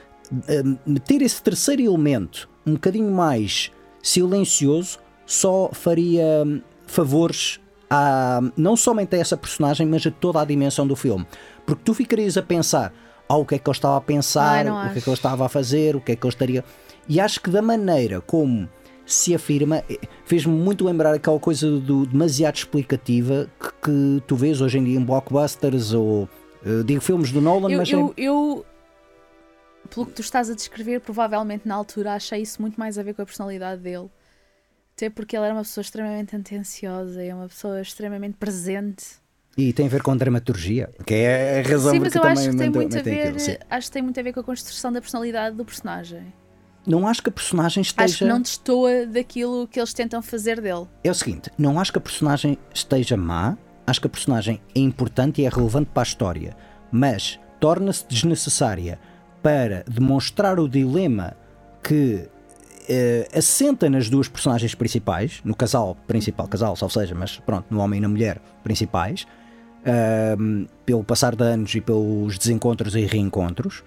eh, 0.48 0.62
meter 0.86 1.22
esse 1.22 1.42
terceiro 1.42 1.82
elemento 1.82 2.48
um 2.66 2.74
bocadinho 2.74 3.10
mais 3.10 3.70
silencioso, 4.02 4.98
só 5.26 5.70
faria 5.72 6.44
hum, 6.46 6.60
favores 6.86 7.60
a 7.90 8.40
não 8.56 8.76
somente 8.76 9.14
a 9.14 9.18
essa 9.18 9.36
personagem, 9.36 9.86
mas 9.86 10.06
a 10.06 10.10
toda 10.10 10.40
a 10.40 10.44
dimensão 10.44 10.86
do 10.86 10.96
filme. 10.96 11.26
Porque 11.66 11.82
tu 11.84 11.94
ficarias 11.94 12.36
a 12.36 12.42
pensar 12.42 12.92
ah, 13.28 13.36
o 13.36 13.44
que 13.44 13.54
é 13.54 13.58
que 13.58 13.68
ele 13.68 13.76
estava 13.76 13.96
a 13.96 14.00
pensar, 14.00 14.66
Ai, 14.66 14.88
o 14.88 14.92
que 14.92 14.98
é 14.98 15.02
que 15.02 15.08
ele 15.08 15.16
estava 15.16 15.46
a 15.46 15.48
fazer, 15.48 15.96
o 15.96 16.00
que 16.00 16.12
é 16.12 16.16
que 16.16 16.26
ele 16.26 16.32
estaria. 16.32 16.64
E 17.08 17.20
acho 17.20 17.40
que 17.40 17.50
da 17.50 17.62
maneira 17.62 18.20
como 18.20 18.68
se 19.06 19.34
afirma, 19.34 19.82
eh, 19.88 19.98
fez-me 20.24 20.54
muito 20.54 20.84
lembrar 20.84 21.14
aquela 21.14 21.38
coisa 21.38 21.78
do 21.78 22.06
demasiado 22.06 22.56
explicativa 22.56 23.48
que, 23.60 23.68
que 23.82 24.22
tu 24.26 24.34
vês 24.36 24.60
hoje 24.60 24.78
em 24.78 24.84
dia 24.84 24.98
em 24.98 25.04
blockbusters 25.04 25.92
ou 25.92 26.28
eh, 26.64 26.82
digo 26.84 27.00
filmes 27.00 27.30
do 27.30 27.40
Nolan, 27.40 27.70
Eu, 27.70 27.78
mas 27.78 27.90
eu, 27.90 28.14
eu, 28.16 28.66
pelo 29.90 30.06
que 30.06 30.12
tu 30.12 30.22
estás 30.22 30.50
a 30.50 30.54
descrever, 30.54 31.00
provavelmente 31.00 31.66
na 31.66 31.74
altura 31.74 32.14
achei 32.14 32.42
isso 32.42 32.60
muito 32.60 32.78
mais 32.78 32.98
a 32.98 33.02
ver 33.02 33.14
com 33.14 33.22
a 33.22 33.26
personalidade 33.26 33.82
dele. 33.82 34.08
Até 34.96 35.10
porque 35.10 35.36
ele 35.36 35.44
era 35.44 35.54
uma 35.54 35.62
pessoa 35.62 35.82
extremamente 35.82 36.36
atenciosa, 36.36 37.22
é 37.22 37.34
uma 37.34 37.48
pessoa 37.48 37.80
extremamente 37.80 38.36
presente. 38.36 39.04
e 39.56 39.72
tem 39.72 39.86
a 39.86 39.88
ver 39.88 40.02
com 40.02 40.16
dramaturgia, 40.16 40.90
que 41.06 41.14
é 41.14 41.60
a 41.60 41.68
razão 41.68 41.92
Sim, 41.92 41.98
por 41.98 42.04
mas 42.04 42.12
que 42.12 42.18
eu 42.18 42.24
acho 42.24 42.50
que 42.50 42.56
tem 42.56 42.70
muito 42.70 42.98
a 42.98 43.02
ver. 43.02 43.60
Acho 43.70 43.86
que 43.88 43.92
tem 43.92 44.02
muito 44.02 44.20
a 44.20 44.22
ver 44.22 44.32
com 44.32 44.40
a 44.40 44.44
construção 44.44 44.92
da 44.92 45.00
personalidade 45.00 45.56
do 45.56 45.64
personagem. 45.64 46.32
Não 46.86 47.08
acho 47.08 47.22
que 47.22 47.28
a 47.30 47.32
personagem 47.32 47.80
Acho 47.80 47.94
que 47.94 48.02
esteja. 48.04 48.26
não 48.26 48.40
destoa 48.42 49.06
daquilo 49.06 49.66
que 49.66 49.80
eles 49.80 49.94
tentam 49.94 50.20
fazer 50.22 50.60
dele. 50.60 50.86
É 51.02 51.10
o 51.10 51.14
seguinte, 51.14 51.50
não 51.56 51.80
acho 51.80 51.90
que 51.90 51.98
a 51.98 52.00
personagem 52.00 52.58
esteja 52.74 53.16
má, 53.16 53.56
acho 53.86 54.00
que 54.00 54.06
a 54.06 54.10
personagem 54.10 54.60
é 54.74 54.80
importante 54.80 55.42
e 55.42 55.46
é 55.46 55.48
relevante 55.48 55.90
para 55.92 56.02
a 56.02 56.04
história, 56.04 56.56
mas 56.90 57.38
torna-se 57.60 58.06
desnecessária 58.06 58.98
para 59.42 59.84
demonstrar 59.88 60.58
o 60.58 60.68
dilema 60.68 61.36
que 61.82 62.28
eh, 62.88 63.28
assenta 63.34 63.88
nas 63.88 64.08
duas 64.08 64.28
personagens 64.28 64.74
principais, 64.74 65.40
no 65.44 65.54
casal 65.54 65.96
principal, 66.06 66.48
casal, 66.48 66.76
ou 66.80 66.90
seja, 66.90 67.14
mas 67.14 67.38
pronto, 67.38 67.66
no 67.70 67.80
homem 67.80 67.98
e 67.98 68.00
na 68.00 68.08
mulher 68.08 68.40
principais, 68.62 69.26
ahm, 69.84 70.66
pelo 70.84 71.04
passar 71.04 71.34
de 71.34 71.44
anos 71.44 71.74
e 71.74 71.80
pelos 71.80 72.38
desencontros 72.38 72.94
e 72.94 73.06
reencontros, 73.06 73.82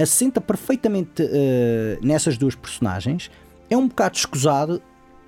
assenta 0.00 0.40
perfeitamente 0.40 1.22
eh, 1.22 1.98
nessas 2.02 2.36
duas 2.36 2.54
personagens. 2.54 3.30
É 3.70 3.76
um 3.76 3.88
bocado 3.88 4.16
escusado 4.16 4.82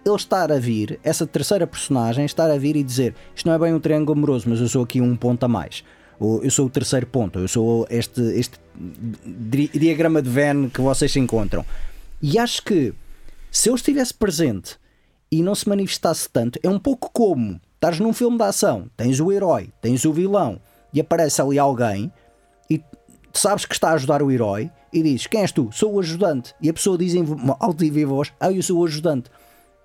ele 0.05 0.15
estar 0.17 0.51
a 0.53 0.59
vir, 0.59 0.99
essa 1.03 1.27
terceira 1.27 1.67
personagem, 1.67 2.25
estar 2.25 2.51
a 2.51 2.59
vir 2.59 2.77
e 2.77 2.83
dizer 2.83 3.15
isto 3.35 3.47
não 3.47 3.55
é 3.55 3.59
bem 3.59 3.73
um 3.75 3.81
triângulo 3.81 4.17
amoroso, 4.19 4.49
mas 4.49 4.61
eu 4.61 4.69
sou 4.69 4.83
aqui 4.85 5.01
um 5.01 5.17
ponto 5.17 5.45
a 5.45 5.49
mais. 5.49 5.85
Ou 6.21 6.43
eu 6.45 6.51
sou 6.51 6.67
o 6.67 6.71
terceiro 6.71 7.07
ponto, 7.07 7.39
eu 7.39 7.49
sou 7.49 7.87
este, 7.91 8.21
este 8.39 8.59
di- 9.25 9.69
diagrama 9.75 10.23
de 10.23 10.31
Venn 10.31 10.69
que 10.69 10.81
vocês 10.81 11.11
se 11.13 11.19
encontram. 11.19 11.65
E 12.23 12.39
acho 12.39 12.63
que 12.63 12.95
se 13.51 13.69
eu 13.69 13.75
estivesse 13.75 14.15
presente 14.15 14.77
e 15.31 15.43
não 15.43 15.55
se 15.55 15.69
manifestasse 15.69 16.29
tanto, 16.29 16.59
é 16.63 16.69
um 16.69 16.79
pouco 16.79 17.11
como 17.13 17.61
estás 17.75 17.99
num 17.99 18.13
filme 18.13 18.37
de 18.39 18.45
ação, 18.45 18.89
tens 18.97 19.21
o 19.21 19.33
herói, 19.33 19.71
tens 19.81 20.05
o 20.05 20.13
vilão 20.13 20.61
e 20.93 21.01
aparece 21.01 21.43
ali 21.43 21.59
alguém 21.59 22.13
e 22.71 22.81
sabes 23.33 23.65
que 23.67 23.75
está 23.75 23.91
a 23.91 23.95
ajudar 23.95 24.23
o 24.23 24.31
herói 24.31 24.71
e 24.93 25.03
diz: 25.03 25.27
Quem 25.27 25.41
és 25.41 25.51
tu? 25.51 25.69
Sou 25.73 25.95
o 25.95 26.01
ajudante. 26.01 26.55
E 26.63 26.69
a 26.71 26.73
pessoa 26.73 26.97
diz 26.97 27.15
em 27.15 27.25
alto 27.59 27.85
e 27.85 27.91
viva 27.91 28.15
voz: 28.15 28.33
Ah, 28.39 28.53
eu 28.53 28.63
sou 28.63 28.79
o 28.79 28.85
ajudante. 28.87 29.29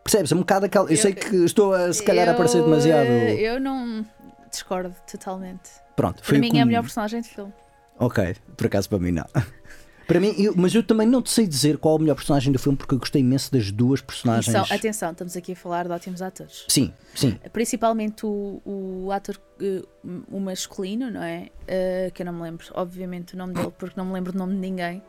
Percebes? 0.09 0.31
É 0.31 0.35
um 0.35 0.39
bocado 0.39 0.65
aquela. 0.65 0.89
Eu, 0.91 0.97
sei 0.97 1.13
que 1.13 1.35
estou 1.45 1.71
a 1.73 1.93
se 1.93 2.03
calhar 2.03 2.27
a 2.27 2.33
parecer 2.33 2.57
Eu, 2.57 2.63
demasiado. 2.63 3.07
Eu 3.07 3.59
não 3.59 4.03
discordo 4.49 4.95
totalmente. 5.09 5.69
Pronto, 5.95 6.23
foi 6.23 6.33
Para 6.37 6.41
mim 6.41 6.47
como- 6.47 6.59
é 6.59 6.63
a 6.63 6.65
melhor 6.65 6.81
personagem 6.81 7.21
de 7.21 7.29
filme. 7.29 7.53
Ok, 7.99 8.35
por 8.57 8.65
acaso 8.67 8.89
para 8.89 8.99
mim 8.99 9.11
não. 9.11 9.25
Para 10.07 10.19
mim, 10.19 10.33
eu- 10.39 10.55
mas 10.57 10.73
eu 10.73 10.81
também 10.81 11.05
não 11.05 11.21
te 11.21 11.29
sei 11.29 11.45
dizer 11.45 11.77
qual 11.77 11.93
é 11.93 11.97
o 11.97 12.01
melhor 12.01 12.15
personagem 12.15 12.51
do 12.51 12.57
filme 12.57 12.75
porque 12.75 12.95
eu 12.95 12.97
gostei 12.97 13.21
imenso 13.21 13.51
das 13.51 13.71
duas 13.71 14.01
personagens. 14.01 14.51
são- 14.67 14.75
atenção, 14.75 15.11
estamos 15.11 15.37
aqui 15.37 15.51
a 15.51 15.55
falar 15.55 15.85
de 15.85 15.91
ótimos 15.91 16.19
atores. 16.23 16.65
Sim, 16.67 16.91
sim. 17.13 17.37
Principalmente 17.53 18.25
o, 18.25 18.59
o 18.65 19.11
ator, 19.11 19.39
eh, 19.61 19.83
o 20.31 20.39
masculino, 20.39 21.11
não 21.11 21.21
é? 21.21 21.49
Eh, 21.67 22.09
que 22.11 22.23
eu 22.23 22.25
não 22.25 22.33
me 22.33 22.41
lembro, 22.41 22.65
obviamente, 22.73 23.35
o 23.35 23.37
nome 23.37 23.53
dele, 23.53 23.71
porque 23.77 23.93
não 23.95 24.05
me 24.07 24.13
lembro 24.13 24.31
do 24.31 24.39
nome 24.39 24.53
de 24.55 24.59
ninguém. 24.59 25.03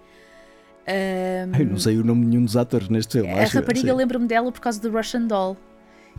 Ahm, 0.86 1.60
Eu 1.60 1.66
não 1.66 1.78
sei 1.78 1.98
o 1.98 2.04
nome 2.04 2.22
de 2.22 2.28
nenhum 2.28 2.44
dos 2.44 2.56
atores 2.56 2.88
neste 2.88 3.20
filme. 3.20 3.32
a 3.32 3.44
rapariga, 3.44 3.94
lembro-me 3.94 4.26
dela 4.26 4.50
por 4.50 4.60
causa 4.60 4.80
do 4.80 4.90
Russian 4.90 5.22
Doll, 5.22 5.56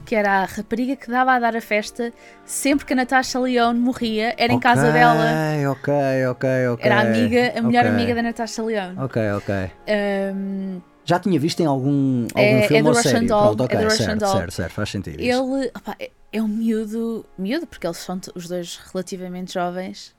que 0.05 0.15
era 0.15 0.41
a 0.41 0.45
rapariga 0.45 0.95
que 0.95 1.09
dava 1.09 1.33
a 1.33 1.39
dar 1.39 1.55
a 1.55 1.61
festa 1.61 2.13
sempre 2.45 2.85
que 2.85 2.93
a 2.93 2.95
Natasha 2.95 3.39
Leone 3.39 3.79
morria, 3.79 4.33
era 4.37 4.53
em 4.53 4.59
casa 4.59 4.91
dela. 4.91 5.25
Ok, 5.71 5.93
ok, 6.29 6.67
ok. 6.73 6.85
Era 6.85 6.95
a 6.97 7.01
amiga, 7.01 7.53
a 7.57 7.61
melhor 7.61 7.85
ok. 7.85 7.89
amiga 7.95 8.15
da 8.15 8.21
Natasha 8.21 8.63
Leone. 8.63 8.97
Ok, 8.99 9.21
ok. 9.31 9.55
Ahm, 9.87 10.79
Já 11.03 11.19
tinha 11.19 11.39
visto 11.39 11.59
em 11.61 11.65
algum, 11.65 12.27
algum 12.33 12.39
É- 12.39 12.59
é 12.59 12.67
filme 12.67 12.83
do 12.83 12.87
ou 12.89 12.95
série? 12.95 13.25
Doll, 13.25 13.55
Pronto, 13.55 13.63
ok, 13.63 13.75
é 13.77 13.81
do 13.81 13.83
Russian 13.89 14.05
certo, 14.05 14.19
Doll. 14.19 14.31
certo, 14.37 14.51
certo, 14.51 14.73
faz 14.73 14.89
sentido. 14.89 15.19
ele 15.19 15.71
opá, 15.75 15.95
é, 15.99 16.11
é 16.31 16.41
um 16.41 16.47
miúdo, 16.47 17.25
miúdo, 17.37 17.65
porque 17.67 17.85
eles 17.87 17.97
são 17.97 18.19
os 18.35 18.47
dois 18.47 18.79
relativamente 18.93 19.53
jovens. 19.53 20.15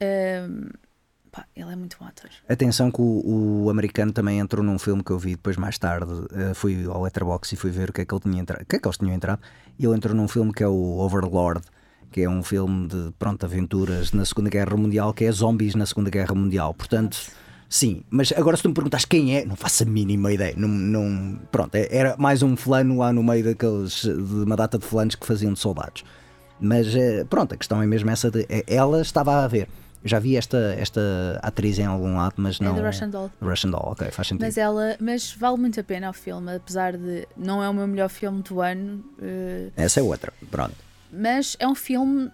Ahm, 0.00 0.70
pá, 1.30 1.44
ele 1.56 1.72
é 1.72 1.76
muito 1.76 1.96
bom 1.98 2.06
ator. 2.06 2.28
Atenção 2.48 2.90
que 2.90 3.00
o, 3.00 3.64
o 3.64 3.70
americano 3.70 4.12
também 4.12 4.38
entrou 4.38 4.64
num 4.64 4.78
filme 4.78 5.02
que 5.02 5.10
eu 5.10 5.18
vi 5.18 5.30
depois 5.32 5.56
mais 5.56 5.78
tarde. 5.78 6.10
eh, 6.34 6.54
fui 6.54 6.84
ao 6.86 7.02
Letterboxd 7.02 7.54
e 7.54 7.58
fui 7.58 7.70
ver 7.70 7.90
o 7.90 7.92
que 7.92 8.00
é 8.00 8.04
que 8.04 8.12
ele 8.14 8.20
tinha 8.20 8.40
entrado. 8.40 8.62
O 8.62 8.66
que 8.66 8.76
é 8.76 8.78
que 8.78 8.86
eles 8.86 8.98
tinham 8.98 9.14
entrado? 9.14 9.40
E 9.78 9.84
ele 9.86 9.94
entrou 9.96 10.14
num 10.14 10.28
filme 10.28 10.52
que 10.52 10.62
é 10.62 10.68
o 10.68 10.98
Overlord, 10.98 11.62
que 12.10 12.22
é 12.22 12.28
um 12.28 12.42
filme 12.42 12.88
de 12.88 13.12
pronto, 13.18 13.44
aventuras 13.44 14.12
na 14.12 14.24
Segunda 14.24 14.50
Guerra 14.50 14.76
Mundial, 14.76 15.12
que 15.14 15.24
é 15.24 15.32
zombies 15.32 15.74
na 15.74 15.86
Segunda 15.86 16.10
Guerra 16.10 16.34
Mundial. 16.34 16.74
Portanto, 16.74 17.16
sim, 17.68 18.02
mas 18.10 18.32
agora 18.36 18.56
se 18.56 18.62
tu 18.64 18.68
me 18.68 18.74
perguntas 18.74 19.04
quem 19.04 19.36
é, 19.36 19.44
não 19.44 19.54
faço 19.56 19.84
a 19.84 19.86
mínima 19.86 20.32
ideia. 20.32 20.54
Não- 20.56 21.38
pronto, 21.52 21.74
é- 21.76 21.88
era 21.90 22.16
mais 22.18 22.42
um 22.42 22.56
fulano 22.56 22.98
lá 22.98 23.12
no 23.12 23.22
meio 23.22 23.44
daqueles 23.44 24.02
de 24.02 24.10
uma 24.44 24.56
data 24.56 24.76
de 24.78 24.84
fulanos 24.84 25.14
que 25.14 25.26
faziam 25.26 25.52
de 25.52 25.58
soldados. 25.60 26.02
Mas 26.60 26.94
eh, 26.94 27.24
pronto, 27.30 27.54
a 27.54 27.56
questão 27.56 27.80
é 27.82 27.86
mesmo 27.86 28.10
essa 28.10 28.30
de 28.30 28.44
eh, 28.50 28.64
ela 28.66 29.00
estava 29.00 29.42
a 29.44 29.48
ver. 29.48 29.66
Já 30.04 30.18
vi 30.18 30.36
esta, 30.36 30.74
esta 30.78 31.00
atriz 31.42 31.78
em 31.78 31.84
algum 31.84 32.16
lado, 32.16 32.34
mas 32.38 32.58
não. 32.58 32.72
É 32.76 32.80
do 32.80 32.86
Russian 32.86 33.10
Doll. 33.10 33.30
Russian 33.40 33.70
Doll, 33.70 33.82
ok, 33.92 34.10
faz 34.10 34.28
sentido. 34.28 34.46
Mas 34.46 34.56
ela, 34.56 34.96
mas 34.98 35.32
vale 35.32 35.58
muito 35.58 35.78
a 35.78 35.84
pena 35.84 36.08
o 36.08 36.12
filme, 36.12 36.54
apesar 36.56 36.96
de 36.96 37.28
não 37.36 37.62
é 37.62 37.68
o 37.68 37.74
meu 37.74 37.86
melhor 37.86 38.08
filme 38.08 38.42
do 38.42 38.60
ano, 38.62 39.04
eh, 39.20 39.68
Essa 39.76 40.00
é 40.00 40.02
outra, 40.02 40.32
pronto. 40.50 40.74
mas 41.12 41.56
é 41.58 41.68
um 41.68 41.74
filme 41.74 42.30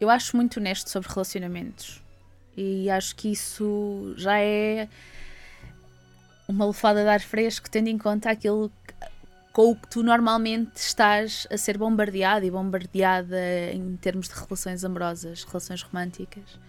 eu 0.00 0.10
acho 0.10 0.36
muito 0.36 0.60
honesto 0.60 0.90
sobre 0.90 1.08
relacionamentos 1.08 2.02
e 2.56 2.90
acho 2.90 3.16
que 3.16 3.32
isso 3.32 4.14
já 4.16 4.38
é 4.38 4.88
uma 6.48 6.66
lefada 6.66 7.02
de 7.02 7.08
ar 7.08 7.20
fresco, 7.20 7.68
tendo 7.70 7.88
em 7.88 7.98
conta 7.98 8.30
aquilo 8.30 8.70
com 9.56 9.70
o 9.70 9.74
que 9.74 9.88
tu 9.88 10.02
normalmente 10.02 10.76
estás 10.76 11.46
a 11.50 11.56
ser 11.56 11.78
bombardeado 11.78 12.44
e 12.44 12.50
bombardeada 12.50 13.40
em 13.72 13.96
termos 13.96 14.28
de 14.28 14.34
relações 14.34 14.84
amorosas, 14.84 15.44
relações 15.44 15.80
românticas. 15.80 16.60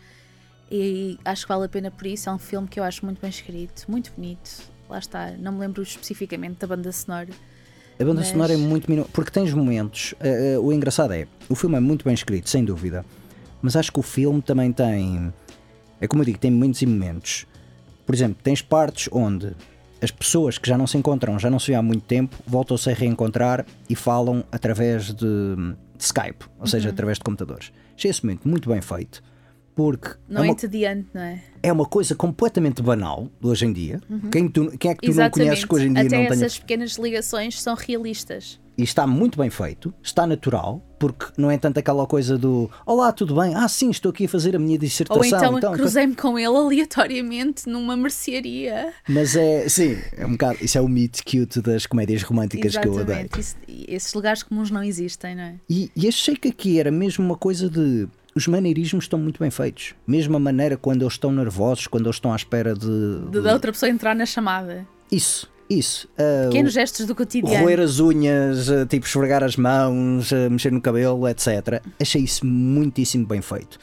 E 0.71 1.19
acho 1.25 1.45
que 1.45 1.49
vale 1.49 1.65
a 1.65 1.67
pena 1.67 1.91
por 1.91 2.07
isso. 2.07 2.29
É 2.29 2.31
um 2.31 2.39
filme 2.39 2.65
que 2.65 2.79
eu 2.79 2.85
acho 2.85 3.03
muito 3.03 3.19
bem 3.19 3.29
escrito, 3.29 3.83
muito 3.91 4.13
bonito. 4.15 4.71
Lá 4.89 4.99
está, 4.99 5.31
não 5.31 5.51
me 5.51 5.59
lembro 5.59 5.83
especificamente 5.83 6.59
da 6.59 6.67
banda 6.67 6.89
sonora. 6.93 7.27
A 7.99 8.05
banda 8.05 8.21
Mas- 8.21 8.29
sonora 8.29 8.53
é 8.53 8.57
muito 8.57 8.87
porque 9.11 9.31
tens 9.31 9.51
momentos. 9.51 10.15
eh, 10.21 10.53
eh, 10.53 10.57
o 10.57 10.71
engraçado 10.71 11.11
é, 11.11 11.27
o 11.49 11.55
filme 11.55 11.75
é 11.75 11.81
muito 11.81 12.05
bem 12.05 12.13
escrito, 12.13 12.49
sem 12.49 12.63
dúvida, 12.63 13.03
mas 13.61 13.75
acho 13.75 13.91
que 13.91 13.99
o 13.99 14.03
filme 14.03 14.41
também 14.41 14.71
tem. 14.71 15.33
É 15.99 16.07
como 16.07 16.21
eu 16.21 16.25
digo, 16.25 16.37
tem 16.37 16.49
momentos 16.51 16.81
e 16.81 16.85
momentos. 16.85 17.45
Por 18.05 18.15
exemplo, 18.15 18.37
tens 18.41 18.61
partes 18.61 19.09
onde 19.11 19.53
as 20.01 20.11
pessoas 20.11 20.57
que 20.57 20.67
já 20.69 20.77
não 20.77 20.85
se 20.87 20.97
encontram, 20.97 21.37
já 21.39 21.49
não 21.49 21.59
se 21.59 21.67
vê 21.71 21.75
há 21.75 21.81
muito 21.81 22.03
tempo, 22.03 22.35
voltam-se 22.45 22.89
a 22.89 22.93
reencontrar 22.93 23.65
e 23.89 23.95
falam 23.95 24.43
através 24.51 25.07
de, 25.07 25.15
de 25.15 25.75
Skype, 25.99 26.45
ou 26.57 26.61
Uhum. 26.61 26.67
seja, 26.67 26.89
através 26.89 27.17
de 27.17 27.23
computadores. 27.23 27.71
Achei 27.97 28.11
esse 28.11 28.23
momento 28.25 28.47
muito 28.47 28.69
bem 28.69 28.81
feito, 28.81 29.23
porque 29.75 30.09
Não 30.29 30.43
é 30.43 30.47
é 30.47 30.51
entediante, 30.51 31.07
não 31.13 31.21
é? 31.21 31.41
é 31.63 31.71
uma 31.73 31.85
coisa 31.85 32.13
completamente 32.15 32.81
banal 32.81 33.27
hoje 33.41 33.65
em 33.65 33.73
dia. 33.73 33.99
Quem, 34.31 34.47
tu- 34.47 34.75
quem 34.77 34.91
é 34.91 34.95
que 34.95 35.07
tu 35.11 35.15
não 35.15 35.29
conheces 35.29 35.65
que 35.65 35.73
hoje 35.75 35.87
em 35.87 35.93
dia 35.93 36.03
Até 36.03 36.17
não 36.17 36.23
tenha. 36.27 36.33
essas 36.45 36.59
pequenas 36.59 36.91
ligações 36.97 37.61
são 37.61 37.75
realistas. 37.75 38.59
E 38.77 38.83
está 38.83 39.07
muito 39.07 39.39
bem 39.39 39.49
feito, 39.49 39.91
está 40.03 40.27
natural, 40.27 40.85
porque 40.99 41.25
não 41.35 41.49
é 41.49 41.57
tanto 41.57 41.79
aquela 41.79 42.05
coisa 42.05 42.37
do 42.37 42.69
Olá, 42.85 43.11
tudo 43.11 43.33
bem? 43.35 43.55
Ah, 43.55 43.67
sim, 43.67 43.89
estou 43.89 44.11
aqui 44.11 44.25
a 44.25 44.29
fazer 44.29 44.55
a 44.55 44.59
minha 44.59 44.77
dissertação. 44.77 45.51
Ou 45.51 45.57
então, 45.57 45.73
cruzei-me 45.73 46.15
com 46.15 46.37
ele 46.37 46.55
aleatoriamente 46.55 47.67
numa 47.67 47.97
mercearia. 47.97 48.93
Mas 49.09 49.35
é, 49.35 49.67
sim, 49.67 49.97
é 50.15 50.25
um 50.25 50.31
bocado. 50.33 50.59
Isso 50.61 50.77
é 50.77 50.81
o 50.81 50.87
meet 50.87 51.21
cute 51.23 51.59
das 51.61 51.85
comédias 51.87 52.21
românticas 52.23 52.77
que 52.77 52.87
eu. 52.87 52.93
Exatamente. 52.93 53.39
Isso- 53.39 53.55
esses 53.67 54.13
lugares 54.13 54.43
comuns 54.43 54.69
não 54.69 54.83
existem, 54.83 55.35
não 55.35 55.43
é? 55.43 55.55
E, 55.69 55.91
e 55.95 56.07
achei 56.07 56.35
que 56.35 56.49
aqui 56.49 56.79
era 56.79 56.91
mesmo 56.91 57.25
uma 57.25 57.35
coisa 57.37 57.69
de. 57.69 58.07
Os 58.35 58.47
maneirismos 58.47 59.05
estão 59.05 59.17
muito 59.17 59.39
bem 59.39 59.49
feitos. 59.49 59.95
Mesmo 60.05 60.37
a 60.37 60.39
maneira 60.39 60.77
quando 60.77 61.01
eles 61.01 61.13
estão 61.13 61.31
nervosos, 61.31 61.87
quando 61.87 62.05
eles 62.05 62.17
estão 62.17 62.31
à 62.31 62.35
espera 62.35 62.75
de. 62.75 63.21
De 63.31 63.41
da 63.41 63.53
outra 63.53 63.71
pessoa 63.71 63.89
entrar 63.89 64.15
na 64.15 64.27
chamada. 64.27 64.85
Isso, 65.11 65.49
isso. 65.69 66.07
Ah, 66.17 66.47
Pequenos 66.49 66.73
gestos 66.73 67.05
do 67.05 67.13
cotidiano. 67.15 67.63
roer 67.65 67.79
as 67.79 67.99
unhas, 67.99 68.69
eh, 68.69 68.85
tipo 68.85 69.05
esfregar 69.05 69.43
as 69.43 69.55
mãos, 69.57 70.31
eh, 70.31 70.49
mexer 70.49 70.71
no 70.71 70.81
cabelo, 70.81 71.27
etc. 71.27 71.81
Achei 71.99 72.21
isso 72.21 72.45
muitíssimo 72.45 73.25
bem 73.25 73.41
feito. 73.41 73.77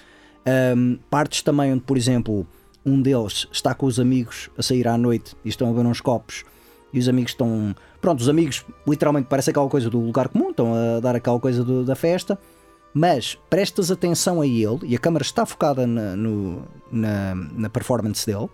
Ahm, 0.47 0.97
partes 1.11 1.43
também 1.43 1.73
onde, 1.73 1.83
por 1.83 1.97
exemplo, 1.97 2.47
um 2.85 3.01
deles 3.01 3.47
está 3.53 3.75
com 3.75 3.87
os 3.87 3.99
amigos 4.01 4.51
a 4.59 4.63
sair 4.63 4.87
à 4.89 4.97
noite 4.99 5.35
e 5.45 5.49
estão 5.49 5.69
a 5.69 5.73
beber 5.73 5.87
uns 5.89 6.01
copos 6.01 6.45
e 6.93 6.99
os 6.99 7.09
amigos 7.09 7.33
estão. 7.33 7.75
Pronto, 8.01 8.21
os 8.21 8.29
amigos 8.29 8.65
literalmente 8.87 9.27
parece 9.29 9.51
aquela 9.51 9.69
coisa 9.69 9.89
do 9.89 9.99
lugar 9.99 10.29
comum, 10.29 10.51
estão 10.51 10.75
a 10.75 11.01
dar 11.01 11.17
aquela 11.17 11.41
coisa 11.41 11.65
do- 11.65 11.85
da 11.85 11.95
festa, 11.97 12.39
mas 12.93 13.39
prestas 13.49 13.91
atenção 13.91 14.41
a 14.43 14.47
ele 14.47 14.79
e 14.85 14.95
a 14.95 14.99
câmara 14.99 15.23
está 15.25 15.45
focada 15.47 15.87
na, 15.87 16.15
no- 16.15 16.63
na, 16.93 17.35
na 17.35 17.69
performance 17.71 18.27
dele 18.27 18.49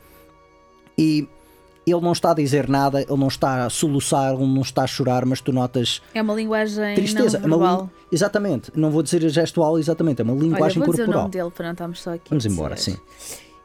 e 0.97 1.29
ele 1.87 2.01
não 2.01 2.13
está 2.13 2.31
a 2.31 2.35
dizer 2.35 2.69
nada, 2.69 3.01
ele 3.03 3.17
não 3.17 3.29
está 3.29 3.65
a 3.67 3.71
soluçar, 3.71 4.33
ele 4.35 4.47
não 4.47 4.63
está 4.63 4.83
a 4.85 4.87
chorar, 4.87 5.25
mas 5.25 5.41
tu 5.41 5.53
notas 5.53 6.01
É 6.15 6.21
uma 6.23 6.35
linguagem 6.35 6.95
tristeza. 6.95 7.39
não 7.39 7.45
É 7.45 7.47
uma 7.49 7.59
verbal. 7.59 7.83
lin- 7.85 7.91
Exatamente, 8.13 8.73
não 8.75 8.91
vou 8.91 9.03
dizer 9.03 9.29
gestual, 9.29 9.79
exatamente, 9.79 10.21
é 10.21 10.25
uma 10.25 10.33
Olha, 10.35 10.43
linguagem 10.43 10.79
vou 10.83 10.91
dizer 10.91 11.03
o 11.03 11.07
corporal. 11.07 11.23
nome 11.23 11.33
dele 11.33 11.51
para 11.51 11.65
não 11.67 11.73
estarmos 11.73 12.01
só 12.03 12.15
aqui. 12.15 12.29
Vamos 12.31 12.47
embora, 12.47 12.77
sim. 12.77 12.97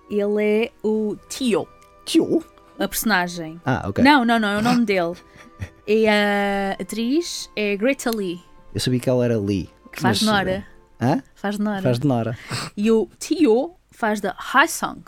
Ele 0.09 0.43
é 0.43 0.71
o 0.83 1.15
Tio, 1.29 1.67
Tio? 2.05 2.43
a 2.79 2.87
personagem. 2.87 3.59
Ah, 3.65 3.85
ok. 3.87 4.03
Não, 4.03 4.23
não, 4.25 4.37
não, 4.39 4.49
é 4.49 4.57
o 4.57 4.61
nome 4.61 4.85
dele. 4.85 5.13
E 5.87 6.07
a 6.07 6.73
atriz 6.81 7.49
é 7.55 7.75
Greta 7.77 8.11
Lee, 8.15 8.41
Eu 8.73 8.79
sabia 8.81 8.99
que 8.99 9.09
ela 9.09 9.23
era 9.25 9.37
Lee. 9.39 9.69
que 9.91 10.01
faz 10.01 10.21
mas- 10.21 10.29
Nora. 10.31 10.65
Hã? 11.01 11.21
Faz 11.35 11.57
de 11.57 11.61
Nora. 11.63 11.81
Faz 11.81 11.99
de 11.99 12.07
Nora. 12.07 12.37
E 12.77 12.89
o 12.91 13.09
Tio 13.19 13.75
faz 13.91 14.19
da 14.21 14.35
Haesung. 14.53 15.01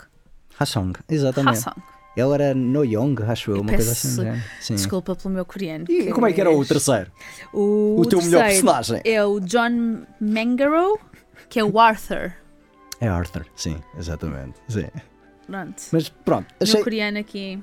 Hasong, 0.59 0.93
exatamente. 1.09 1.49
Haesung. 1.57 1.81
Ela 2.17 2.35
era 2.35 2.53
No 2.55 2.83
Young, 2.83 3.15
acho 3.27 3.51
eu, 3.51 3.61
uma 3.61 3.69
coisa 3.71 3.91
peço 3.91 4.07
assim. 4.07 4.23
né? 4.23 4.43
Sim. 4.59 4.75
Desculpa 4.75 5.15
pelo 5.15 5.33
meu 5.33 5.45
coreano. 5.45 5.85
E 5.87 6.11
como 6.11 6.25
é 6.27 6.33
que 6.33 6.41
era 6.41 6.51
o 6.51 6.65
terceiro? 6.65 7.11
O, 7.53 7.95
O 8.01 8.05
teu 8.05 8.19
melhor 8.21 8.43
personagem? 8.45 9.01
É 9.05 9.23
o 9.23 9.39
John 9.39 10.01
Mangaro, 10.19 10.99
que 11.47 11.59
é 11.59 11.63
o 11.63 11.79
Arthur. 11.79 12.33
É 12.99 13.07
Arthur, 13.07 13.45
sim, 13.55 13.77
exatamente. 13.97 14.55
Sim. 14.67 14.87
Pronto. 15.45 15.81
Mas 15.91 16.09
pronto, 16.09 16.47
O 16.59 16.63
achei. 16.63 16.73
meu 16.75 16.83
coreano 16.83 17.19
aqui. 17.19 17.61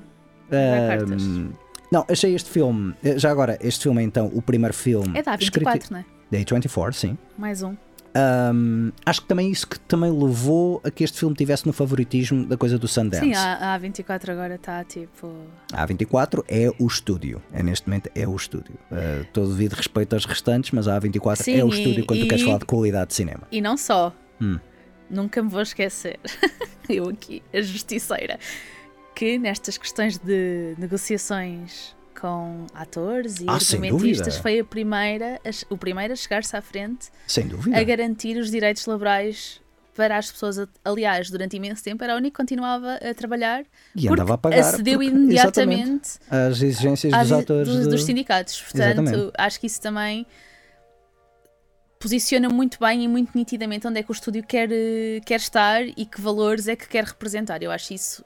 Ahm, 0.51 1.49
não, 1.91 2.05
achei 2.09 2.33
este 2.33 2.49
filme. 2.49 2.93
eh, 3.03 3.17
Já 3.19 3.31
agora, 3.31 3.57
este 3.61 3.83
filme 3.83 4.01
é 4.01 4.05
então 4.05 4.31
o 4.33 4.41
primeiro 4.41 4.73
filme. 4.73 5.11
É 5.17 5.21
da 5.21 5.35
escrito- 5.35 5.69
A24, 5.69 5.91
não 5.91 5.99
é? 5.99 6.05
Da 6.31 6.37
A24, 6.39 6.93
sim. 6.93 7.17
Mais 7.37 7.61
um. 7.61 7.75
Um, 8.15 8.91
acho 9.05 9.21
que 9.21 9.27
também 9.27 9.51
isso 9.51 9.67
que 9.67 9.77
também 9.81 10.09
levou 10.09 10.79
a 10.85 10.89
que 10.89 11.03
este 11.03 11.19
filme 11.19 11.35
tivesse 11.35 11.65
no 11.67 11.73
favoritismo 11.73 12.45
da 12.45 12.55
coisa 12.55 12.79
do 12.79 12.87
Sundance. 12.87 13.25
Sim, 13.25 13.33
a, 13.33 13.73
a 13.73 13.77
24 13.77 14.31
agora 14.31 14.55
está 14.55 14.83
tipo. 14.85 15.33
A 15.73 15.85
A24 15.85 16.43
é 16.47 16.71
o 16.79 16.87
estúdio, 16.87 17.41
é, 17.51 17.61
neste 17.61 17.87
momento 17.87 18.09
é 18.15 18.25
o 18.25 18.33
estúdio. 18.35 18.75
Uh, 18.89 19.25
todo 19.33 19.49
devido 19.49 19.73
respeito 19.73 20.13
aos 20.13 20.23
restantes, 20.25 20.71
mas 20.71 20.87
a 20.87 20.99
A24 20.99 21.35
Sim, 21.43 21.55
é 21.59 21.65
o 21.65 21.67
e- 21.73 21.77
estúdio 21.77 22.05
quando 22.05 22.19
tu 22.21 22.25
e- 22.25 22.29
queres 22.29 22.43
falar 22.45 22.59
de 22.59 22.65
qualidade 22.65 23.09
de 23.09 23.15
cinema. 23.15 23.41
E 23.51 23.59
não 23.59 23.75
só. 23.75 24.13
Hum. 24.41 24.57
Nunca 25.09 25.43
me 25.43 25.49
vou 25.49 25.61
esquecer. 25.61 26.17
Eu 26.87 27.09
aqui, 27.09 27.43
a 27.53 27.61
justiceira. 27.61 28.39
Que 29.13 29.37
nestas 29.37 29.77
questões 29.77 30.17
de 30.17 30.73
negociações 30.77 31.95
com 32.19 32.65
atores 32.73 33.39
e 33.41 33.45
Ah, 33.47 33.53
argumentistas 33.53 34.37
foi 34.37 34.59
a 34.59 34.63
primeira, 34.63 35.39
a- 35.45 35.73
o 35.73 35.77
primeiro 35.77 36.13
a 36.13 36.15
chegar-se 36.15 36.55
à 36.55 36.61
frente 36.61 37.09
Sem 37.27 37.47
dúvida. 37.47 37.77
a 37.77 37.83
garantir 37.83 38.37
os 38.37 38.49
direitos 38.49 38.85
laborais 38.85 39.61
para 39.95 40.17
as 40.17 40.29
pessoas. 40.31 40.57
Aliás, 40.83 41.29
durante 41.29 41.55
imenso 41.55 41.83
tempo 41.83 42.03
era 42.03 42.13
a 42.13 42.17
única 42.17 42.31
que 42.31 42.37
continuava 42.37 42.95
a 42.95 43.13
trabalhar 43.13 43.63
E 43.95 44.07
andava 44.09 44.33
a 44.33 44.37
pagar. 44.37 44.59
acedeu 44.59 44.99
porque- 44.99 45.09
imediatamente 45.15 46.19
As 46.29 46.61
exigências 46.61 47.13
às- 47.13 47.29
dos 47.29 47.39
atores. 47.39 47.67
dos, 47.67 47.83
de- 47.83 47.89
dos 47.89 48.03
sindicatos. 48.03 48.61
Portanto, 48.61 49.01
Exatamente. 49.01 49.31
acho 49.37 49.59
que 49.59 49.67
isso 49.67 49.81
também 49.81 50.25
posiciona 51.99 52.49
muito 52.49 52.77
bem 52.79 53.03
e 53.03 53.07
muito 53.07 53.31
nitidamente 53.35 53.87
onde 53.87 53.99
é 53.99 54.03
que 54.03 54.11
o 54.11 54.13
estúdio 54.13 54.43
quer, 54.43 54.69
quer 55.25 55.37
estar 55.39 55.81
e 55.83 56.05
que 56.05 56.19
valores 56.21 56.67
é 56.67 56.75
que 56.75 56.87
quer 56.87 57.03
representar. 57.05 57.63
Eu 57.63 57.71
acho 57.71 57.93
isso. 57.93 58.23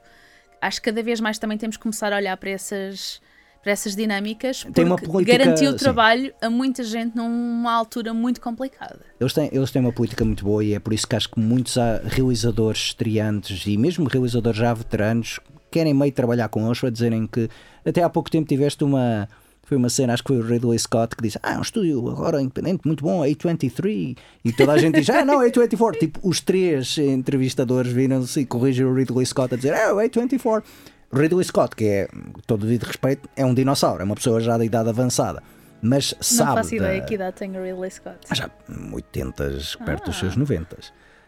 Acho 0.60 0.80
que 0.82 0.90
cada 0.90 1.02
vez 1.02 1.20
mais 1.20 1.38
também 1.38 1.56
temos 1.56 1.76
que 1.76 1.82
começar 1.82 2.12
a 2.12 2.16
olhar 2.16 2.36
para 2.36 2.50
essas. 2.50 3.20
Para 3.62 3.72
essas 3.72 3.94
dinâmicas, 3.94 4.62
porque 4.64 4.72
Tem 4.72 4.84
uma 4.86 4.96
política- 4.96 5.36
garantiu 5.36 5.72
sim. 5.72 5.76
trabalho 5.76 6.32
a 6.40 6.48
muita 6.48 6.82
gente 6.82 7.14
numa 7.14 7.70
altura 7.72 8.14
muito 8.14 8.40
complicada. 8.40 9.00
Eles 9.20 9.34
têm, 9.34 9.50
eles 9.52 9.70
têm 9.70 9.82
uma 9.82 9.92
política 9.92 10.24
muito 10.24 10.42
boa 10.44 10.64
e 10.64 10.72
é 10.72 10.78
por 10.80 10.94
isso 10.94 11.06
que 11.06 11.14
acho 11.14 11.28
que 11.30 11.38
muitos 11.38 11.76
ah, 11.76 12.00
realizadores 12.04 12.80
estreantes 12.80 13.66
e 13.66 13.76
mesmo 13.76 14.08
realizadores 14.08 14.58
já 14.58 14.72
veteranos 14.72 15.40
querem 15.70 15.92
meio 15.92 16.10
trabalhar 16.10 16.48
com 16.48 16.64
eles 16.64 16.80
para 16.80 16.90
dizerem 16.90 17.26
que 17.26 17.50
até 17.84 18.02
há 18.02 18.08
pouco 18.08 18.30
tempo 18.30 18.48
tiveste 18.48 18.82
uma. 18.82 19.28
Foi 19.62 19.76
uma 19.76 19.88
cena, 19.88 20.14
acho 20.14 20.24
que 20.24 20.28
foi 20.28 20.38
o 20.38 20.42
Ridley 20.44 20.78
Scott 20.78 21.14
que 21.14 21.22
disse: 21.22 21.38
Ah, 21.42 21.52
é 21.54 21.58
um 21.58 21.62
estúdio 21.62 22.08
agora 22.08 22.40
independente, 22.42 22.80
muito 22.84 23.04
bom, 23.04 23.20
A23. 23.20 24.16
E 24.44 24.52
toda 24.52 24.72
a 24.72 24.78
gente 24.78 24.98
diz: 24.98 25.08
Ah, 25.10 25.24
não, 25.24 25.38
A24. 25.38 25.96
Tipo, 25.98 26.18
os 26.26 26.40
três 26.40 26.96
entrevistadores 26.98 27.92
viram-se 27.92 28.40
e 28.40 28.46
corrigiram 28.46 28.90
o 28.90 28.94
Ridley 28.94 29.24
Scott 29.26 29.52
a 29.54 29.56
dizer: 29.56 29.74
Ah, 29.74 29.94
o 29.94 29.98
A24. 29.98 30.64
Ridley 31.12 31.44
Scott, 31.44 31.74
que 31.74 31.84
é, 31.84 32.08
todo 32.46 32.66
devido 32.66 32.84
respeito, 32.84 33.28
é 33.36 33.44
um 33.44 33.52
dinossauro, 33.54 34.00
é 34.02 34.04
uma 34.04 34.14
pessoa 34.14 34.40
já 34.40 34.56
de 34.56 34.64
idade 34.64 34.88
avançada. 34.88 35.42
Mas 35.82 36.14
sabe. 36.20 36.50
não 36.50 36.56
faço 36.58 36.74
ideia 36.74 37.00
da- 37.00 37.06
que 37.06 37.14
idade 37.14 37.36
tem 37.36 37.50
Ridley 37.52 37.90
Scott. 37.90 38.18
ah, 38.28 38.34
já 38.34 38.50
80, 38.92 39.50
perto 39.84 40.06
dos 40.06 40.16
Ah. 40.16 40.20
seus 40.20 40.36
90. 40.36 40.76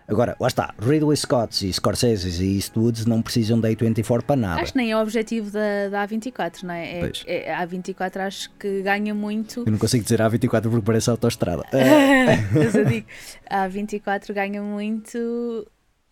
Agora, 0.06 0.36
lá 0.38 0.48
está, 0.48 0.74
Ridley 0.78 1.16
Scott 1.16 1.66
e 1.66 1.72
Scorsese 1.72 2.44
e 2.44 2.56
Eastwoods 2.56 3.06
não 3.06 3.22
precisam 3.22 3.58
da 3.58 3.68
A24 3.70 4.22
para 4.24 4.36
nada. 4.36 4.60
Acho 4.60 4.72
que 4.72 4.78
nem 4.78 4.90
é 4.90 4.96
o 4.96 5.00
objetivo 5.00 5.50
da, 5.50 5.88
da 5.90 6.06
A24, 6.06 6.64
não 6.64 6.74
é? 6.74 7.00
é, 7.00 7.12
é 7.46 7.54
a 7.54 7.66
A24 7.66 8.16
acho 8.20 8.50
que 8.58 8.82
ganha 8.82 9.14
muito. 9.14 9.60
Eu 9.64 9.70
não 9.72 9.78
consigo 9.78 10.02
dizer 10.02 10.20
A24 10.20 10.62
porque 10.68 10.82
parece 10.84 11.08
autoestrada. 11.08 11.62
Ah, 11.72 12.36
Mas 12.52 12.74
eu 12.74 12.84
digo, 12.84 13.06
a 13.48 13.66
A24 13.68 14.34
ganha 14.34 14.60
muito 14.60 15.66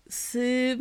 se 0.09 0.79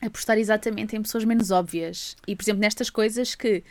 apostar 0.00 0.38
exatamente 0.38 0.96
em 0.96 1.02
pessoas 1.02 1.24
menos 1.24 1.50
óbvias. 1.50 2.16
E, 2.26 2.34
por 2.34 2.42
exemplo, 2.42 2.60
nestas 2.60 2.88
coisas 2.88 3.34
que 3.34 3.62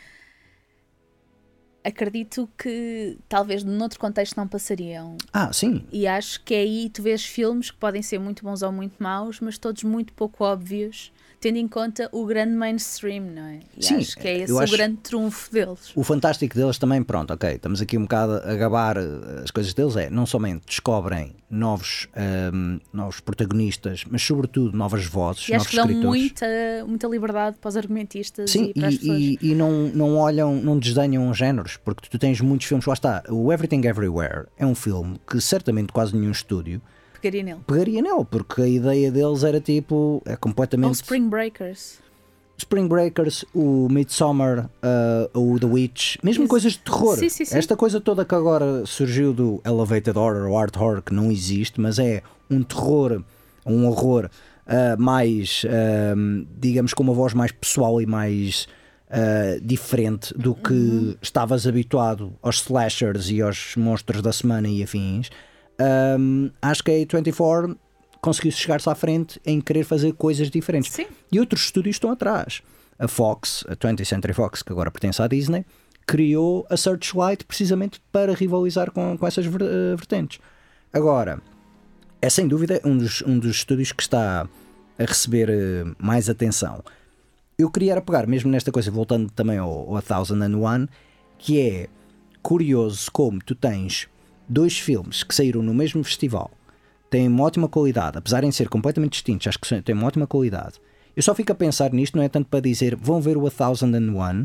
acredito 1.82 2.48
que 2.58 3.18
talvez 3.28 3.64
noutro 3.64 3.98
contexto 3.98 4.36
não 4.36 4.46
passariam. 4.46 5.16
ah, 5.32 5.52
sim. 5.52 5.86
E 5.90 6.06
acho 6.06 6.42
que 6.44 6.54
é 6.54 6.58
aí 6.58 6.90
tu 6.90 7.02
vês 7.02 7.24
filmes 7.24 7.70
que 7.70 7.76
podem 7.78 8.02
ser 8.02 8.18
muito 8.18 8.44
bons 8.44 8.62
ou 8.62 8.70
muito 8.70 9.02
maus, 9.02 9.40
mas 9.40 9.58
todos 9.58 9.82
muito 9.82 10.12
pouco 10.12 10.44
óbvios, 10.44 11.12
tendo 11.40 11.56
em 11.56 11.66
conta 11.66 12.08
o 12.12 12.26
grande 12.26 12.52
mainstream, 12.52 13.22
não 13.34 13.42
é? 13.42 13.60
E 13.76 13.82
Sim, 13.82 13.96
acho 13.96 14.16
que 14.16 14.28
é 14.28 14.38
esse 14.40 14.52
o 14.52 14.66
grande 14.70 14.98
trunfo 14.98 15.50
deles. 15.50 15.90
O 15.96 16.04
fantástico 16.04 16.54
deles 16.54 16.76
também, 16.76 17.02
pronto, 17.02 17.32
ok, 17.32 17.52
estamos 17.54 17.80
aqui 17.80 17.96
um 17.96 18.02
bocado 18.02 18.34
a 18.34 18.54
gabar 18.56 18.98
eh, 18.98 19.40
as 19.42 19.50
coisas 19.50 19.72
deles, 19.72 19.96
é 19.96 20.10
não 20.10 20.26
somente 20.26 20.66
descobrem 20.66 21.34
novos, 21.50 22.08
ahm, 22.14 22.78
novos 22.92 23.20
protagonistas, 23.20 24.04
mas 24.08 24.22
sobretudo 24.22 24.76
novas 24.76 25.06
vozes, 25.06 25.48
E 25.48 25.54
acho 25.54 25.64
novos 25.64 25.68
que 25.70 25.76
dão 25.76 25.84
escritores. 25.86 26.20
muita, 26.20 26.46
muita 26.86 27.06
liberdade 27.08 27.56
para 27.58 27.68
os 27.68 27.76
argumentistas 27.76 28.50
Sim, 28.50 28.72
e 28.74 28.74
para 28.78 28.88
as 28.88 28.98
pessoas. 28.98 29.18
e, 29.18 29.38
e, 29.40 29.50
e 29.50 29.54
não, 29.54 29.70
não 29.88 30.16
olham, 30.18 30.54
não 30.56 30.78
desdenham 30.78 31.32
géneros, 31.32 31.78
porque 31.78 32.06
tu 32.08 32.18
tens 32.18 32.40
muitos 32.40 32.66
filmes, 32.66 32.84
lá 32.86 32.92
está, 32.94 33.22
o 33.30 33.50
Everything 33.50 33.86
Everywhere 33.86 34.46
é 34.58 34.66
um 34.66 34.74
filme 34.74 35.18
que 35.26 35.40
certamente 35.40 35.90
quase 35.92 36.14
nenhum 36.14 36.30
estúdio 36.30 36.82
Pegaria 37.20 37.42
nele. 37.42 37.60
pegaria 37.66 38.02
nele, 38.02 38.24
porque 38.30 38.62
a 38.62 38.68
ideia 38.68 39.10
deles 39.10 39.44
era 39.44 39.60
tipo, 39.60 40.22
é 40.24 40.32
Ou 40.32 40.36
completamente 40.38 40.94
Spring 40.94 41.28
Breakers. 41.28 41.98
Spring 42.58 42.86
Breakers, 42.88 43.42
o 43.54 43.88
Midsommar, 43.90 44.68
uh, 45.34 45.38
o 45.40 45.58
The 45.58 45.66
Witch, 45.66 46.16
mesmo 46.22 46.46
coisas 46.46 46.72
de 46.72 46.80
terror. 46.80 47.16
Sim, 47.16 47.30
sim, 47.30 47.44
sim. 47.46 47.56
Esta 47.56 47.74
coisa 47.74 48.00
toda 48.02 48.22
que 48.24 48.34
agora 48.34 48.84
surgiu 48.84 49.32
do 49.32 49.62
Elevated 49.64 50.18
Horror 50.18 50.50
ou 50.50 50.58
Art 50.58 50.76
Horror, 50.76 51.00
que 51.00 51.14
não 51.14 51.32
existe, 51.32 51.80
mas 51.80 51.98
é 51.98 52.22
um 52.50 52.62
terror, 52.62 53.22
um 53.64 53.86
horror 53.86 54.28
uh, 54.66 55.00
mais, 55.02 55.62
um, 56.14 56.46
digamos, 56.58 56.92
com 56.92 57.02
uma 57.02 57.14
voz 57.14 57.32
mais 57.32 57.50
pessoal 57.50 57.98
e 58.02 58.04
mais 58.04 58.68
uh, 59.08 59.58
diferente 59.64 60.34
do 60.36 60.54
que 60.54 60.74
Uhum. 60.74 61.14
estavas 61.22 61.66
habituado 61.66 62.34
aos 62.42 62.56
slashers 62.56 63.30
e 63.30 63.40
aos 63.40 63.74
monstros 63.76 64.20
da 64.20 64.32
semana 64.34 64.68
e 64.68 64.82
afins. 64.82 65.30
Um, 65.80 66.50
acho 66.60 66.84
que 66.84 66.90
a 66.90 66.94
A24 66.94 67.76
conseguiu 68.20 68.52
chegar-se 68.52 68.88
à 68.88 68.94
frente 68.94 69.40
em 69.46 69.60
querer 69.60 69.84
fazer 69.84 70.12
coisas 70.12 70.50
diferentes. 70.50 70.92
Sim. 70.92 71.06
E 71.32 71.40
outros 71.40 71.62
estúdios 71.62 71.96
estão 71.96 72.10
atrás. 72.10 72.62
A 72.98 73.08
Fox, 73.08 73.64
a 73.68 73.74
20th 73.74 74.04
Century 74.04 74.34
Fox, 74.34 74.62
que 74.62 74.72
agora 74.72 74.90
pertence 74.90 75.22
à 75.22 75.26
Disney, 75.26 75.64
criou 76.06 76.66
a 76.68 76.76
Searchlight 76.76 77.44
precisamente 77.44 78.00
para 78.12 78.34
rivalizar 78.34 78.90
com, 78.90 79.16
com 79.16 79.26
essas 79.26 79.46
eh, 79.46 79.96
vertentes. 79.96 80.38
Agora, 80.92 81.40
é 82.20 82.28
sem 82.28 82.46
dúvida 82.46 82.80
um 82.84 82.98
dos, 82.98 83.22
um 83.22 83.38
dos 83.38 83.56
estúdios 83.56 83.92
que 83.92 84.02
está 84.02 84.46
a 84.98 85.04
receber 85.04 85.48
eh, 85.48 85.84
mais 85.98 86.28
atenção. 86.28 86.84
Eu 87.56 87.70
queria 87.70 87.92
era 87.92 88.02
pegar, 88.02 88.26
mesmo 88.26 88.50
nesta 88.50 88.70
coisa, 88.70 88.90
voltando 88.90 89.30
também 89.30 89.56
ao, 89.56 89.96
ao 89.96 90.02
1001, 90.02 90.88
que 91.38 91.60
é 91.60 91.88
curioso 92.42 93.10
como 93.12 93.38
tu 93.38 93.54
tens 93.54 94.08
dois 94.50 94.78
filmes 94.78 95.22
que 95.22 95.34
saíram 95.34 95.62
no 95.62 95.72
mesmo 95.72 96.02
festival, 96.02 96.50
têm 97.08 97.28
uma 97.28 97.44
ótima 97.44 97.68
qualidade, 97.68 98.18
apesar 98.18 98.42
de 98.42 98.52
ser 98.52 98.68
completamente 98.68 99.12
distintos, 99.12 99.46
acho 99.46 99.58
que 99.58 99.82
têm 99.82 99.94
uma 99.94 100.06
ótima 100.06 100.26
qualidade. 100.26 100.80
Eu 101.16 101.22
só 101.22 101.34
fico 101.34 101.52
a 101.52 101.54
pensar 101.54 101.92
nisto, 101.92 102.16
não 102.16 102.24
é 102.24 102.28
tanto 102.28 102.48
para 102.48 102.60
dizer 102.60 102.96
vão 102.96 103.20
ver 103.20 103.36
o 103.36 103.42
1001 103.42 104.44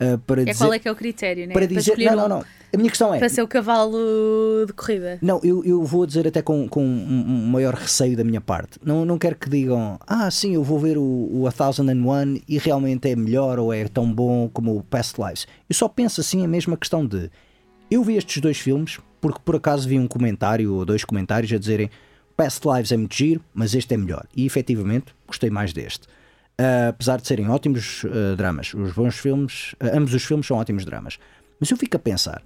uh, 0.00 0.18
para 0.26 0.42
É 0.42 0.44
dizer. 0.46 0.58
qual 0.58 0.72
é 0.72 0.78
que 0.78 0.88
é 0.88 0.92
o 0.92 0.96
critério, 0.96 1.46
né? 1.46 1.52
para 1.52 1.66
dizer 1.66 1.96
não, 1.98 2.16
não, 2.16 2.28
não. 2.28 2.44
A 2.72 2.76
minha 2.76 2.90
questão 2.90 3.14
é. 3.14 3.18
Para 3.18 3.28
ser 3.28 3.42
o 3.42 3.48
cavalo 3.48 3.96
de 4.66 4.72
corrida. 4.72 5.18
Não, 5.22 5.40
eu, 5.44 5.64
eu 5.64 5.82
vou 5.84 6.04
dizer 6.04 6.26
até 6.26 6.42
com, 6.42 6.68
com 6.68 6.84
um, 6.84 7.46
maior 7.46 7.74
receio 7.74 8.16
da 8.16 8.24
minha 8.24 8.40
parte. 8.40 8.78
Não, 8.84 9.04
não 9.04 9.16
quero 9.16 9.36
que 9.36 9.48
digam, 9.48 9.98
ah, 10.06 10.30
sim, 10.30 10.54
eu 10.54 10.62
vou 10.62 10.78
ver 10.78 10.98
o, 10.98 11.02
o 11.02 11.48
1001 11.48 12.42
e 12.48 12.58
realmente 12.58 13.08
é 13.08 13.14
melhor 13.14 13.58
ou 13.58 13.72
é 13.72 13.86
tão 13.86 14.12
bom 14.12 14.50
como 14.52 14.76
o 14.76 14.82
Past 14.82 15.20
Lives. 15.20 15.46
Eu 15.68 15.74
só 15.74 15.88
penso 15.88 16.20
assim 16.20 16.44
a 16.44 16.48
mesma 16.48 16.76
questão 16.76 17.06
de. 17.06 17.30
Eu 17.90 18.02
vi 18.02 18.16
estes 18.16 18.40
dois 18.40 18.58
filmes 18.58 18.98
porque 19.20 19.40
por 19.44 19.56
acaso 19.56 19.88
vi 19.88 19.98
um 19.98 20.06
comentário 20.06 20.74
ou 20.74 20.84
dois 20.84 21.04
comentários 21.04 21.52
a 21.52 21.58
dizerem 21.58 21.90
Past 22.36 22.66
Lives 22.66 22.92
é 22.92 22.96
muito 22.96 23.14
giro, 23.14 23.40
mas 23.54 23.74
este 23.74 23.94
é 23.94 23.96
melhor. 23.96 24.26
E 24.36 24.44
efetivamente 24.44 25.14
gostei 25.26 25.50
mais 25.50 25.72
deste. 25.72 26.06
Ah, 26.58 26.88
apesar 26.88 27.20
de 27.20 27.26
serem 27.26 27.48
ótimos 27.48 28.04
ah, 28.06 28.34
dramas, 28.36 28.74
os 28.74 28.92
bons 28.92 29.16
filmes, 29.16 29.74
ah, 29.80 29.96
ambos 29.96 30.12
os 30.14 30.24
filmes 30.24 30.46
são 30.46 30.56
ótimos 30.56 30.84
dramas. 30.84 31.18
Mas 31.60 31.70
eu 31.70 31.76
fico 31.76 31.96
a 31.96 32.00
pensar, 32.00 32.42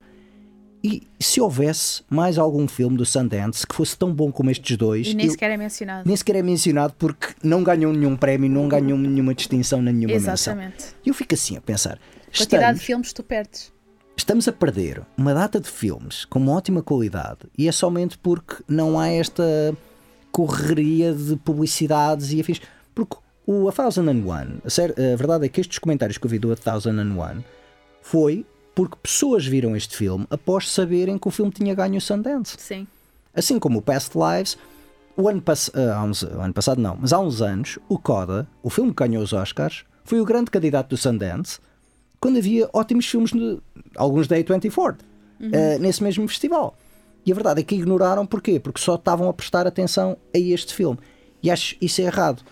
e 0.84 1.02
se 1.18 1.40
houvesse 1.40 2.02
mais 2.08 2.38
algum 2.38 2.68
filme 2.68 2.96
do 2.96 3.04
Sundance 3.04 3.66
que 3.66 3.74
fosse 3.74 3.96
tão 3.98 4.12
bom 4.14 4.30
como 4.30 4.50
estes 4.50 4.76
dois, 4.76 5.08
E 5.08 5.14
nem 5.14 5.26
eu- 5.26 5.32
sequer 5.32 5.50
é 5.50 5.56
mencionado. 5.56 6.06
nem 6.06 6.14
sequer 6.16 6.36
é 6.36 6.42
mencionado 6.42 6.94
porque 6.98 7.28
não 7.42 7.64
ganhou 7.64 7.92
nenhum 7.92 8.14
prémio, 8.16 8.48
não 8.50 8.68
ganhou 8.68 8.96
nenhuma 8.98 9.34
distinção, 9.34 9.80
nenhuma 9.82 10.14
menção. 10.14 10.34
Exatamente. 10.34 10.84
E 11.04 11.08
eu 11.08 11.14
fico 11.14 11.34
assim 11.34 11.56
a 11.56 11.60
pensar: 11.60 11.98
Quantidade 12.26 12.62
estamos, 12.62 12.80
de 12.80 12.86
filmes 12.86 13.12
tu 13.12 13.22
perdes. 13.22 13.72
Estamos 14.18 14.46
a 14.48 14.52
perder 14.52 15.02
uma 15.16 15.32
data 15.32 15.60
de 15.60 15.68
filmes 15.68 16.24
com 16.24 16.38
uma 16.38 16.52
ótima 16.52 16.82
qualidade 16.82 17.40
e 17.56 17.68
é 17.68 17.72
somente 17.72 18.18
porque 18.18 18.56
não 18.68 18.98
há 18.98 19.08
esta 19.08 19.42
correria 20.30 21.12
de 21.14 21.36
publicidades 21.36 22.32
e 22.32 22.40
afins. 22.40 22.60
Porque 22.94 23.16
o 23.46 23.68
A 23.68 23.72
Thousand 23.72 24.08
and 24.10 24.24
One, 24.26 24.58
a, 24.64 24.70
sério, 24.70 24.94
a 24.96 25.16
verdade 25.16 25.46
é 25.46 25.48
que 25.48 25.60
estes 25.60 25.78
comentários 25.78 26.18
que 26.18 26.26
eu 26.26 26.30
vi 26.30 26.38
do 26.38 26.52
A 26.52 26.56
Thousand 26.56 26.98
and 27.00 27.14
One 27.16 27.44
foi 28.02 28.44
porque 28.74 28.96
pessoas 29.02 29.46
viram 29.46 29.74
este 29.76 29.96
filme 29.96 30.26
após 30.30 30.68
saberem 30.70 31.18
que 31.18 31.26
o 31.26 31.30
filme 31.30 31.50
tinha 31.50 31.74
ganho 31.74 31.96
o 31.96 32.00
Sundance. 32.00 32.56
Sim. 32.58 32.86
Assim 33.34 33.58
como 33.58 33.78
o 33.78 33.82
Past 33.82 34.12
Lives, 34.16 34.58
o 35.16 35.28
ano, 35.28 35.40
pass 35.40 35.70
ah, 35.74 35.96
há 35.96 36.02
uns- 36.04 36.22
o 36.22 36.40
ano 36.40 36.52
passado 36.54 36.80
não, 36.80 36.96
mas 37.00 37.12
há 37.12 37.18
uns 37.18 37.40
anos, 37.42 37.78
o 37.88 37.98
Coda, 37.98 38.46
o 38.62 38.70
filme 38.70 38.92
que 38.92 39.02
ganhou 39.04 39.22
os 39.22 39.32
Oscars, 39.32 39.84
foi 40.04 40.20
o 40.20 40.24
grande 40.24 40.50
candidato 40.50 40.90
do 40.90 40.96
Sundance, 40.96 41.58
quando 42.20 42.38
havia 42.38 42.68
ótimos 42.72 43.06
filmes, 43.06 43.30
de, 43.30 43.58
alguns 43.96 44.26
da 44.26 44.36
A24, 44.36 44.98
ah, 45.40 45.78
nesse 45.78 46.02
mesmo 46.02 46.26
festival. 46.28 46.76
E 47.24 47.32
a 47.32 47.34
verdade 47.34 47.60
é 47.60 47.62
que 47.62 47.74
ignoraram 47.74 48.26
porquê? 48.26 48.58
Porque 48.58 48.80
só 48.80 48.94
estavam 48.94 49.28
a 49.28 49.32
prestar 49.32 49.66
atenção 49.66 50.16
a 50.34 50.38
este 50.38 50.74
filme. 50.74 50.98
E 51.42 51.50
acho 51.50 51.76
isso 51.80 52.00
é 52.00 52.04
errado. 52.04 52.42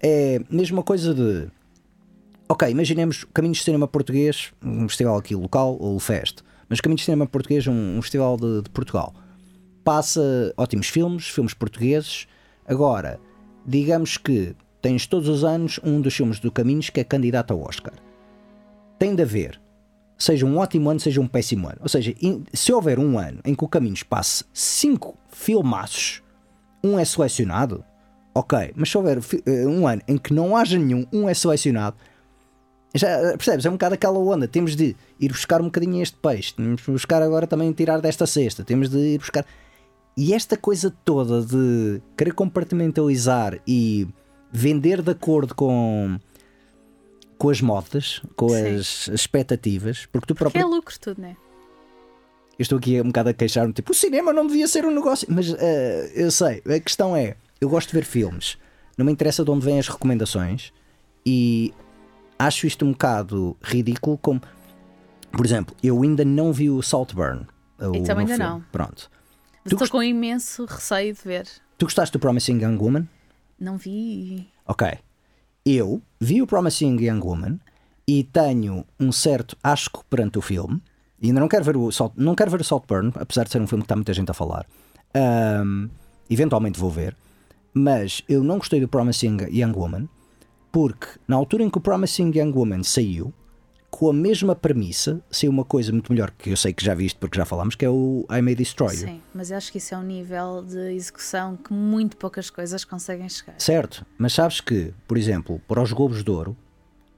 É 0.00 0.40
a 0.50 0.54
mesma 0.54 0.82
coisa 0.82 1.14
de. 1.14 1.48
Ok, 2.48 2.68
imaginemos 2.68 3.24
Caminhos 3.32 3.58
de 3.58 3.64
Cinema 3.64 3.86
Português, 3.86 4.52
um 4.62 4.88
festival 4.88 5.16
aqui 5.16 5.34
local, 5.34 5.76
ou 5.78 5.96
o 5.96 6.00
Fest. 6.00 6.40
Mas 6.68 6.80
Caminhos 6.80 7.00
de 7.02 7.04
Cinema 7.04 7.26
Português, 7.26 7.66
um, 7.66 7.98
um 7.98 8.02
festival 8.02 8.36
de, 8.36 8.62
de 8.62 8.70
Portugal. 8.70 9.14
Passa 9.84 10.52
ótimos 10.56 10.88
filmes, 10.88 11.28
filmes 11.28 11.54
portugueses. 11.54 12.26
Agora, 12.66 13.20
digamos 13.66 14.16
que 14.16 14.54
tens 14.80 15.06
todos 15.06 15.28
os 15.28 15.44
anos 15.44 15.78
um 15.84 16.00
dos 16.00 16.14
filmes 16.14 16.40
do 16.40 16.50
Caminhos 16.50 16.90
que 16.90 17.00
é 17.00 17.04
candidato 17.04 17.52
ao 17.52 17.60
Oscar. 17.60 17.94
Tem 19.02 19.16
de 19.16 19.22
haver, 19.22 19.60
seja 20.16 20.46
um 20.46 20.58
ótimo 20.58 20.88
ano, 20.88 21.00
seja 21.00 21.20
um 21.20 21.26
péssimo 21.26 21.66
ano. 21.66 21.78
Ou 21.80 21.88
seja, 21.88 22.14
se 22.52 22.72
houver 22.72 23.00
um 23.00 23.18
ano 23.18 23.40
em 23.44 23.52
que 23.52 23.64
o 23.64 23.66
Caminhos 23.66 24.04
passe 24.04 24.44
cinco 24.54 25.18
filmaços, 25.26 26.22
um 26.84 26.96
é 26.96 27.04
selecionado, 27.04 27.84
ok. 28.32 28.72
Mas 28.76 28.90
se 28.90 28.96
houver 28.96 29.18
eh, 29.44 29.66
um 29.66 29.88
ano 29.88 30.02
em 30.06 30.16
que 30.16 30.32
não 30.32 30.56
haja 30.56 30.78
nenhum, 30.78 31.04
um 31.12 31.28
é 31.28 31.34
selecionado, 31.34 31.96
já 32.94 33.08
percebes? 33.36 33.66
É 33.66 33.70
um 33.70 33.72
bocado 33.72 33.96
aquela 33.96 34.20
onda. 34.20 34.46
Temos 34.46 34.76
de 34.76 34.94
ir 35.18 35.32
buscar 35.32 35.60
um 35.60 35.64
bocadinho 35.64 36.00
este 36.00 36.16
peixe, 36.18 36.54
temos 36.54 36.82
de 36.82 36.92
buscar 36.92 37.22
agora 37.22 37.44
também 37.44 37.72
tirar 37.72 38.00
desta 38.00 38.24
cesta, 38.24 38.62
temos 38.62 38.88
de 38.88 38.98
ir 38.98 39.18
buscar. 39.18 39.44
E 40.16 40.32
esta 40.32 40.56
coisa 40.56 40.94
toda 41.04 41.44
de 41.44 42.00
querer 42.16 42.34
compartimentalizar 42.34 43.58
e 43.66 44.06
vender 44.52 45.02
de 45.02 45.10
acordo 45.10 45.56
com, 45.56 46.20
com 47.42 47.50
as 47.50 47.60
modas, 47.60 48.22
com 48.36 48.48
Sim. 48.50 48.76
as 48.76 49.08
expectativas, 49.08 50.06
porque 50.06 50.26
tu 50.26 50.34
Porque 50.36 50.44
próprio. 50.56 50.62
é 50.62 50.64
lucro 50.64 50.94
tudo, 51.00 51.20
né? 51.20 51.36
Eu 52.56 52.62
estou 52.62 52.78
aqui 52.78 53.00
um 53.00 53.06
bocado 53.06 53.30
a 53.30 53.34
queixar-me, 53.34 53.72
tipo, 53.72 53.90
o 53.90 53.94
cinema 53.94 54.32
não 54.32 54.46
devia 54.46 54.68
ser 54.68 54.84
um 54.86 54.92
negócio. 54.94 55.26
Mas 55.28 55.52
eh, 55.58 56.12
eu 56.14 56.30
sei, 56.30 56.62
a 56.64 56.78
questão 56.78 57.16
é: 57.16 57.34
eu 57.60 57.68
gosto 57.68 57.88
de 57.88 57.94
ver 57.94 58.04
filmes, 58.04 58.56
não 58.96 59.04
me 59.04 59.10
interessa 59.10 59.44
de 59.44 59.50
onde 59.50 59.64
vêm 59.66 59.80
as 59.80 59.88
recomendações 59.88 60.72
e 61.26 61.74
acho 62.38 62.64
isto 62.64 62.84
um 62.84 62.92
bocado 62.92 63.56
ridículo. 63.60 64.16
Como, 64.18 64.40
por 65.32 65.44
exemplo, 65.44 65.74
eu 65.82 66.00
ainda 66.00 66.24
não 66.24 66.52
vi 66.52 66.70
o 66.70 66.80
Saltburn. 66.80 67.44
o 67.80 67.82
também 67.82 68.02
novo 68.02 68.20
ainda 68.20 68.36
filme. 68.36 68.38
não. 68.38 68.60
Pronto. 68.70 69.10
Mas 69.64 69.72
estou 69.72 69.88
com 69.88 70.00
imenso 70.00 70.64
receio 70.64 71.12
de 71.12 71.20
ver. 71.24 71.48
Tu 71.76 71.86
gostaste 71.86 72.12
do 72.12 72.20
Promising 72.20 72.62
Young 72.62 72.76
Woman? 72.76 73.08
Não 73.58 73.76
vi. 73.76 74.46
Ok. 74.64 74.86
Eu 75.66 76.00
vi 76.22 76.40
o 76.40 76.46
Promising 76.46 77.00
Young 77.00 77.20
Woman 77.20 77.58
e 78.06 78.22
tenho 78.22 78.86
um 78.98 79.10
certo 79.10 79.56
asco 79.62 80.04
perante 80.08 80.38
o 80.38 80.40
filme. 80.40 80.80
E 81.20 81.26
ainda 81.26 81.40
não 81.40 81.48
quero 81.48 81.64
ver 81.64 81.76
o 81.76 81.90
Salt, 81.90 82.12
não 82.16 82.34
quero 82.36 82.50
ver 82.50 82.60
o 82.60 82.64
Saltburn, 82.64 83.12
apesar 83.16 83.44
de 83.44 83.50
ser 83.50 83.60
um 83.60 83.66
filme 83.66 83.82
que 83.82 83.86
está 83.86 83.96
muita 83.96 84.14
gente 84.14 84.30
a 84.30 84.34
falar. 84.34 84.64
Ahm, 85.14 85.88
eventualmente 86.30 86.78
vou 86.78 86.90
ver. 86.90 87.16
Mas 87.74 88.22
eu 88.28 88.44
não 88.44 88.58
gostei 88.58 88.80
do 88.80 88.86
Promising 88.86 89.38
Young 89.50 89.72
Woman 89.72 90.08
porque 90.70 91.06
na 91.26 91.36
altura 91.36 91.64
em 91.64 91.70
que 91.70 91.78
o 91.78 91.80
Promising 91.80 92.32
Young 92.34 92.52
Woman 92.52 92.82
saiu, 92.84 93.32
com 93.92 94.08
a 94.08 94.12
mesma 94.12 94.56
premissa, 94.56 95.20
saiu 95.30 95.52
uma 95.52 95.66
coisa 95.66 95.92
muito 95.92 96.10
melhor 96.10 96.30
que 96.30 96.48
eu 96.48 96.56
sei 96.56 96.72
que 96.72 96.82
já 96.82 96.94
viste 96.94 97.18
porque 97.20 97.36
já 97.36 97.44
falámos, 97.44 97.74
que 97.74 97.84
é 97.84 97.90
o 97.90 98.26
I 98.30 98.40
May 98.40 98.54
Destroy 98.54 98.94
You. 98.94 99.06
Sim, 99.06 99.22
mas 99.34 99.52
acho 99.52 99.70
que 99.70 99.76
isso 99.76 99.94
é 99.94 99.98
um 99.98 100.02
nível 100.02 100.64
de 100.66 100.94
execução 100.94 101.56
que 101.58 101.74
muito 101.74 102.16
poucas 102.16 102.48
coisas 102.48 102.86
conseguem 102.86 103.28
chegar. 103.28 103.54
Certo, 103.58 104.04
mas 104.16 104.32
sabes 104.32 104.62
que, 104.62 104.94
por 105.06 105.18
exemplo, 105.18 105.60
para 105.68 105.80
os 105.80 105.92
Globos 105.92 106.24
de 106.24 106.30
Ouro, 106.30 106.56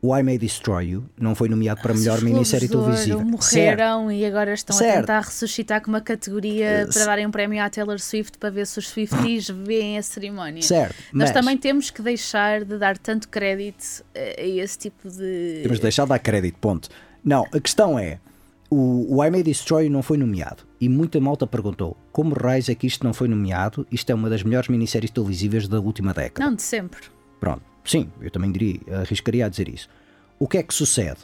o 0.04 0.14
I 0.14 0.22
May 0.22 0.36
Destroy 0.36 0.90
You 0.90 1.04
não 1.18 1.34
foi 1.34 1.48
nomeado 1.48 1.80
para 1.80 1.94
Os 1.94 1.98
melhor 2.00 2.20
minissérie 2.20 2.68
televisiva. 2.68 3.16
Certo. 3.16 3.30
Morreram 3.30 4.12
e 4.12 4.26
agora 4.26 4.52
estão 4.52 4.76
Certo. 4.76 4.96
a 4.96 5.00
tentar 5.00 5.20
ressuscitar 5.20 5.80
com 5.80 5.88
uma 5.88 6.02
categoria 6.02 6.84
Uh, 6.86 6.92
para 6.92 7.06
darem 7.06 7.26
um 7.26 7.30
prémio 7.30 7.62
à 7.62 7.70
Taylor 7.70 7.98
Swift 7.98 8.36
para 8.36 8.50
ver 8.50 8.66
se 8.66 8.78
os 8.78 8.88
Swifties 8.88 9.48
veem 9.66 9.96
a 9.96 10.02
cerimónia. 10.02 10.60
Certo, 10.60 10.94
Nós 11.12 11.30
mas 11.30 11.30
também 11.30 11.56
temos 11.56 11.88
que 11.90 12.02
deixar 12.02 12.64
de 12.64 12.76
dar 12.76 12.98
tanto 12.98 13.28
crédito 13.30 14.04
a 14.14 14.42
a 14.42 14.46
esse 14.46 14.76
tipo 14.76 15.08
de. 15.08 15.60
temos 15.62 15.78
de 15.78 15.82
deixar 15.82 16.02
de 16.02 16.10
dar 16.10 16.18
crédito, 16.18 16.58
ponto. 16.58 16.88
Não, 17.24 17.46
a 17.52 17.60
questão 17.60 17.98
é, 17.98 18.18
o, 18.68 19.16
o 19.16 19.24
I 19.24 19.30
May 19.30 19.42
Destroy 19.42 19.86
You 19.86 19.90
não 19.90 20.02
foi 20.02 20.18
nomeado 20.18 20.64
e 20.78 20.88
muita 20.88 21.18
malta 21.18 21.46
perguntou 21.46 21.96
como 22.12 22.34
raios 22.34 22.68
é 22.68 22.74
que 22.74 22.86
isto 22.86 23.04
não 23.04 23.14
foi 23.14 23.28
nomeado? 23.28 23.86
Isto 23.90 24.10
é 24.10 24.14
uma 24.14 24.28
das 24.28 24.42
melhores 24.42 24.68
minisséries 24.68 25.10
televisivas 25.10 25.66
da 25.66 25.80
última 25.80 26.12
década. 26.12 26.44
Não, 26.44 26.54
de 26.54 26.62
sempre. 26.62 27.00
Pronto, 27.40 27.62
sim, 27.84 28.10
eu 28.20 28.30
também 28.30 28.50
diria, 28.50 28.80
arriscaria 29.00 29.46
a 29.46 29.48
dizer 29.48 29.68
isso. 29.68 29.88
O 30.38 30.48
que 30.48 30.58
é 30.58 30.62
que 30.62 30.74
sucede? 30.74 31.18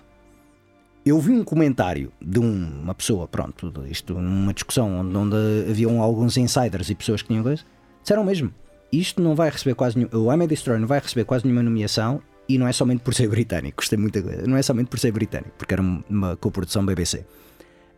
Eu 1.04 1.18
vi 1.18 1.32
um 1.32 1.42
comentário 1.42 2.12
de 2.20 2.38
um- 2.38 2.82
uma 2.82 2.94
pessoa, 2.94 3.26
pronto, 3.26 3.72
isto 3.88 4.14
numa 4.14 4.52
discussão 4.52 5.00
onde, 5.00 5.16
onde 5.16 5.36
haviam 5.70 6.00
alguns 6.02 6.36
insiders 6.36 6.90
e 6.90 6.94
pessoas 6.94 7.22
que 7.22 7.28
tinham 7.28 7.42
coisa, 7.42 7.62
disseram 8.02 8.22
mesmo: 8.22 8.52
isto 8.92 9.22
não 9.22 9.34
vai 9.34 9.48
receber 9.50 9.74
quase 9.74 9.96
nenhum, 9.96 10.10
o 10.12 10.32
I 10.32 10.36
May 10.36 10.46
Destroy 10.46 10.78
não 10.78 10.86
vai 10.86 11.00
receber 11.00 11.24
quase 11.24 11.44
nenhuma 11.46 11.62
nomeação 11.62 12.20
e 12.48 12.58
não 12.58 12.68
é 12.68 12.72
somente 12.72 13.00
por 13.02 13.14
ser 13.14 13.28
britânico, 13.28 13.76
gostei 13.78 13.98
muito 13.98 14.20
não 14.46 14.56
é 14.56 14.62
somente 14.62 14.88
por 14.88 14.98
ser 14.98 15.10
britânico, 15.12 15.52
porque 15.56 15.72
era 15.72 15.82
uma 15.82 16.36
coprodução 16.36 16.84
BBC. 16.84 17.24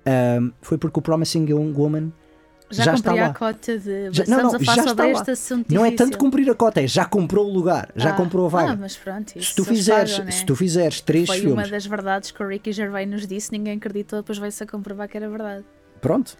Ahm, 0.06 0.50
foi 0.60 0.78
porque 0.78 0.98
o 0.98 1.02
Promising 1.02 1.46
Young 1.48 1.72
Woman 1.76 2.12
Já, 2.72 2.84
Já 2.84 2.94
está 2.94 3.10
cumpri 3.10 3.22
a 3.24 3.28
lá. 3.28 3.34
cota 3.34 3.78
de. 3.78 4.10
Já- 4.12 4.22
a 4.24 4.26
falar 4.26 4.50
já 4.74 4.84
está 4.84 5.04
lá. 5.06 5.24
Não 5.70 5.84
é 5.84 5.90
tanto 5.92 6.18
cumprir 6.18 6.50
a 6.50 6.54
cota, 6.54 6.80
é 6.82 6.86
já 6.86 7.04
comprou 7.04 7.46
o 7.48 7.52
lugar, 7.52 7.90
já 7.94 8.10
Ah, 8.10 8.12
comprou 8.14 8.46
a 8.46 8.48
vaga. 8.48 8.72
Ah, 8.72 8.76
mas 8.76 8.96
pronto, 8.96 9.36
isso 9.36 9.50
se 9.50 9.54
tu 9.56 9.64
fizeres, 9.64 10.12
pagam, 10.12 10.24
né? 10.26 10.30
se 10.32 10.44
tu 10.46 10.56
fizeres 10.56 11.00
três 11.00 11.26
Foi 11.28 11.38
filmes, 11.40 11.52
uma 11.54 11.68
das 11.68 11.86
verdades 11.86 12.30
que 12.30 12.42
o 12.42 12.46
Ricky 12.48 12.72
Gervais 12.72 13.08
nos 13.08 13.26
disse, 13.26 13.52
ninguém 13.52 13.76
acreditou, 13.76 14.20
depois 14.20 14.38
veio-se 14.38 14.62
a 14.62 14.66
comprovar 14.66 15.08
que 15.08 15.16
era 15.16 15.28
verdade. 15.28 15.64
pronto. 16.00 16.36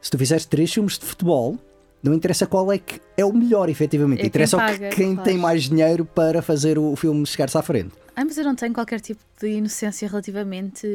Se 0.00 0.10
tu 0.10 0.18
fizeres 0.18 0.44
três 0.44 0.72
filmes 0.72 0.98
de 0.98 1.04
futebol, 1.04 1.58
não 2.02 2.14
interessa 2.14 2.46
qual 2.46 2.70
é 2.72 2.78
que 2.78 3.00
é 3.16 3.24
o 3.24 3.32
melhor, 3.32 3.68
efetivamente. 3.68 4.18
É 4.18 4.22
quem 4.22 4.28
interessa 4.28 4.56
o 4.56 4.60
que- 4.60 4.66
paga, 4.66 4.88
quem 4.90 5.14
claro. 5.14 5.28
tem 5.30 5.38
mais 5.38 5.64
dinheiro 5.64 6.04
para 6.04 6.40
fazer 6.42 6.78
o 6.78 6.94
filme 6.94 7.26
chegar-se 7.26 7.58
à 7.58 7.62
frente. 7.62 7.92
Ah, 8.14 8.24
mas 8.24 8.38
eu 8.38 8.44
não 8.44 8.54
tenho 8.54 8.72
qualquer 8.72 9.00
tipo 9.00 9.20
de 9.40 9.48
inocência 9.48 10.08
relativamente 10.08 10.86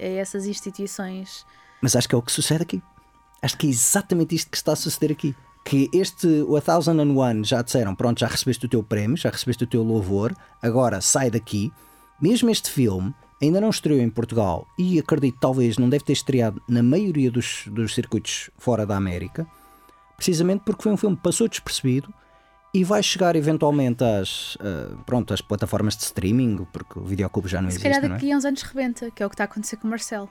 eh, 0.00 0.02
a 0.18 0.20
essas 0.20 0.46
instituições. 0.46 1.44
Mas 1.82 1.94
acho 1.96 2.08
que 2.08 2.14
é 2.14 2.18
o 2.18 2.22
que 2.22 2.32
sucede 2.32 2.62
aqui. 2.62 2.80
Acho 3.44 3.58
que 3.58 3.66
é 3.66 3.70
exatamente 3.70 4.34
isto 4.34 4.50
que 4.50 4.56
está 4.56 4.72
a 4.72 4.76
suceder 4.76 5.12
aqui. 5.12 5.36
Que 5.66 5.90
este, 5.92 6.26
o 6.48 6.56
A 6.56 6.62
Thousand 6.62 6.98
and 6.98 7.12
One, 7.14 7.44
já 7.44 7.60
disseram, 7.60 7.94
pronto, 7.94 8.18
já 8.18 8.26
recebeste 8.26 8.64
o 8.64 8.68
teu 8.70 8.82
prémio, 8.82 9.18
já 9.18 9.28
recebeste 9.28 9.64
o 9.64 9.66
teu 9.66 9.82
louvor, 9.82 10.34
agora 10.62 10.98
sai 11.02 11.30
daqui. 11.30 11.70
Mesmo 12.18 12.48
este 12.48 12.70
filme 12.70 13.14
ainda 13.42 13.60
não 13.60 13.68
estreou 13.68 14.00
em 14.00 14.08
Portugal 14.08 14.66
e 14.78 14.98
acredito 14.98 15.36
talvez 15.38 15.76
não 15.76 15.90
deve 15.90 16.04
ter 16.04 16.14
estreado 16.14 16.62
na 16.66 16.82
maioria 16.82 17.30
dos, 17.30 17.64
dos 17.66 17.94
circuitos 17.94 18.48
fora 18.56 18.86
da 18.86 18.96
América, 18.96 19.46
precisamente 20.16 20.62
porque 20.64 20.82
foi 20.82 20.92
um 20.92 20.96
filme 20.96 21.14
que 21.14 21.22
passou 21.22 21.46
despercebido 21.46 22.12
e 22.72 22.82
vai 22.82 23.02
chegar 23.02 23.36
eventualmente 23.36 24.02
às, 24.02 24.56
ah, 24.58 24.96
pronto, 25.04 25.34
às 25.34 25.42
plataformas 25.42 25.94
de 25.98 26.04
streaming, 26.04 26.66
porque 26.72 26.98
o 26.98 27.04
videoclube 27.04 27.46
já 27.46 27.60
não 27.60 27.68
Se 27.68 27.76
existe, 27.76 27.90
calhar 27.90 28.00
não 28.00 28.16
é? 28.16 28.18
daqui 28.18 28.32
a 28.32 28.36
uns 28.38 28.46
anos 28.46 28.62
rebenta, 28.62 29.10
que 29.10 29.22
é 29.22 29.26
o 29.26 29.28
que 29.28 29.34
está 29.34 29.44
a 29.44 29.46
acontecer 29.46 29.76
com 29.76 29.86
o 29.86 29.90
Marcelo. 29.90 30.30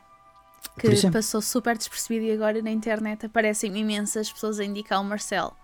Que 0.78 1.12
passou 1.12 1.42
super 1.42 1.78
despercebido 1.78 2.26
e 2.26 2.32
agora 2.32 2.62
na 2.62 2.72
internet 2.72 3.26
aparecem 3.26 3.78
imensas 3.78 4.32
pessoas 4.32 4.60
a 4.60 4.66
indicar 4.66 5.02
o 5.02 5.04
Marcelo. 5.04 5.56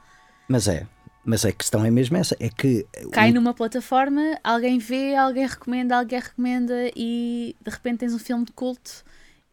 Mas 0.48 0.68
é, 0.68 0.86
mas 1.24 1.46
a 1.46 1.52
questão 1.52 1.86
é 1.86 1.92
mesmo 1.92 2.18
essa, 2.18 2.36
é 2.40 2.50
que 2.50 2.88
Cai 3.12 3.32
numa 3.32 3.54
plataforma, 3.54 4.40
alguém 4.44 4.80
vê, 4.80 5.16
alguém 5.16 5.48
recomenda, 5.48 5.98
alguém 5.98 6.20
recomenda 6.20 6.74
e 6.96 7.56
de 7.62 7.70
repente 7.70 8.00
tens 8.00 8.14
um 8.14 8.20
filme 8.20 8.46
de 8.46 8.52
culto. 8.52 9.04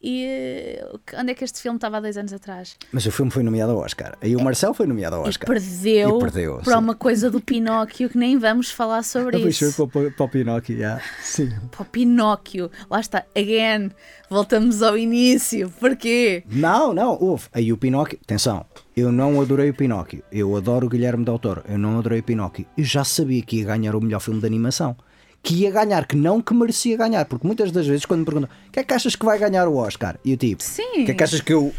E 0.08 0.24
eh, 0.24 0.88
onde 1.18 1.32
é 1.32 1.34
que 1.34 1.42
este 1.42 1.60
filme 1.60 1.78
estava 1.78 1.96
há 1.96 2.00
dois 2.00 2.16
anos 2.16 2.32
atrás? 2.32 2.76
Mas 2.92 3.04
o 3.06 3.10
filme 3.10 3.28
foi 3.32 3.42
nomeado 3.42 3.72
ao 3.72 3.78
Oscar. 3.78 4.16
Aí 4.22 4.36
o 4.36 4.40
Marcel 4.40 4.72
foi 4.72 4.86
nomeado 4.86 5.16
ao 5.16 5.26
E 5.26 5.28
Oscar. 5.30 5.48
perdeu, 5.48 6.16
E 6.16 6.20
perdeu, 6.20 6.58
para 6.62 6.74
sim. 6.76 6.78
uma 6.78 6.94
coisa 6.94 7.28
do 7.28 7.40
Pinóquio 7.40 8.08
que 8.08 8.16
nem 8.16 8.38
vamos 8.38 8.70
falar 8.70 9.02
sobre 9.02 9.36
Ah, 9.36 9.40
isso. 9.40 9.72
Foi 9.72 9.88
para, 9.88 10.10
para 10.12 10.24
o 10.24 10.28
Pinóquio, 10.28 10.78
já. 10.78 11.00
Sim. 11.20 11.50
Para 11.72 11.82
o 11.82 11.84
Pinóquio, 11.86 12.70
lá 12.88 13.00
está, 13.00 13.24
again, 13.36 13.90
voltamos 14.30 14.80
ao 14.80 14.96
início. 14.96 15.72
Porquê? 15.80 16.44
Não, 16.48 16.94
não, 16.94 17.18
houve. 17.20 17.48
Aí 17.52 17.72
o 17.72 17.76
Pinóquio, 17.76 18.16
atenção, 18.22 18.64
eu 18.96 19.10
não 19.10 19.40
adorei 19.40 19.70
o 19.70 19.74
Pinóquio. 19.74 20.22
Eu 20.30 20.56
adoro 20.56 20.86
o 20.86 20.88
Guilherme 20.88 21.24
Del 21.24 21.38
Toro. 21.40 21.64
Eu 21.68 21.78
não 21.78 21.98
adorei 21.98 22.20
o 22.20 22.22
Pinóquio. 22.22 22.64
Eu 22.78 22.84
já 22.84 23.02
sabia 23.02 23.42
que 23.42 23.56
ia 23.58 23.64
ganhar 23.66 23.96
o 23.96 24.00
melhor 24.00 24.20
filme 24.20 24.38
de 24.40 24.46
animação. 24.46 24.96
Que 25.46 25.54
ia 25.62 25.70
ganhar, 25.70 26.06
que 26.06 26.16
não 26.16 26.42
que 26.42 26.52
merecia 26.52 26.96
ganhar. 26.96 27.24
Porque 27.24 27.46
muitas 27.46 27.70
das 27.70 27.86
vezes, 27.86 28.04
quando 28.04 28.20
me 28.20 28.24
perguntam 28.26 28.50
o 28.66 28.70
que 28.72 28.80
é 28.80 28.84
que 28.84 28.92
achas 28.92 29.14
que 29.14 29.24
vai 29.24 29.38
ganhar 29.38 29.68
o 29.68 29.76
Oscar? 29.76 30.18
E 30.24 30.32
eu 30.32 30.36
tipo, 30.36 30.60
Sim. 30.62 31.02
o 31.02 31.04
que 31.04 31.12
é 31.12 31.14
que 31.14 31.22
achas 31.22 31.40
que 31.40 31.52
eu. 31.54 31.72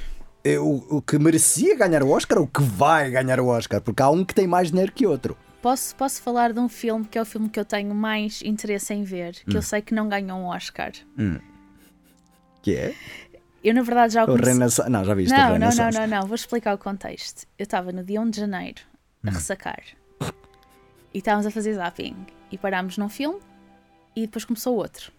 eu 0.44 0.86
o 0.90 1.02
que 1.02 1.20
merecia 1.20 1.76
ganhar 1.78 2.02
o 2.02 2.10
Oscar 2.10 2.38
ou 2.40 2.48
que 2.48 2.62
vai 2.62 3.12
ganhar 3.12 3.40
o 3.42 3.48
Oscar? 3.48 3.82
Porque 3.82 4.02
há 4.02 4.10
um 4.10 4.24
que 4.24 4.34
tem 4.34 4.48
mais 4.48 4.72
dinheiro 4.72 4.92
que 4.94 5.06
outro. 5.06 5.36
Posso, 5.62 5.94
posso 5.96 6.22
falar 6.22 6.54
de 6.54 6.60
um 6.62 6.70
filme 6.70 7.04
que 7.06 7.18
é 7.18 7.22
o 7.22 7.26
filme 7.26 7.50
que 7.50 7.60
eu 7.60 7.66
tenho 7.66 7.94
mais 7.94 8.42
interesse 8.42 8.94
em 8.94 9.04
ver, 9.04 9.34
que 9.44 9.52
Hum. 9.54 9.58
eu 9.58 9.62
sei 9.62 9.82
que 9.82 9.94
não 9.94 10.08
ganhou 10.08 10.38
um 10.40 10.46
Oscar. 10.46 10.92
Que 12.62 12.76
é? 12.76 12.96
Eu, 13.64 13.74
na 13.74 13.82
verdade, 13.82 14.14
já 14.14 14.22
o 14.22 14.24
O 14.26 14.28
comecei... 14.28 14.54
Renaissance. 14.54 14.90
Não, 14.90 15.04
já 15.04 15.14
viste 15.14 15.34
o 15.34 15.38
Não, 15.38 15.60
não, 15.60 15.70
não, 15.76 15.90
não, 15.92 16.08
não, 16.08 16.28
vou 16.28 16.36
explicar 16.36 16.74
o 16.74 16.78
contexto. 16.78 17.46
Eu 17.60 17.64
estava 17.64 17.92
no 17.92 18.04
dia 18.04 18.22
1 18.22 18.30
de 18.30 18.40
janeiro 18.40 18.82
Hum. 19.26 19.30
a 19.30 19.32
ressacar 19.32 19.82
e 21.14 21.18
estávamos 21.18 21.48
a 21.48 21.52
fazer 21.52 21.74
zapping 21.74 22.16
e 22.52 22.58
parámos 22.58 22.98
num 22.98 23.10
filme 23.10 23.40
e 24.18 24.22
depois 24.22 24.44
começou 24.44 24.76
outro. 24.76 25.12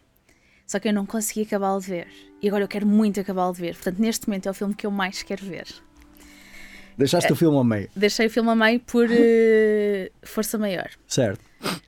Só 0.66 0.80
que 0.80 0.88
eu 0.88 0.92
não 0.92 1.06
consegui 1.06 1.42
acabá-lo 1.42 1.80
de 1.80 1.86
ver 1.86 2.08
e 2.42 2.48
agora 2.48 2.64
eu 2.64 2.68
quero 2.68 2.84
muito 2.86 3.20
acabá-lo 3.20 3.54
de 3.54 3.60
ver. 3.60 3.74
Portanto, 3.74 4.00
neste 4.00 4.28
momento 4.28 4.48
é 4.48 4.50
o 4.50 4.54
filme 4.54 4.74
que 4.74 4.84
eu 4.84 4.90
mais 4.90 5.22
quero 5.22 5.46
ver. 5.46 5.66
Deixaste 6.96 7.32
o 7.32 7.36
filme 7.36 7.56
a 7.56 7.64
meio. 7.64 7.88
Deixei 7.94 8.26
o 8.26 8.30
filme 8.30 8.50
a 8.50 8.56
meio 8.56 8.80
por 8.80 9.06
eh, 9.08 10.10
força 10.24 10.58
maior. 10.58 10.90
Certo. 11.06 11.40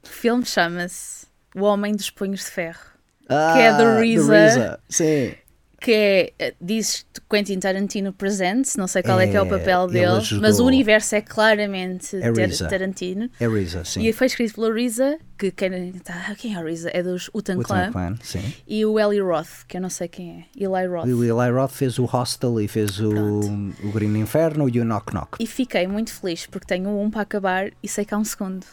O 0.05 0.09
filme 0.09 0.47
chama-se 0.47 1.27
O 1.55 1.63
Homem 1.63 1.97
dos 1.97 2.11
Punhos 2.11 2.45
de 2.45 2.47
Ferro. 2.47 2.91
Ah, 3.29 3.59
é 3.59 3.77
do 3.77 3.99
Reza. 3.99 4.81
Sim. 4.89 5.35
Que 5.81 5.93
é, 5.93 6.33
eh, 6.39 6.55
diz 6.61 7.07
Quentin 7.29 7.59
Tarantino 7.59 8.13
Presents, 8.13 8.77
não 8.77 8.87
sei 8.87 9.03
qual 9.03 9.19
é, 9.19 9.27
que 9.27 9.35
é 9.37 9.41
o 9.43 9.47
É, 9.47 9.49
papel 9.49 9.85
ele 9.85 9.93
dele, 9.93 10.41
mas 10.41 10.61
o 10.61 10.67
universo 10.67 11.15
é 11.15 11.23
claramente 11.23 12.17
É. 12.17 12.31
Tarantino. 12.69 13.31
É 13.41 13.49
Reza, 13.49 13.83
sim. 13.85 14.03
E 14.07 14.13
foi 14.13 14.27
escrito 14.27 14.55
pelo 14.57 14.69
RZA, 14.71 15.19
que 15.39 15.51
quem, 15.51 15.93
tá, 16.05 16.35
quem 16.37 16.55
é 16.55 16.59
o 16.61 16.67
RZA? 16.67 16.91
É 16.93 17.03
dos 17.03 17.31
Utan 17.35 17.61
Clan. 17.63 17.91
Clan, 17.93 18.17
sim. 18.23 18.53
E 18.69 18.85
o 18.85 19.01
Eli 19.01 19.21
Roth, 19.21 19.65
que 19.67 19.79
eu 19.79 19.81
não 19.81 19.89
sei 19.89 20.07
quem 20.07 20.41
é. 20.41 20.45
Eli 20.63 20.87
Roth. 20.87 21.07
E 21.09 21.15
o 21.15 21.25
Eli 21.25 21.51
Roth 21.51 21.73
fez 21.73 21.99
o 21.99 22.05
Hostel 22.05 22.61
e 22.61 22.69
fez 22.69 23.01
o, 23.01 23.09
Pronto. 23.11 23.75
o 23.85 23.93
Green 23.93 24.17
Inferno 24.19 24.69
e 24.69 24.79
o 24.81 24.85
Knock 24.85 25.15
Knock. 25.15 25.39
E 25.41 25.47
fiquei 25.47 25.87
muito 25.87 26.13
feliz 26.13 26.45
porque 26.47 26.67
tenho 26.67 26.91
um 26.91 27.11
para 27.11 27.23
acabar 27.23 27.71
e 27.83 27.89
sei 27.89 28.05
que 28.05 28.13
há 28.13 28.19
um 28.19 28.25
segundo. 28.25 28.65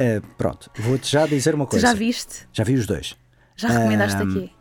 Uh, 0.00 0.24
pronto, 0.38 0.70
vou-te 0.78 1.10
já 1.10 1.26
dizer 1.26 1.54
uma 1.56 1.66
Tu 1.66 1.70
coisa. 1.70 1.88
já 1.88 1.92
viste? 1.94 2.46
Já 2.52 2.62
vi 2.62 2.74
os 2.74 2.86
dois. 2.86 3.16
Já 3.56 3.68
recomendaste 3.68 4.20
Ahm, 4.22 4.30
aqui? 4.30 4.52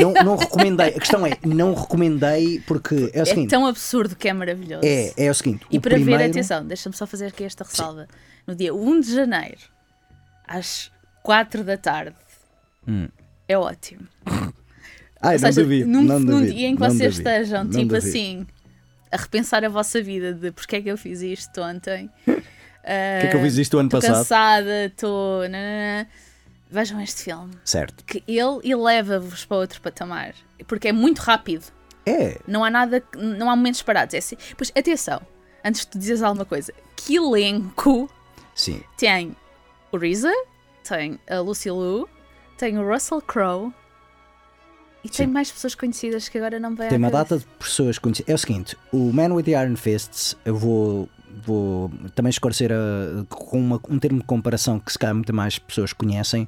Não, 0.00 0.12
não 0.24 0.36
recomendei. 0.36 0.88
A 0.88 0.98
questão 1.00 1.26
é, 1.26 1.36
não 1.44 1.74
recomendei 1.74 2.60
porque 2.66 3.10
é 3.12 3.20
o 3.20 3.22
É 3.22 3.24
seguinte. 3.24 3.50
tão 3.50 3.66
absurdo 3.66 4.14
que 4.16 4.28
é 4.28 4.32
maravilhoso. 4.32 4.82
É, 4.84 5.12
é 5.16 5.30
o 5.30 5.34
seguinte. 5.34 5.66
E 5.70 5.78
o 5.78 5.80
para 5.80 5.94
primeiro, 5.94 6.22
ver, 6.22 6.30
atenção, 6.30 6.64
deixa-me 6.66 6.94
só 6.96 7.06
fazer 7.06 7.26
aqui 7.26 7.44
esta 7.44 7.64
ressalva. 7.64 8.06
No 8.46 8.54
dia 8.54 8.74
1 8.74 9.00
de 9.00 9.14
janeiro, 9.14 9.58
às 10.46 10.90
4 11.22 11.62
da 11.64 11.76
tarde, 11.76 12.16
Hum. 12.88 13.08
é 13.48 13.56
ótimo. 13.58 14.06
Ai, 15.22 15.36
Ou 15.36 15.40
não 15.42 15.48
seja, 15.52 15.62
duvido, 15.62 15.88
num, 15.90 16.02
não 16.02 16.18
num 16.18 16.46
dia 16.46 16.66
em 16.66 16.74
que 16.74 16.80
vocês 16.80 17.14
duvido, 17.16 17.28
estejam, 17.28 17.64
tipo 17.68 17.76
duvido. 17.88 17.96
assim, 17.96 18.46
a 19.12 19.16
repensar 19.18 19.62
a 19.64 19.68
vossa 19.68 20.02
vida 20.02 20.32
de 20.32 20.50
porque 20.50 20.76
é 20.76 20.80
que 20.80 20.88
eu 20.90 20.96
fiz 20.96 21.20
isto 21.20 21.60
ontem. 21.60 22.08
que 22.24 22.36
é 22.90 23.26
que 23.30 23.36
eu 23.36 23.40
fiz 23.42 23.56
isto 23.58 23.76
o 23.76 23.80
ano 23.80 23.88
Estou 23.88 24.00
passado? 24.00 24.16
cansada, 24.16 24.84
estou. 24.86 25.42
Vejam 26.70 27.00
este 27.00 27.24
filme. 27.24 27.52
Certo. 27.64 28.04
Que 28.04 28.22
ele 28.26 28.60
eleva-vos 28.64 29.44
para 29.44 29.56
outro 29.56 29.80
patamar. 29.80 30.34
Porque 30.66 30.88
é 30.88 30.92
muito 30.92 31.18
rápido. 31.18 31.64
É, 32.06 32.38
Não 32.46 32.64
há 32.64 32.70
nada, 32.70 33.02
não 33.16 33.50
há 33.50 33.56
momentos 33.56 33.82
parados. 33.82 34.14
É 34.14 34.18
assim. 34.18 34.36
Pois 34.56 34.72
atenção, 34.76 35.20
antes 35.64 35.82
de 35.82 35.88
tu 35.88 35.98
dizeres 35.98 36.22
alguma 36.22 36.44
coisa, 36.44 36.72
que 36.96 37.16
elenco 37.16 38.08
sim. 38.54 38.82
tem 38.96 39.36
o 39.92 39.96
RZA, 39.96 40.32
tem 40.82 41.18
a 41.28 41.40
Lucy 41.40 41.68
Liu, 41.68 42.08
tem 42.56 42.78
o 42.78 42.88
Russell 42.88 43.20
Crowe 43.20 43.72
e 45.02 45.08
tem 45.08 45.26
Sim. 45.26 45.32
mais 45.32 45.50
pessoas 45.50 45.74
conhecidas 45.74 46.28
que 46.28 46.36
agora 46.36 46.58
não 46.60 46.74
vêm 46.74 46.88
Tem 46.88 46.98
uma 46.98 47.10
data 47.10 47.38
de 47.38 47.46
pessoas 47.58 47.98
conhecidas. 47.98 48.30
É 48.30 48.34
o 48.34 48.38
seguinte: 48.38 48.76
o 48.92 49.12
Man 49.12 49.32
with 49.32 49.44
the 49.44 49.52
Iron 49.52 49.76
Fists, 49.76 50.36
eu 50.44 50.54
vou, 50.54 51.08
vou 51.44 51.90
também 52.14 52.30
esclarecer 52.30 52.70
a- 52.72 53.24
com 53.28 53.58
uma- 53.60 53.80
um 53.88 53.98
termo 53.98 54.18
de 54.20 54.24
comparação 54.24 54.78
que 54.78 54.92
se 54.92 54.98
calhar 54.98 55.14
muito 55.14 55.32
mais 55.34 55.58
pessoas 55.58 55.92
conhecem. 55.92 56.46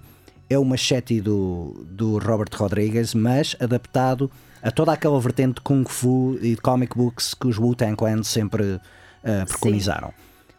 É 0.50 0.58
o 0.58 0.64
machete 0.64 1.20
do, 1.20 1.84
do 1.88 2.18
Robert 2.18 2.50
Rodriguez, 2.54 3.14
mas 3.14 3.56
adaptado 3.58 4.30
a 4.62 4.70
toda 4.70 4.92
aquela 4.92 5.18
vertente 5.20 5.54
de 5.56 5.60
Kung 5.62 5.84
Fu 5.88 6.36
e 6.42 6.50
de 6.54 6.60
comic 6.60 6.96
books 6.96 7.34
que 7.34 7.46
os 7.46 7.58
Wu-Tang 7.58 7.96
Clan 7.96 8.22
sempre 8.22 8.80
ah, 9.24 9.44
preconizaram. 9.46 10.12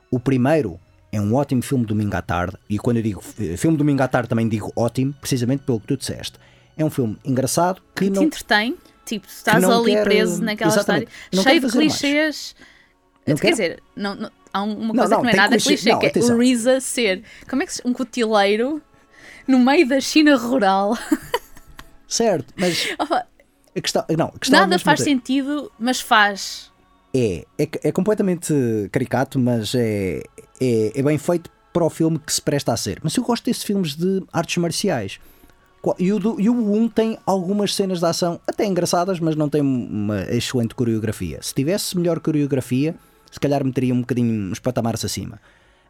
O 0.10 0.20
primeiro 0.20 0.80
é 1.12 1.22
um 1.22 1.36
ótimo 1.36 1.62
filme 1.62 1.86
domingo 1.86 2.16
à 2.16 2.22
tarde, 2.22 2.58
e 2.70 2.80
quando 2.80 2.98
eu 2.98 3.04
digo 3.04 3.22
fi- 3.22 3.56
filme 3.56 3.78
domingo 3.78 4.02
à 4.02 4.08
tarde 4.08 4.28
também 4.30 4.48
digo 4.50 4.72
ótimo, 4.76 5.14
precisamente 5.22 5.64
pelo 5.64 5.80
que 5.80 5.88
tu 5.88 5.98
disseste. 5.98 6.40
É 6.76 6.84
um 6.84 6.90
filme 6.90 7.16
engraçado 7.24 7.82
que 7.96 8.06
Que 8.06 8.10
te 8.12 8.16
não, 8.16 8.24
entretém, 8.24 8.76
tipo, 9.06 9.28
estás 9.28 9.64
ali 9.64 9.92
quer- 9.92 10.04
preso 10.04 10.42
naquela 10.44 10.76
história, 10.76 11.08
cheio 11.32 11.60
de 11.62 11.68
fazer 11.68 11.80
mais. 11.80 12.56
Não 13.28 13.36
Quer 13.36 13.42
quer? 13.42 13.52
dizer, 13.52 13.84
não, 13.96 14.16
não- 14.16 14.32
há 14.54 14.64
um- 14.64 14.78
uma 14.78 14.94
coisa 14.94 15.10
não, 15.16 15.18
que 15.22 15.24
não 15.28 15.30
é 15.32 15.36
nada 15.36 15.52
clichê- 15.56 15.70
clichê, 15.70 15.90
não, 15.92 16.00
que 16.00 16.06
é 16.06 16.10
atenção. 16.10 16.38
o 16.38 16.42
RZA 16.42 16.80
ser. 16.82 17.24
Como 17.50 17.64
é 17.64 17.66
que 17.66 17.74
se- 17.76 17.82
um 17.86 17.94
cotileiro 17.94 18.82
no 19.48 19.60
meio 19.60 19.88
da 19.88 20.00
China 20.02 20.36
rural? 20.38 20.98
Certo, 22.08 22.54
mas 22.58 22.90
Opa, 23.00 23.26
a 23.76 23.82
questão, 23.82 24.06
não, 24.18 24.28
a 24.28 24.40
questão 24.40 24.60
nada 24.60 24.70
mesmo 24.70 24.86
faz 24.86 25.02
é- 25.02 25.04
sentido, 25.04 25.72
mas 25.80 26.00
faz. 26.00 26.72
É, 27.16 27.46
é, 27.58 27.68
é 27.84 27.92
completamente 27.92 28.54
caricato, 28.92 29.40
mas 29.40 29.74
é, 29.76 30.22
é, 30.62 30.92
é 31.00 31.02
bem 31.04 31.18
feito 31.18 31.50
para 31.72 31.84
o 31.84 31.90
filme 31.90 32.20
que 32.20 32.32
se 32.32 32.42
presta 32.42 32.74
a 32.74 32.78
ser. 32.78 33.00
Mas 33.04 33.16
eu 33.16 33.24
gosto 33.24 33.46
desses 33.46 33.64
filmes 33.64 33.96
de 33.96 34.24
artes 34.32 34.58
marciais. 34.58 35.20
E 36.00 36.14
o, 36.14 36.20
do, 36.20 36.40
e 36.40 36.50
o 36.50 36.54
1 36.54 36.88
tem 36.90 37.18
algumas 37.26 37.76
cenas 37.76 38.00
de 38.00 38.06
ação 38.06 38.40
até 38.48 38.66
engraçadas, 38.66 39.20
mas 39.20 39.36
não 39.36 39.50
tem 39.50 39.62
uma 39.62 40.22
excelente 40.30 40.74
coreografia. 40.74 41.40
Se 41.42 41.54
tivesse 41.54 41.98
melhor 41.98 42.20
coreografia, 42.20 42.96
se 43.34 43.40
calhar 43.40 43.66
meteria 43.66 43.94
um 43.94 44.02
bocadinho 44.02 44.52
uns 44.52 44.60
patamares 44.60 45.04
acima. 45.04 45.42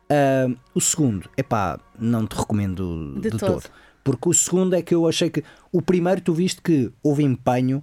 Ah, 0.09 0.47
o 0.73 0.79
segundo, 0.81 1.29
epá, 1.37 1.77
não 1.99 2.25
te 2.25 2.35
recomendo 2.35 3.13
De 3.15 3.29
de, 3.29 3.37
todo. 3.37 3.53
todo. 3.53 3.63
Porque 4.03 4.29
o 4.29 4.33
segundo 4.33 4.75
é 4.75 4.81
que 4.81 4.93
eu 4.95 5.07
achei 5.07 5.29
que. 5.29 5.43
O 5.71 5.81
primeiro, 5.81 6.19
tu 6.21 6.33
viste 6.33 6.61
que 6.61 6.91
houve 7.01 7.23
empenho, 7.23 7.81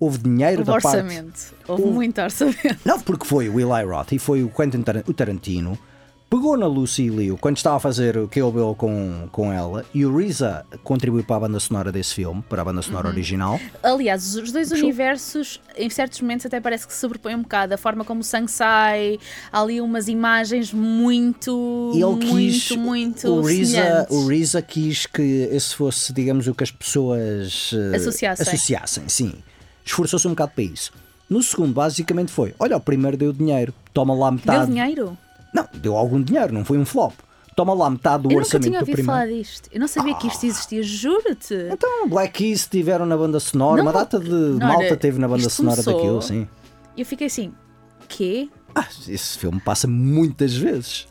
houve 0.00 0.18
dinheiro 0.18 0.58
Houve 0.60 0.64
da 0.64 0.72
parte. 0.72 0.86
orçamento. 0.86 1.54
Houve 1.68 1.82
Houve- 1.82 1.94
muito 1.94 2.20
orçamento. 2.20 2.78
Não, 2.84 3.00
porque 3.00 3.24
foi 3.26 3.48
o 3.48 3.58
Eli 3.60 3.84
Roth 3.84 4.12
e 4.12 4.18
foi 4.18 4.42
o 4.42 4.48
Quentin 4.48 4.82
Tarantino, 4.82 5.78
pegou 6.30 6.56
na 6.56 6.66
Lucy 6.66 7.08
Liu 7.08 7.36
quando 7.36 7.56
estava 7.56 7.76
a 7.76 7.80
fazer 7.80 8.16
o 8.16 8.28
Kill 8.28 8.52
Bill 8.52 8.74
com, 8.78 9.28
com 9.32 9.52
ela 9.52 9.84
e 9.92 10.06
o 10.06 10.16
RZA 10.16 10.64
contribuiu 10.84 11.24
para 11.24 11.36
a 11.36 11.40
banda 11.40 11.58
sonora 11.58 11.90
desse 11.90 12.14
filme, 12.14 12.40
para 12.48 12.62
a 12.62 12.64
banda 12.64 12.80
sonora 12.82 13.08
Uhum. 13.08 13.12
original. 13.12 13.60
Aliás, 13.82 14.36
os 14.36 14.52
dois 14.52 14.70
universos, 14.70 15.60
em 15.76 15.90
certos 15.90 16.20
momentos, 16.20 16.46
até 16.46 16.60
parece 16.60 16.86
que 16.86 16.92
se 16.92 17.00
sobrepõem 17.00 17.34
um 17.34 17.42
bocado. 17.42 17.74
A 17.74 17.76
forma 17.76 18.04
como 18.04 18.20
o 18.20 18.24
sangue 18.24 18.50
sai, 18.50 19.18
há 19.52 19.60
ali 19.60 19.80
umas 19.80 20.06
imagens 20.06 20.72
muito. 20.72 21.90
Ele 21.94 22.04
muito, 22.04 22.26
quis, 22.26 22.70
muito. 22.76 23.28
o 23.28 23.44
semelhantes. 23.44 24.16
o 24.16 24.28
RZA 24.28 24.62
quis 24.62 25.06
que 25.06 25.48
esse 25.50 25.74
fosse, 25.74 26.12
digamos, 26.12 26.46
o 26.46 26.54
que 26.54 26.62
as 26.62 26.70
pessoas 26.70 27.72
eh, 27.74 27.96
Associassem. 27.96 28.46
associassem, 28.46 29.08
sim. 29.08 29.34
Esforçou-se 29.84 30.26
um 30.28 30.30
bocado 30.30 30.52
para 30.54 30.62
isso. 30.64 30.92
No 31.28 31.42
segundo, 31.42 31.72
basicamente 31.72 32.30
foi: 32.30 32.54
olha, 32.58 32.76
o 32.76 32.80
primeiro 32.80 33.16
deu 33.16 33.32
dinheiro, 33.32 33.74
toma 33.92 34.14
lá 34.14 34.28
Deu 34.30 34.36
metade. 34.38 34.66
dinheiro? 34.70 35.18
Não, 35.54 35.68
deu 35.74 35.96
algum 35.96 36.22
dinheiro, 36.22 36.52
não 36.52 36.64
foi 36.64 36.78
um 36.78 36.84
flop. 36.84 37.12
Toma 37.56 37.74
lá 37.74 37.90
metade 37.90 38.22
do 38.22 38.28
Eu 38.28 38.36
nunca 38.36 38.44
orçamento 38.44 38.64
tinha 38.68 38.78
do 38.78 38.82
ouvido 38.82 38.94
primeiro. 38.96 39.20
falar 39.20 39.26
disto. 39.26 39.68
Eu 39.72 39.80
não 39.80 39.88
sabia 39.88 40.14
que 40.14 40.28
isto 40.28 40.46
existia, 40.46 40.82
juro-te. 40.82 41.54
Então, 41.70 42.08
Black 42.08 42.32
Keys 42.34 42.66
tiveram 42.66 43.04
na 43.04 43.16
banda 43.16 43.38
sonora, 43.40 43.76
Não, 43.82 43.90
uma 43.90 43.92
data 43.92 44.18
de 44.18 44.30
não, 44.30 44.58
malta 44.66 44.96
teve 44.96 45.18
na 45.18 45.28
banda 45.28 45.48
sonora 45.50 45.82
começou- 45.82 45.94
daquilo, 45.94 46.22
sim. 46.22 46.48
E 46.96 47.00
eu 47.02 47.06
fiquei 47.06 47.26
assim, 47.26 47.52
quê? 48.08 48.48
Ah, 48.74 48.86
esse 49.08 49.36
filme 49.36 49.60
passa 49.60 49.86
muitas 49.88 50.54
vezes. 50.54 51.06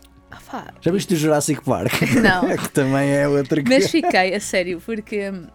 Ah. 0.51 0.65
Já 0.81 0.91
viste 0.91 1.13
o 1.13 1.17
Jurassic 1.17 1.61
Park? 1.63 1.91
Não. 2.23 2.47
que 2.57 2.69
também 2.69 3.09
é 3.11 3.27
outra 3.27 3.61
que... 3.61 3.69
Mas 3.69 3.91
fiquei, 3.91 4.33
a 4.33 4.39
sério, 4.39 4.81
porque. 4.83 5.29
hum, 5.29 5.45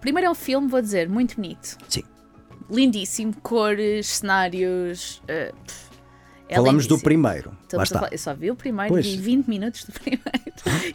Primeiro 0.00 0.26
é 0.28 0.30
um 0.30 0.34
filme, 0.34 0.66
vou 0.66 0.80
dizer, 0.80 1.08
muito 1.08 1.36
bonito. 1.36 1.76
Sim. 1.88 2.02
Lindíssimo, 2.70 3.34
cores, 3.42 4.06
cenários. 4.08 5.20
é 5.28 5.52
Falamos 6.56 6.86
do 6.86 6.98
primeiro. 6.98 7.50
Lá 7.50 7.56
Estamos 7.62 7.80
a 7.80 7.84
está. 7.84 7.98
falar- 8.00 8.12
eu 8.12 8.18
só 8.18 8.34
vi 8.34 8.50
o 8.50 8.56
primeiro, 8.56 8.92
Pois. 8.92 9.06
vi 9.06 9.16
20 9.16 9.46
minutos 9.46 9.84
do 9.84 9.92
primeiro 10.00 10.22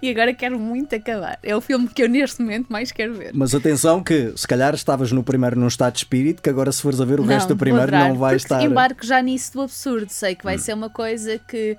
e 0.01 0.10
agora 0.10 0.34
quero 0.34 0.60
muito 0.60 0.93
acabar. 0.95 1.39
É 1.41 1.56
o 1.56 1.62
filme 1.62 1.88
que 1.88 2.03
eu 2.03 2.10
neste 2.10 2.41
momento 2.41 2.68
mais 2.72 2.91
quero 2.91 3.14
ver. 3.14 3.32
Mas 3.34 3.56
atenção 3.56 4.03
que 4.03 4.34
se 4.36 4.47
calhar 4.47 4.74
estavas 4.76 5.12
no 5.12 5.24
primeiro 5.24 5.60
num 5.60 5.68
estado 5.68 5.93
de 5.93 5.99
espírito 5.99 6.41
que 6.41 6.49
agora 6.49 6.72
se 6.72 6.82
fores 6.82 6.99
a 7.01 7.06
ver 7.06 7.20
o 7.20 7.24
Não, 7.24 7.30
resto 7.30 7.47
do 7.49 7.58
primeiro 7.58 7.88
adorar, 7.88 8.10
não 8.10 8.18
vai 8.18 8.36
estar... 8.36 8.60
Hum. 8.62 8.66
embarco 8.66 9.06
já 9.06 9.22
nisso 9.22 9.53
do 9.53 9.62
absurdo. 9.62 10.10
Sei 10.10 10.36
que 10.36 10.43
vai 10.43 10.58
ser 10.58 10.74
uma 10.74 10.89
coisa 10.89 11.39
que. 11.39 11.78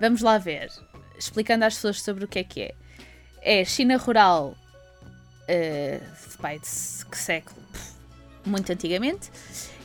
Vamos 0.00 0.20
lá 0.22 0.38
ver. 0.38 0.68
Explicando 1.18 1.64
às 1.64 1.74
pessoas 1.74 2.00
sobre 2.02 2.24
o 2.24 2.28
que 2.28 2.38
é 2.40 2.44
que 2.44 2.60
é. 2.62 2.74
É 3.42 3.64
China 3.64 3.96
rural. 3.96 4.56
eh, 5.48 6.00
pai, 6.40 6.58
de 6.58 7.04
que 7.06 7.18
século? 7.18 7.56
Pff, 7.72 7.92
Muito 8.46 8.72
antigamente. 8.72 9.30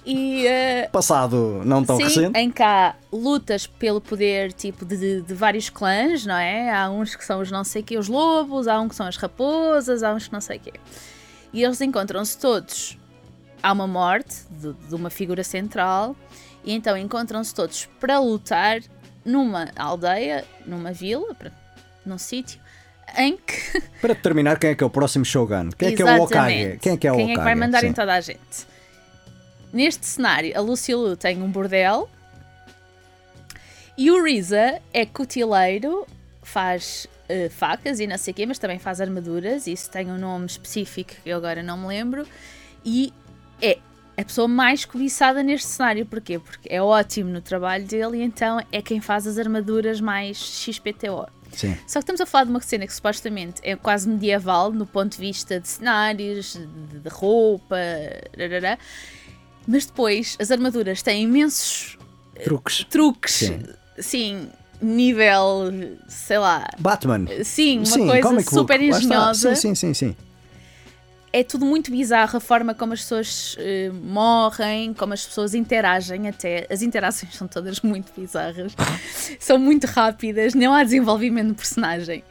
E. 0.07 0.47
eh, 0.47 0.87
Passado 0.91 1.61
não 1.65 1.83
tão 1.83 1.97
Sim, 1.97 2.03
recente. 2.03 2.39
em 2.39 2.49
que 2.49 2.63
há 2.63 2.95
lutas 3.11 3.67
pelo 3.67 3.99
poder 3.99 4.53
tipo 4.53 4.85
de, 4.85 5.21
de- 5.21 5.33
vários 5.33 5.69
clãs, 5.69 6.25
não 6.25 6.35
é? 6.37 6.71
Há 6.73 6.89
uns 6.89 7.13
que 7.15 7.25
são 7.25 7.41
os 7.41 7.51
não 7.51 7.63
sei 7.63 7.83
quê, 7.83 7.97
os 7.97 8.07
lobos, 8.07 8.67
há 8.67 8.79
uns 8.79 8.89
que 8.89 8.95
são 8.95 9.05
as 9.05 9.17
raposas, 9.17 10.03
há 10.03 10.13
uns 10.13 10.27
que 10.27 10.33
não 10.33 10.39
sei 10.41 10.59
quê. 10.59 10.73
E 11.51 11.63
eles 11.63 11.81
encontram-se 11.81 12.37
todos. 12.37 12.97
Há 13.61 13.71
uma 13.73 13.87
morte 13.87 14.35
de, 14.49 14.71
de 14.73 14.95
uma 14.95 15.09
figura 15.09 15.43
central, 15.43 16.15
e 16.63 16.73
então 16.73 16.95
encontram-se 16.95 17.53
todos 17.53 17.85
para 17.99 18.17
lutar 18.19 18.79
numa 19.25 19.67
aldeia, 19.75 20.45
numa 20.65 20.93
vila, 20.93 21.35
para- 21.35 21.51
num 22.05 22.17
sítio, 22.17 22.61
em 23.17 23.35
que 23.35 23.81
Para 24.01 24.13
determinar 24.13 24.57
quem 24.57 24.69
é 24.69 24.75
que 24.75 24.83
é 24.83 24.87
o 24.87 24.89
próximo 24.89 25.25
Shogun. 25.25 25.69
Quem 25.77 25.89
é 25.89 25.91
que 25.95 26.01
é 26.01 26.05
o 26.05 26.21
Okage? 26.23 26.53
Exatamente. 26.53 26.79
Quem 26.79 26.93
é 26.93 26.97
que 26.97 27.07
é 27.07 27.11
o 27.11 27.15
Quem 27.17 27.31
é 27.31 27.35
que 27.35 27.41
vai 27.43 27.55
mandar 27.55 27.81
Sim. 27.81 27.87
em 27.87 27.93
toda 27.93 28.13
a 28.13 28.21
gente? 28.21 28.76
Neste 29.71 30.05
cenário, 30.05 30.57
a 30.57 30.61
Lucy 30.61 30.93
Liu 30.93 31.17
tem 31.17 31.41
um 31.41 31.51
bordel 31.51 32.09
e 33.97 34.11
o 34.11 34.23
Reza 34.23 34.79
é 34.93 35.05
cutileiro, 35.05 36.05
faz 36.41 37.07
eh, 37.27 37.49
facas 37.49 37.99
e 37.99 38.07
não 38.07 38.17
sei 38.17 38.31
o 38.31 38.35
quê, 38.35 38.45
mas 38.45 38.59
também 38.59 38.79
faz 38.79 39.01
armaduras. 39.01 39.67
Isso 39.67 39.89
tem 39.89 40.09
um 40.09 40.17
nome 40.17 40.45
específico 40.45 41.13
que 41.23 41.29
eu 41.29 41.37
agora 41.37 41.61
não 41.61 41.77
me 41.77 41.87
lembro. 41.87 42.25
E 42.85 43.11
é 43.61 43.79
a 44.15 44.23
pessoa 44.23 44.47
mais 44.47 44.85
cobiçada 44.85 45.43
neste 45.43 45.67
cenário. 45.67 46.05
Porquê? 46.05 46.39
Porque 46.39 46.69
é 46.71 46.81
ótimo 46.81 47.29
no 47.29 47.41
trabalho 47.41 47.85
dele 47.85 48.19
e 48.19 48.21
então 48.21 48.63
é 48.71 48.81
quem 48.81 49.01
faz 49.01 49.27
as 49.27 49.37
armaduras 49.37 49.99
mais 49.99 50.37
XPTO. 50.37 51.27
Sim. 51.51 51.75
Só 51.87 51.99
que 51.99 52.03
estamos 52.03 52.21
a 52.21 52.25
falar 52.25 52.43
de 52.43 52.49
uma 52.51 52.61
cena 52.61 52.85
que 52.85 52.93
supostamente 52.93 53.61
é 53.63 53.75
quase 53.75 54.07
medieval 54.07 54.71
no 54.71 54.85
ponto 54.85 55.13
de 55.13 55.19
vista 55.19 55.59
de 55.59 55.67
cenários, 55.67 56.53
de, 56.53 56.99
de 56.99 57.09
roupa, 57.09 57.77
rarará. 58.37 58.77
Mas 59.67 59.85
depois 59.85 60.35
as 60.39 60.49
armaduras 60.51 61.01
têm 61.01 61.23
imensos 61.23 61.97
Truques. 62.43 62.83
truques, 62.89 63.33
Sim. 63.33 63.59
sim, 63.97 64.49
nível, 64.81 65.71
sei 66.07 66.37
lá, 66.37 66.67
Batman. 66.77 67.25
sim, 67.43 67.77
uma 67.79 67.85
sim, 67.85 68.07
coisa 68.07 68.29
book. 68.29 68.49
super 68.53 68.81
está. 68.81 68.97
engenhosa. 68.99 69.55
Sim, 69.55 69.73
sim, 69.73 69.75
sim, 69.75 69.93
sim. 69.93 70.15
É 71.33 71.43
tudo 71.43 71.65
muito 71.65 71.91
bizarro 71.91 72.37
a 72.37 72.39
forma 72.39 72.73
como 72.73 72.93
as 72.93 73.01
pessoas 73.01 73.55
eh, 73.59 73.91
morrem, 73.91 74.93
como 74.93 75.13
as 75.13 75.25
pessoas 75.25 75.53
interagem 75.53 76.27
até. 76.27 76.65
As 76.69 76.81
interações 76.81 77.33
são 77.35 77.47
todas 77.47 77.81
muito 77.81 78.11
bizarras, 78.17 78.73
são 79.39 79.57
muito 79.59 79.85
rápidas, 79.85 80.53
não 80.53 80.73
há 80.73 80.83
desenvolvimento 80.83 81.49
de 81.49 81.53
personagem. 81.55 82.23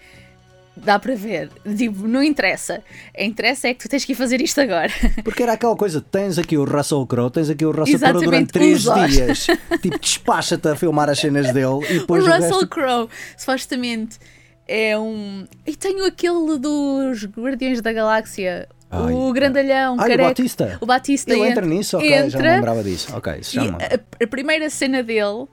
Dá 0.77 0.99
para 0.99 1.15
ver. 1.15 1.51
Tipo, 1.77 2.07
não 2.07 2.23
interessa. 2.23 2.83
Interessa 3.19 3.69
é 3.69 3.75
que 3.75 3.81
tu 3.81 3.89
tens 3.89 4.05
que 4.05 4.13
ir 4.13 4.15
fazer 4.15 4.41
isto 4.43 4.61
agora. 4.61 4.91
Porque 5.25 5.43
era 5.43 5.53
aquela 5.55 5.75
coisa, 5.75 6.01
tens 6.03 6.39
aqui 6.39 6.57
o 6.59 6.65
Russell 6.65 7.07
Crowe, 7.07 7.31
tens 7.31 7.49
aqui 7.49 7.65
o 7.65 7.71
Russell 7.71 7.99
Crowe 7.99 8.25
durante 8.25 8.53
três 8.53 8.87
uns 8.87 8.89
olhos. 8.89 9.13
dias. 9.15 9.47
tipo, 9.81 9.99
despacha-te 9.99 10.69
a 10.69 10.77
filmar 10.77 11.09
as 11.09 11.19
cenas 11.19 11.53
dele 11.53 11.81
e 11.89 11.99
depois 12.01 12.23
o, 12.23 12.27
Russell 12.27 12.43
resto... 12.61 12.67
Crowe, 12.69 13.09
supostamente, 13.39 14.19
é 14.69 14.99
um. 14.99 15.47
E 15.67 15.75
tenho 15.75 16.05
aquele 16.05 16.59
dos 16.59 17.25
Guardiões 17.25 17.81
da 17.81 17.93
Galáxia. 17.93 18.69
Ai, 18.91 19.13
o 19.13 19.33
grandalhão, 19.33 19.97
Ah, 19.99 20.05
o. 20.05 20.17
Batista. 20.19 20.79
O 20.81 20.87
Batista 20.87 21.33
Ele 21.33 21.41
entra 21.41 21.51
entra- 21.51 21.67
nisso? 21.67 21.97
Ok, 21.97 22.09
já 22.11 22.17
não 22.21 22.27
entra, 22.27 22.55
lembrava 22.55 22.83
disso. 22.85 23.17
Ok, 23.17 23.33
isso 23.41 23.55
já 23.55 23.65
E 23.65 23.71
não. 23.71 23.79
a, 23.79 24.25
a 24.25 24.27
primeira 24.29 24.71
cena 24.71 25.03
dele, 25.03 25.47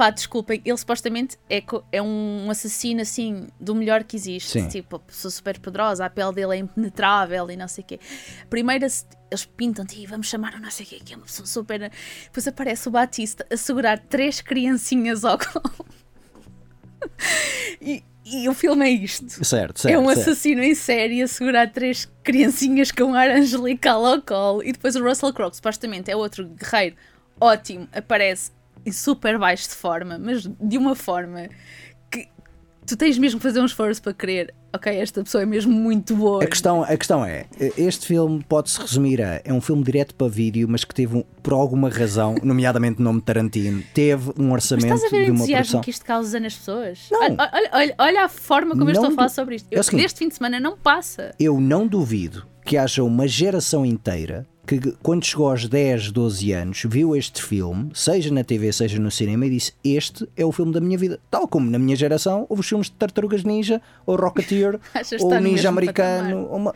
pá, 0.00 0.08
desculpem, 0.08 0.62
ele 0.64 0.78
supostamente 0.78 1.36
é, 1.50 1.62
é 1.92 2.00
um 2.00 2.50
assassino 2.50 3.02
assim 3.02 3.48
do 3.60 3.74
melhor 3.74 4.02
que 4.02 4.16
existe. 4.16 4.52
Sim. 4.52 4.66
Tipo, 4.66 4.96
a 4.96 4.98
pessoa 4.98 5.30
super 5.30 5.58
poderosa, 5.58 6.06
a 6.06 6.08
pele 6.08 6.32
dele 6.32 6.54
é 6.54 6.56
impenetrável 6.56 7.50
e 7.50 7.54
não 7.54 7.68
sei 7.68 7.84
o 7.84 7.86
quê. 7.86 8.00
Primeiro 8.48 8.86
eles 8.86 9.44
pintam-te 9.58 10.00
e 10.00 10.06
vamos 10.06 10.26
chamar 10.26 10.54
o 10.54 10.58
não 10.58 10.70
sei 10.70 10.86
o 10.86 10.88
quê, 10.88 11.00
que 11.04 11.12
é 11.12 11.16
uma 11.18 11.26
pessoa 11.26 11.46
super. 11.46 11.92
Depois 12.24 12.48
aparece 12.48 12.88
o 12.88 12.90
Batista 12.90 13.44
a 13.52 13.56
segurar 13.58 13.98
três 13.98 14.40
criancinhas 14.40 15.22
ao 15.22 15.36
colo. 15.36 15.86
e, 17.78 18.02
e 18.24 18.48
o 18.48 18.54
filme 18.54 18.86
é 18.86 18.90
isto. 18.90 19.44
Certo, 19.44 19.80
certo. 19.80 19.94
É 19.94 19.98
um 19.98 20.06
certo. 20.06 20.20
assassino 20.20 20.62
em 20.62 20.74
série 20.74 21.20
a 21.20 21.28
segurar 21.28 21.70
três 21.70 22.10
criancinhas 22.24 22.90
com 22.90 23.04
um 23.04 23.14
ar 23.14 23.28
angelical 23.28 24.06
ao 24.06 24.22
colo. 24.22 24.62
E 24.62 24.72
depois 24.72 24.96
o 24.96 25.04
Russell 25.04 25.34
Crowe, 25.34 25.52
supostamente 25.52 26.10
é 26.10 26.16
outro 26.16 26.46
guerreiro 26.46 26.96
ótimo, 27.40 27.88
aparece 27.92 28.52
em 28.84 28.92
super 28.92 29.38
baixo 29.38 29.68
de 29.68 29.74
forma, 29.74 30.18
mas 30.18 30.42
de 30.60 30.78
uma 30.78 30.94
forma 30.94 31.48
que 32.10 32.26
tu 32.86 32.96
tens 32.96 33.18
mesmo 33.18 33.38
que 33.38 33.42
fazer 33.42 33.60
um 33.60 33.66
esforço 33.66 34.02
para 34.02 34.12
querer. 34.14 34.54
Ok, 34.72 34.94
esta 34.96 35.22
pessoa 35.24 35.42
é 35.42 35.46
mesmo 35.46 35.72
muito 35.72 36.14
boa. 36.14 36.44
A 36.44 36.46
questão, 36.46 36.84
a 36.84 36.96
questão 36.96 37.24
é, 37.24 37.46
este 37.76 38.06
filme 38.06 38.40
pode-se 38.48 38.80
resumir 38.80 39.20
a 39.20 39.40
é 39.44 39.52
um 39.52 39.60
filme 39.60 39.82
direto 39.82 40.14
para 40.14 40.28
vídeo, 40.28 40.68
mas 40.68 40.84
que 40.84 40.94
teve, 40.94 41.16
um- 41.16 41.24
por 41.42 41.52
alguma 41.54 41.88
razão, 41.88 42.36
nomeadamente 42.42 43.00
o 43.00 43.02
nome 43.02 43.20
Tarantino, 43.20 43.82
teve 43.92 44.30
um 44.38 44.44
Mas 44.50 44.70
orçamento 44.70 44.94
estás 44.94 45.04
a 45.12 45.16
ver 45.16 45.24
de 45.24 45.30
uma 45.32 45.44
produção. 45.44 45.80
que 45.80 45.90
isto 45.90 46.04
causa 46.04 46.38
nas 46.38 46.54
pessoas? 46.56 47.00
Não. 47.10 47.20
Olha, 47.20 47.36
olha- 47.72 47.94
olha- 47.98 48.24
a 48.24 48.28
forma 48.28 48.76
como 48.76 48.90
eu 48.90 48.92
estou 48.94 49.08
a 49.10 49.12
falar 49.12 49.28
sobre 49.28 49.56
isto. 49.56 49.66
É 49.72 49.78
Eu, 49.78 49.82
seguinte. 49.82 50.02
deste 50.02 50.18
fim 50.20 50.28
de 50.28 50.34
semana 50.36 50.60
não 50.60 50.76
passa. 50.78 51.34
Eu 51.40 51.60
não 51.60 51.84
duvido 51.88 52.46
que 52.64 52.76
haja 52.76 53.02
uma 53.02 53.26
geração 53.26 53.84
inteira 53.84 54.46
que, 54.78 54.92
quando 55.02 55.24
chegou 55.24 55.50
aos 55.50 55.66
10, 55.66 56.12
12 56.12 56.52
anos, 56.52 56.82
viu 56.86 57.16
este 57.16 57.42
filme, 57.42 57.90
seja 57.94 58.32
na 58.32 58.44
TV, 58.44 58.72
seja 58.72 58.98
no 59.00 59.10
cinema, 59.10 59.46
e 59.46 59.50
disse: 59.50 59.72
Este 59.82 60.28
é 60.36 60.44
o 60.44 60.52
filme 60.52 60.72
da 60.72 60.80
minha 60.80 60.96
vida. 60.98 61.18
Tal 61.30 61.48
como 61.48 61.68
na 61.70 61.78
minha 61.78 61.96
geração 61.96 62.46
houve 62.48 62.60
os 62.60 62.68
filmes 62.68 62.86
de 62.86 62.92
Tartarugas 62.92 63.42
Ninja, 63.42 63.80
ou 64.06 64.16
Rocketeer, 64.16 64.78
ou 65.20 65.40
Ninja 65.40 65.68
Americano. 65.68 66.46
ou 66.50 66.56
uma- 66.56 66.74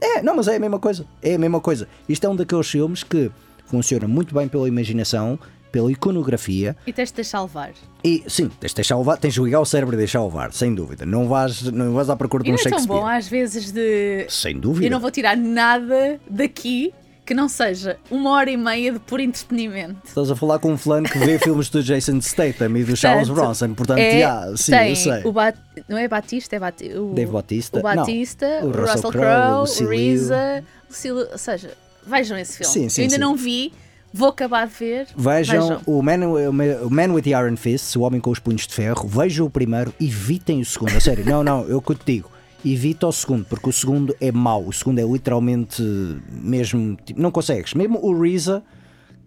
É, 0.00 0.22
não, 0.22 0.36
mas 0.36 0.46
é 0.48 0.56
a 0.56 0.60
mesma 0.60 0.78
coisa. 0.78 1.04
É 1.22 1.34
a 1.34 1.38
mesma 1.38 1.60
coisa. 1.60 1.88
Isto 2.08 2.26
é 2.26 2.30
um 2.30 2.36
daqueles 2.36 2.68
filmes 2.68 3.02
que 3.02 3.30
funciona 3.66 4.06
muito 4.06 4.34
bem 4.34 4.46
pela 4.48 4.68
imaginação, 4.68 5.38
pela 5.70 5.90
iconografia. 5.90 6.76
E 6.86 6.92
tens 6.92 7.08
de 7.10 7.14
deixar 7.16 7.40
levar. 7.42 7.72
E 8.04 8.22
sim, 8.28 8.48
tens 8.60 8.70
de 8.70 8.76
deixar 8.76 8.98
levar, 8.98 9.16
tens 9.16 9.34
de 9.34 9.40
ligar 9.40 9.60
o 9.60 9.64
cérebro 9.64 9.94
e 9.94 9.98
deixar 9.98 10.22
levar, 10.22 10.52
sem 10.52 10.74
dúvida. 10.74 11.06
Não 11.06 11.26
vais, 11.28 11.62
não 11.62 11.92
vais 11.94 12.10
à 12.10 12.16
procura 12.16 12.44
de 12.44 12.50
um 12.50 12.54
não 12.54 12.60
é 12.60 12.62
tão 12.62 12.70
Shakespeare. 12.72 13.00
bom 13.00 13.06
às 13.06 13.26
vezes 13.26 13.72
de. 13.72 14.26
Sem 14.28 14.58
dúvida. 14.58 14.86
Eu 14.86 14.90
não 14.90 15.00
vou 15.00 15.10
tirar 15.10 15.36
nada 15.36 16.20
daqui 16.28 16.92
que 17.24 17.34
não 17.34 17.48
seja 17.48 17.96
uma 18.10 18.30
hora 18.30 18.50
e 18.50 18.56
meia 18.56 18.92
de 18.92 18.98
puro 18.98 19.22
entretenimento. 19.22 19.96
Estás 20.04 20.30
a 20.30 20.34
falar 20.36 20.58
com 20.58 20.72
um 20.72 20.76
fulano 20.76 21.08
que 21.08 21.18
vê 21.18 21.38
filmes 21.40 21.68
do 21.70 21.82
Jason 21.82 22.20
Statham 22.20 22.76
e 22.76 22.84
do 22.84 22.96
Charles 22.96 23.28
Bronson, 23.28 23.74
portanto, 23.74 23.98
é, 23.98 24.20
já, 24.20 24.56
sim, 24.56 24.72
tem 24.72 24.90
eu 24.90 24.96
sei. 24.96 25.22
O 25.24 25.32
Bat- 25.32 25.58
não 25.88 25.96
é 25.98 26.08
Batista, 26.08 26.56
é 26.56 26.58
o, 26.98 27.12
Dave 27.14 27.30
Bautista? 27.30 27.78
O 27.78 27.82
Batista, 27.82 28.60
Não, 28.60 28.68
o 28.68 28.72
Russell, 28.72 28.86
Russell 28.94 29.10
Crowe, 29.12 29.68
o 29.68 29.88
Reza, 29.88 30.64
Lucille- 30.90 31.28
ou 31.30 31.38
seja, 31.38 31.70
vejam 32.06 32.36
esse 32.38 32.58
filme. 32.58 32.72
Sim, 32.72 32.88
sim, 32.88 33.00
Eu 33.00 33.04
ainda 33.04 33.14
sim. 33.14 33.20
não 33.20 33.36
vi, 33.36 33.72
vou 34.12 34.28
acabar 34.28 34.66
de 34.66 34.74
ver. 34.74 35.06
Vejam, 35.16 35.80
O, 35.86 36.02
Man, 36.02 36.26
o 36.28 36.90
Man 36.90 37.12
with 37.12 37.22
the 37.22 37.30
Iron 37.30 37.56
Fists, 37.56 37.94
O 37.94 38.00
Homem 38.02 38.20
com 38.20 38.30
os 38.30 38.40
Punhos 38.40 38.66
de 38.66 38.74
Ferro, 38.74 39.06
vejam 39.06 39.46
o 39.46 39.50
primeiro, 39.50 39.94
evitem 40.00 40.60
o 40.60 40.64
segundo. 40.64 40.96
A 40.96 41.00
sério, 41.00 41.24
não, 41.24 41.44
não, 41.44 41.62
eu 41.68 41.80
que 41.80 41.94
te 41.94 42.04
digo, 42.04 42.30
evita 42.64 43.06
o 43.06 43.12
segundo, 43.12 43.44
porque 43.44 43.68
o 43.68 43.72
segundo 43.72 44.14
é 44.20 44.30
mau. 44.30 44.66
O 44.66 44.72
segundo 44.72 44.98
é 44.98 45.04
literalmente 45.04 45.82
mesmo. 46.30 46.96
tipo, 47.04 47.20
não 47.20 47.30
consegues. 47.30 47.74
Mesmo 47.74 47.98
o 48.04 48.20
Reza, 48.20 48.62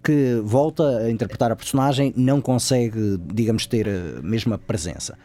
que 0.03 0.41
volta 0.43 0.99
a 0.99 1.11
interpretar 1.11 1.51
a 1.51 1.55
personagem, 1.55 2.13
não 2.15 2.39
consegue, 2.41 3.19
digamos, 3.33 3.65
ter 3.65 3.87
a 3.87 4.21
mesma 4.21 4.57
presença. 4.57 5.17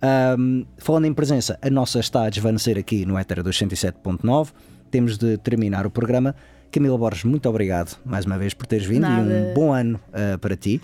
Ahm, 0.00 0.64
falando 0.78 1.06
em 1.06 1.14
presença, 1.14 1.58
a 1.62 1.70
nossa 1.70 1.98
está 2.00 2.24
a 2.24 2.30
desvanecer 2.30 2.76
aqui 2.78 3.06
no 3.06 3.18
Etera 3.18 3.42
207.9. 3.42 4.48
Temos 4.90 5.16
de 5.16 5.36
terminar 5.38 5.86
o 5.86 5.90
programa. 5.90 6.34
Camila 6.70 6.98
Borges, 6.98 7.24
muito 7.24 7.48
obrigado 7.48 7.96
mais 8.04 8.26
uma 8.26 8.36
vez 8.36 8.52
por 8.52 8.66
teres 8.66 8.86
vindo 8.86 9.06
e 9.06 9.10
um 9.10 9.24
Nada. 9.24 9.52
bom 9.54 9.72
ano 9.72 9.98
ah, 10.12 10.36
para 10.38 10.56
ti. 10.56 10.80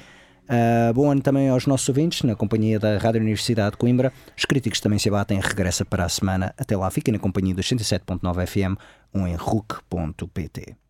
Ah, 0.49 0.93
bom 0.95 1.11
ano 1.11 1.21
também 1.21 1.49
aos 1.49 1.67
nossos 1.67 1.89
ouvintes, 1.89 2.23
na 2.23 2.35
companhia 2.35 2.79
da 2.79 2.99
Rádio 2.99 3.21
Universidade 3.21 3.73
de 3.73 3.77
Coimbra. 3.77 4.13
Os 4.37 4.45
críticos 4.45 4.81
também 4.81 4.99
se 4.99 5.09
abatem, 5.09 5.41
regressa 5.41 5.85
para 5.85 6.05
a 6.05 6.09
semana. 6.09 6.55
Até 6.59 6.77
lá, 6.77 6.91
fiquem 6.91 7.13
na 7.13 7.19
companhia 7.19 7.55
dos 7.55 7.67
107.9 7.67 8.47
FM 8.47 8.79
ou 9.15 9.27
em 9.27 9.35
RUC.pt. 9.35 10.82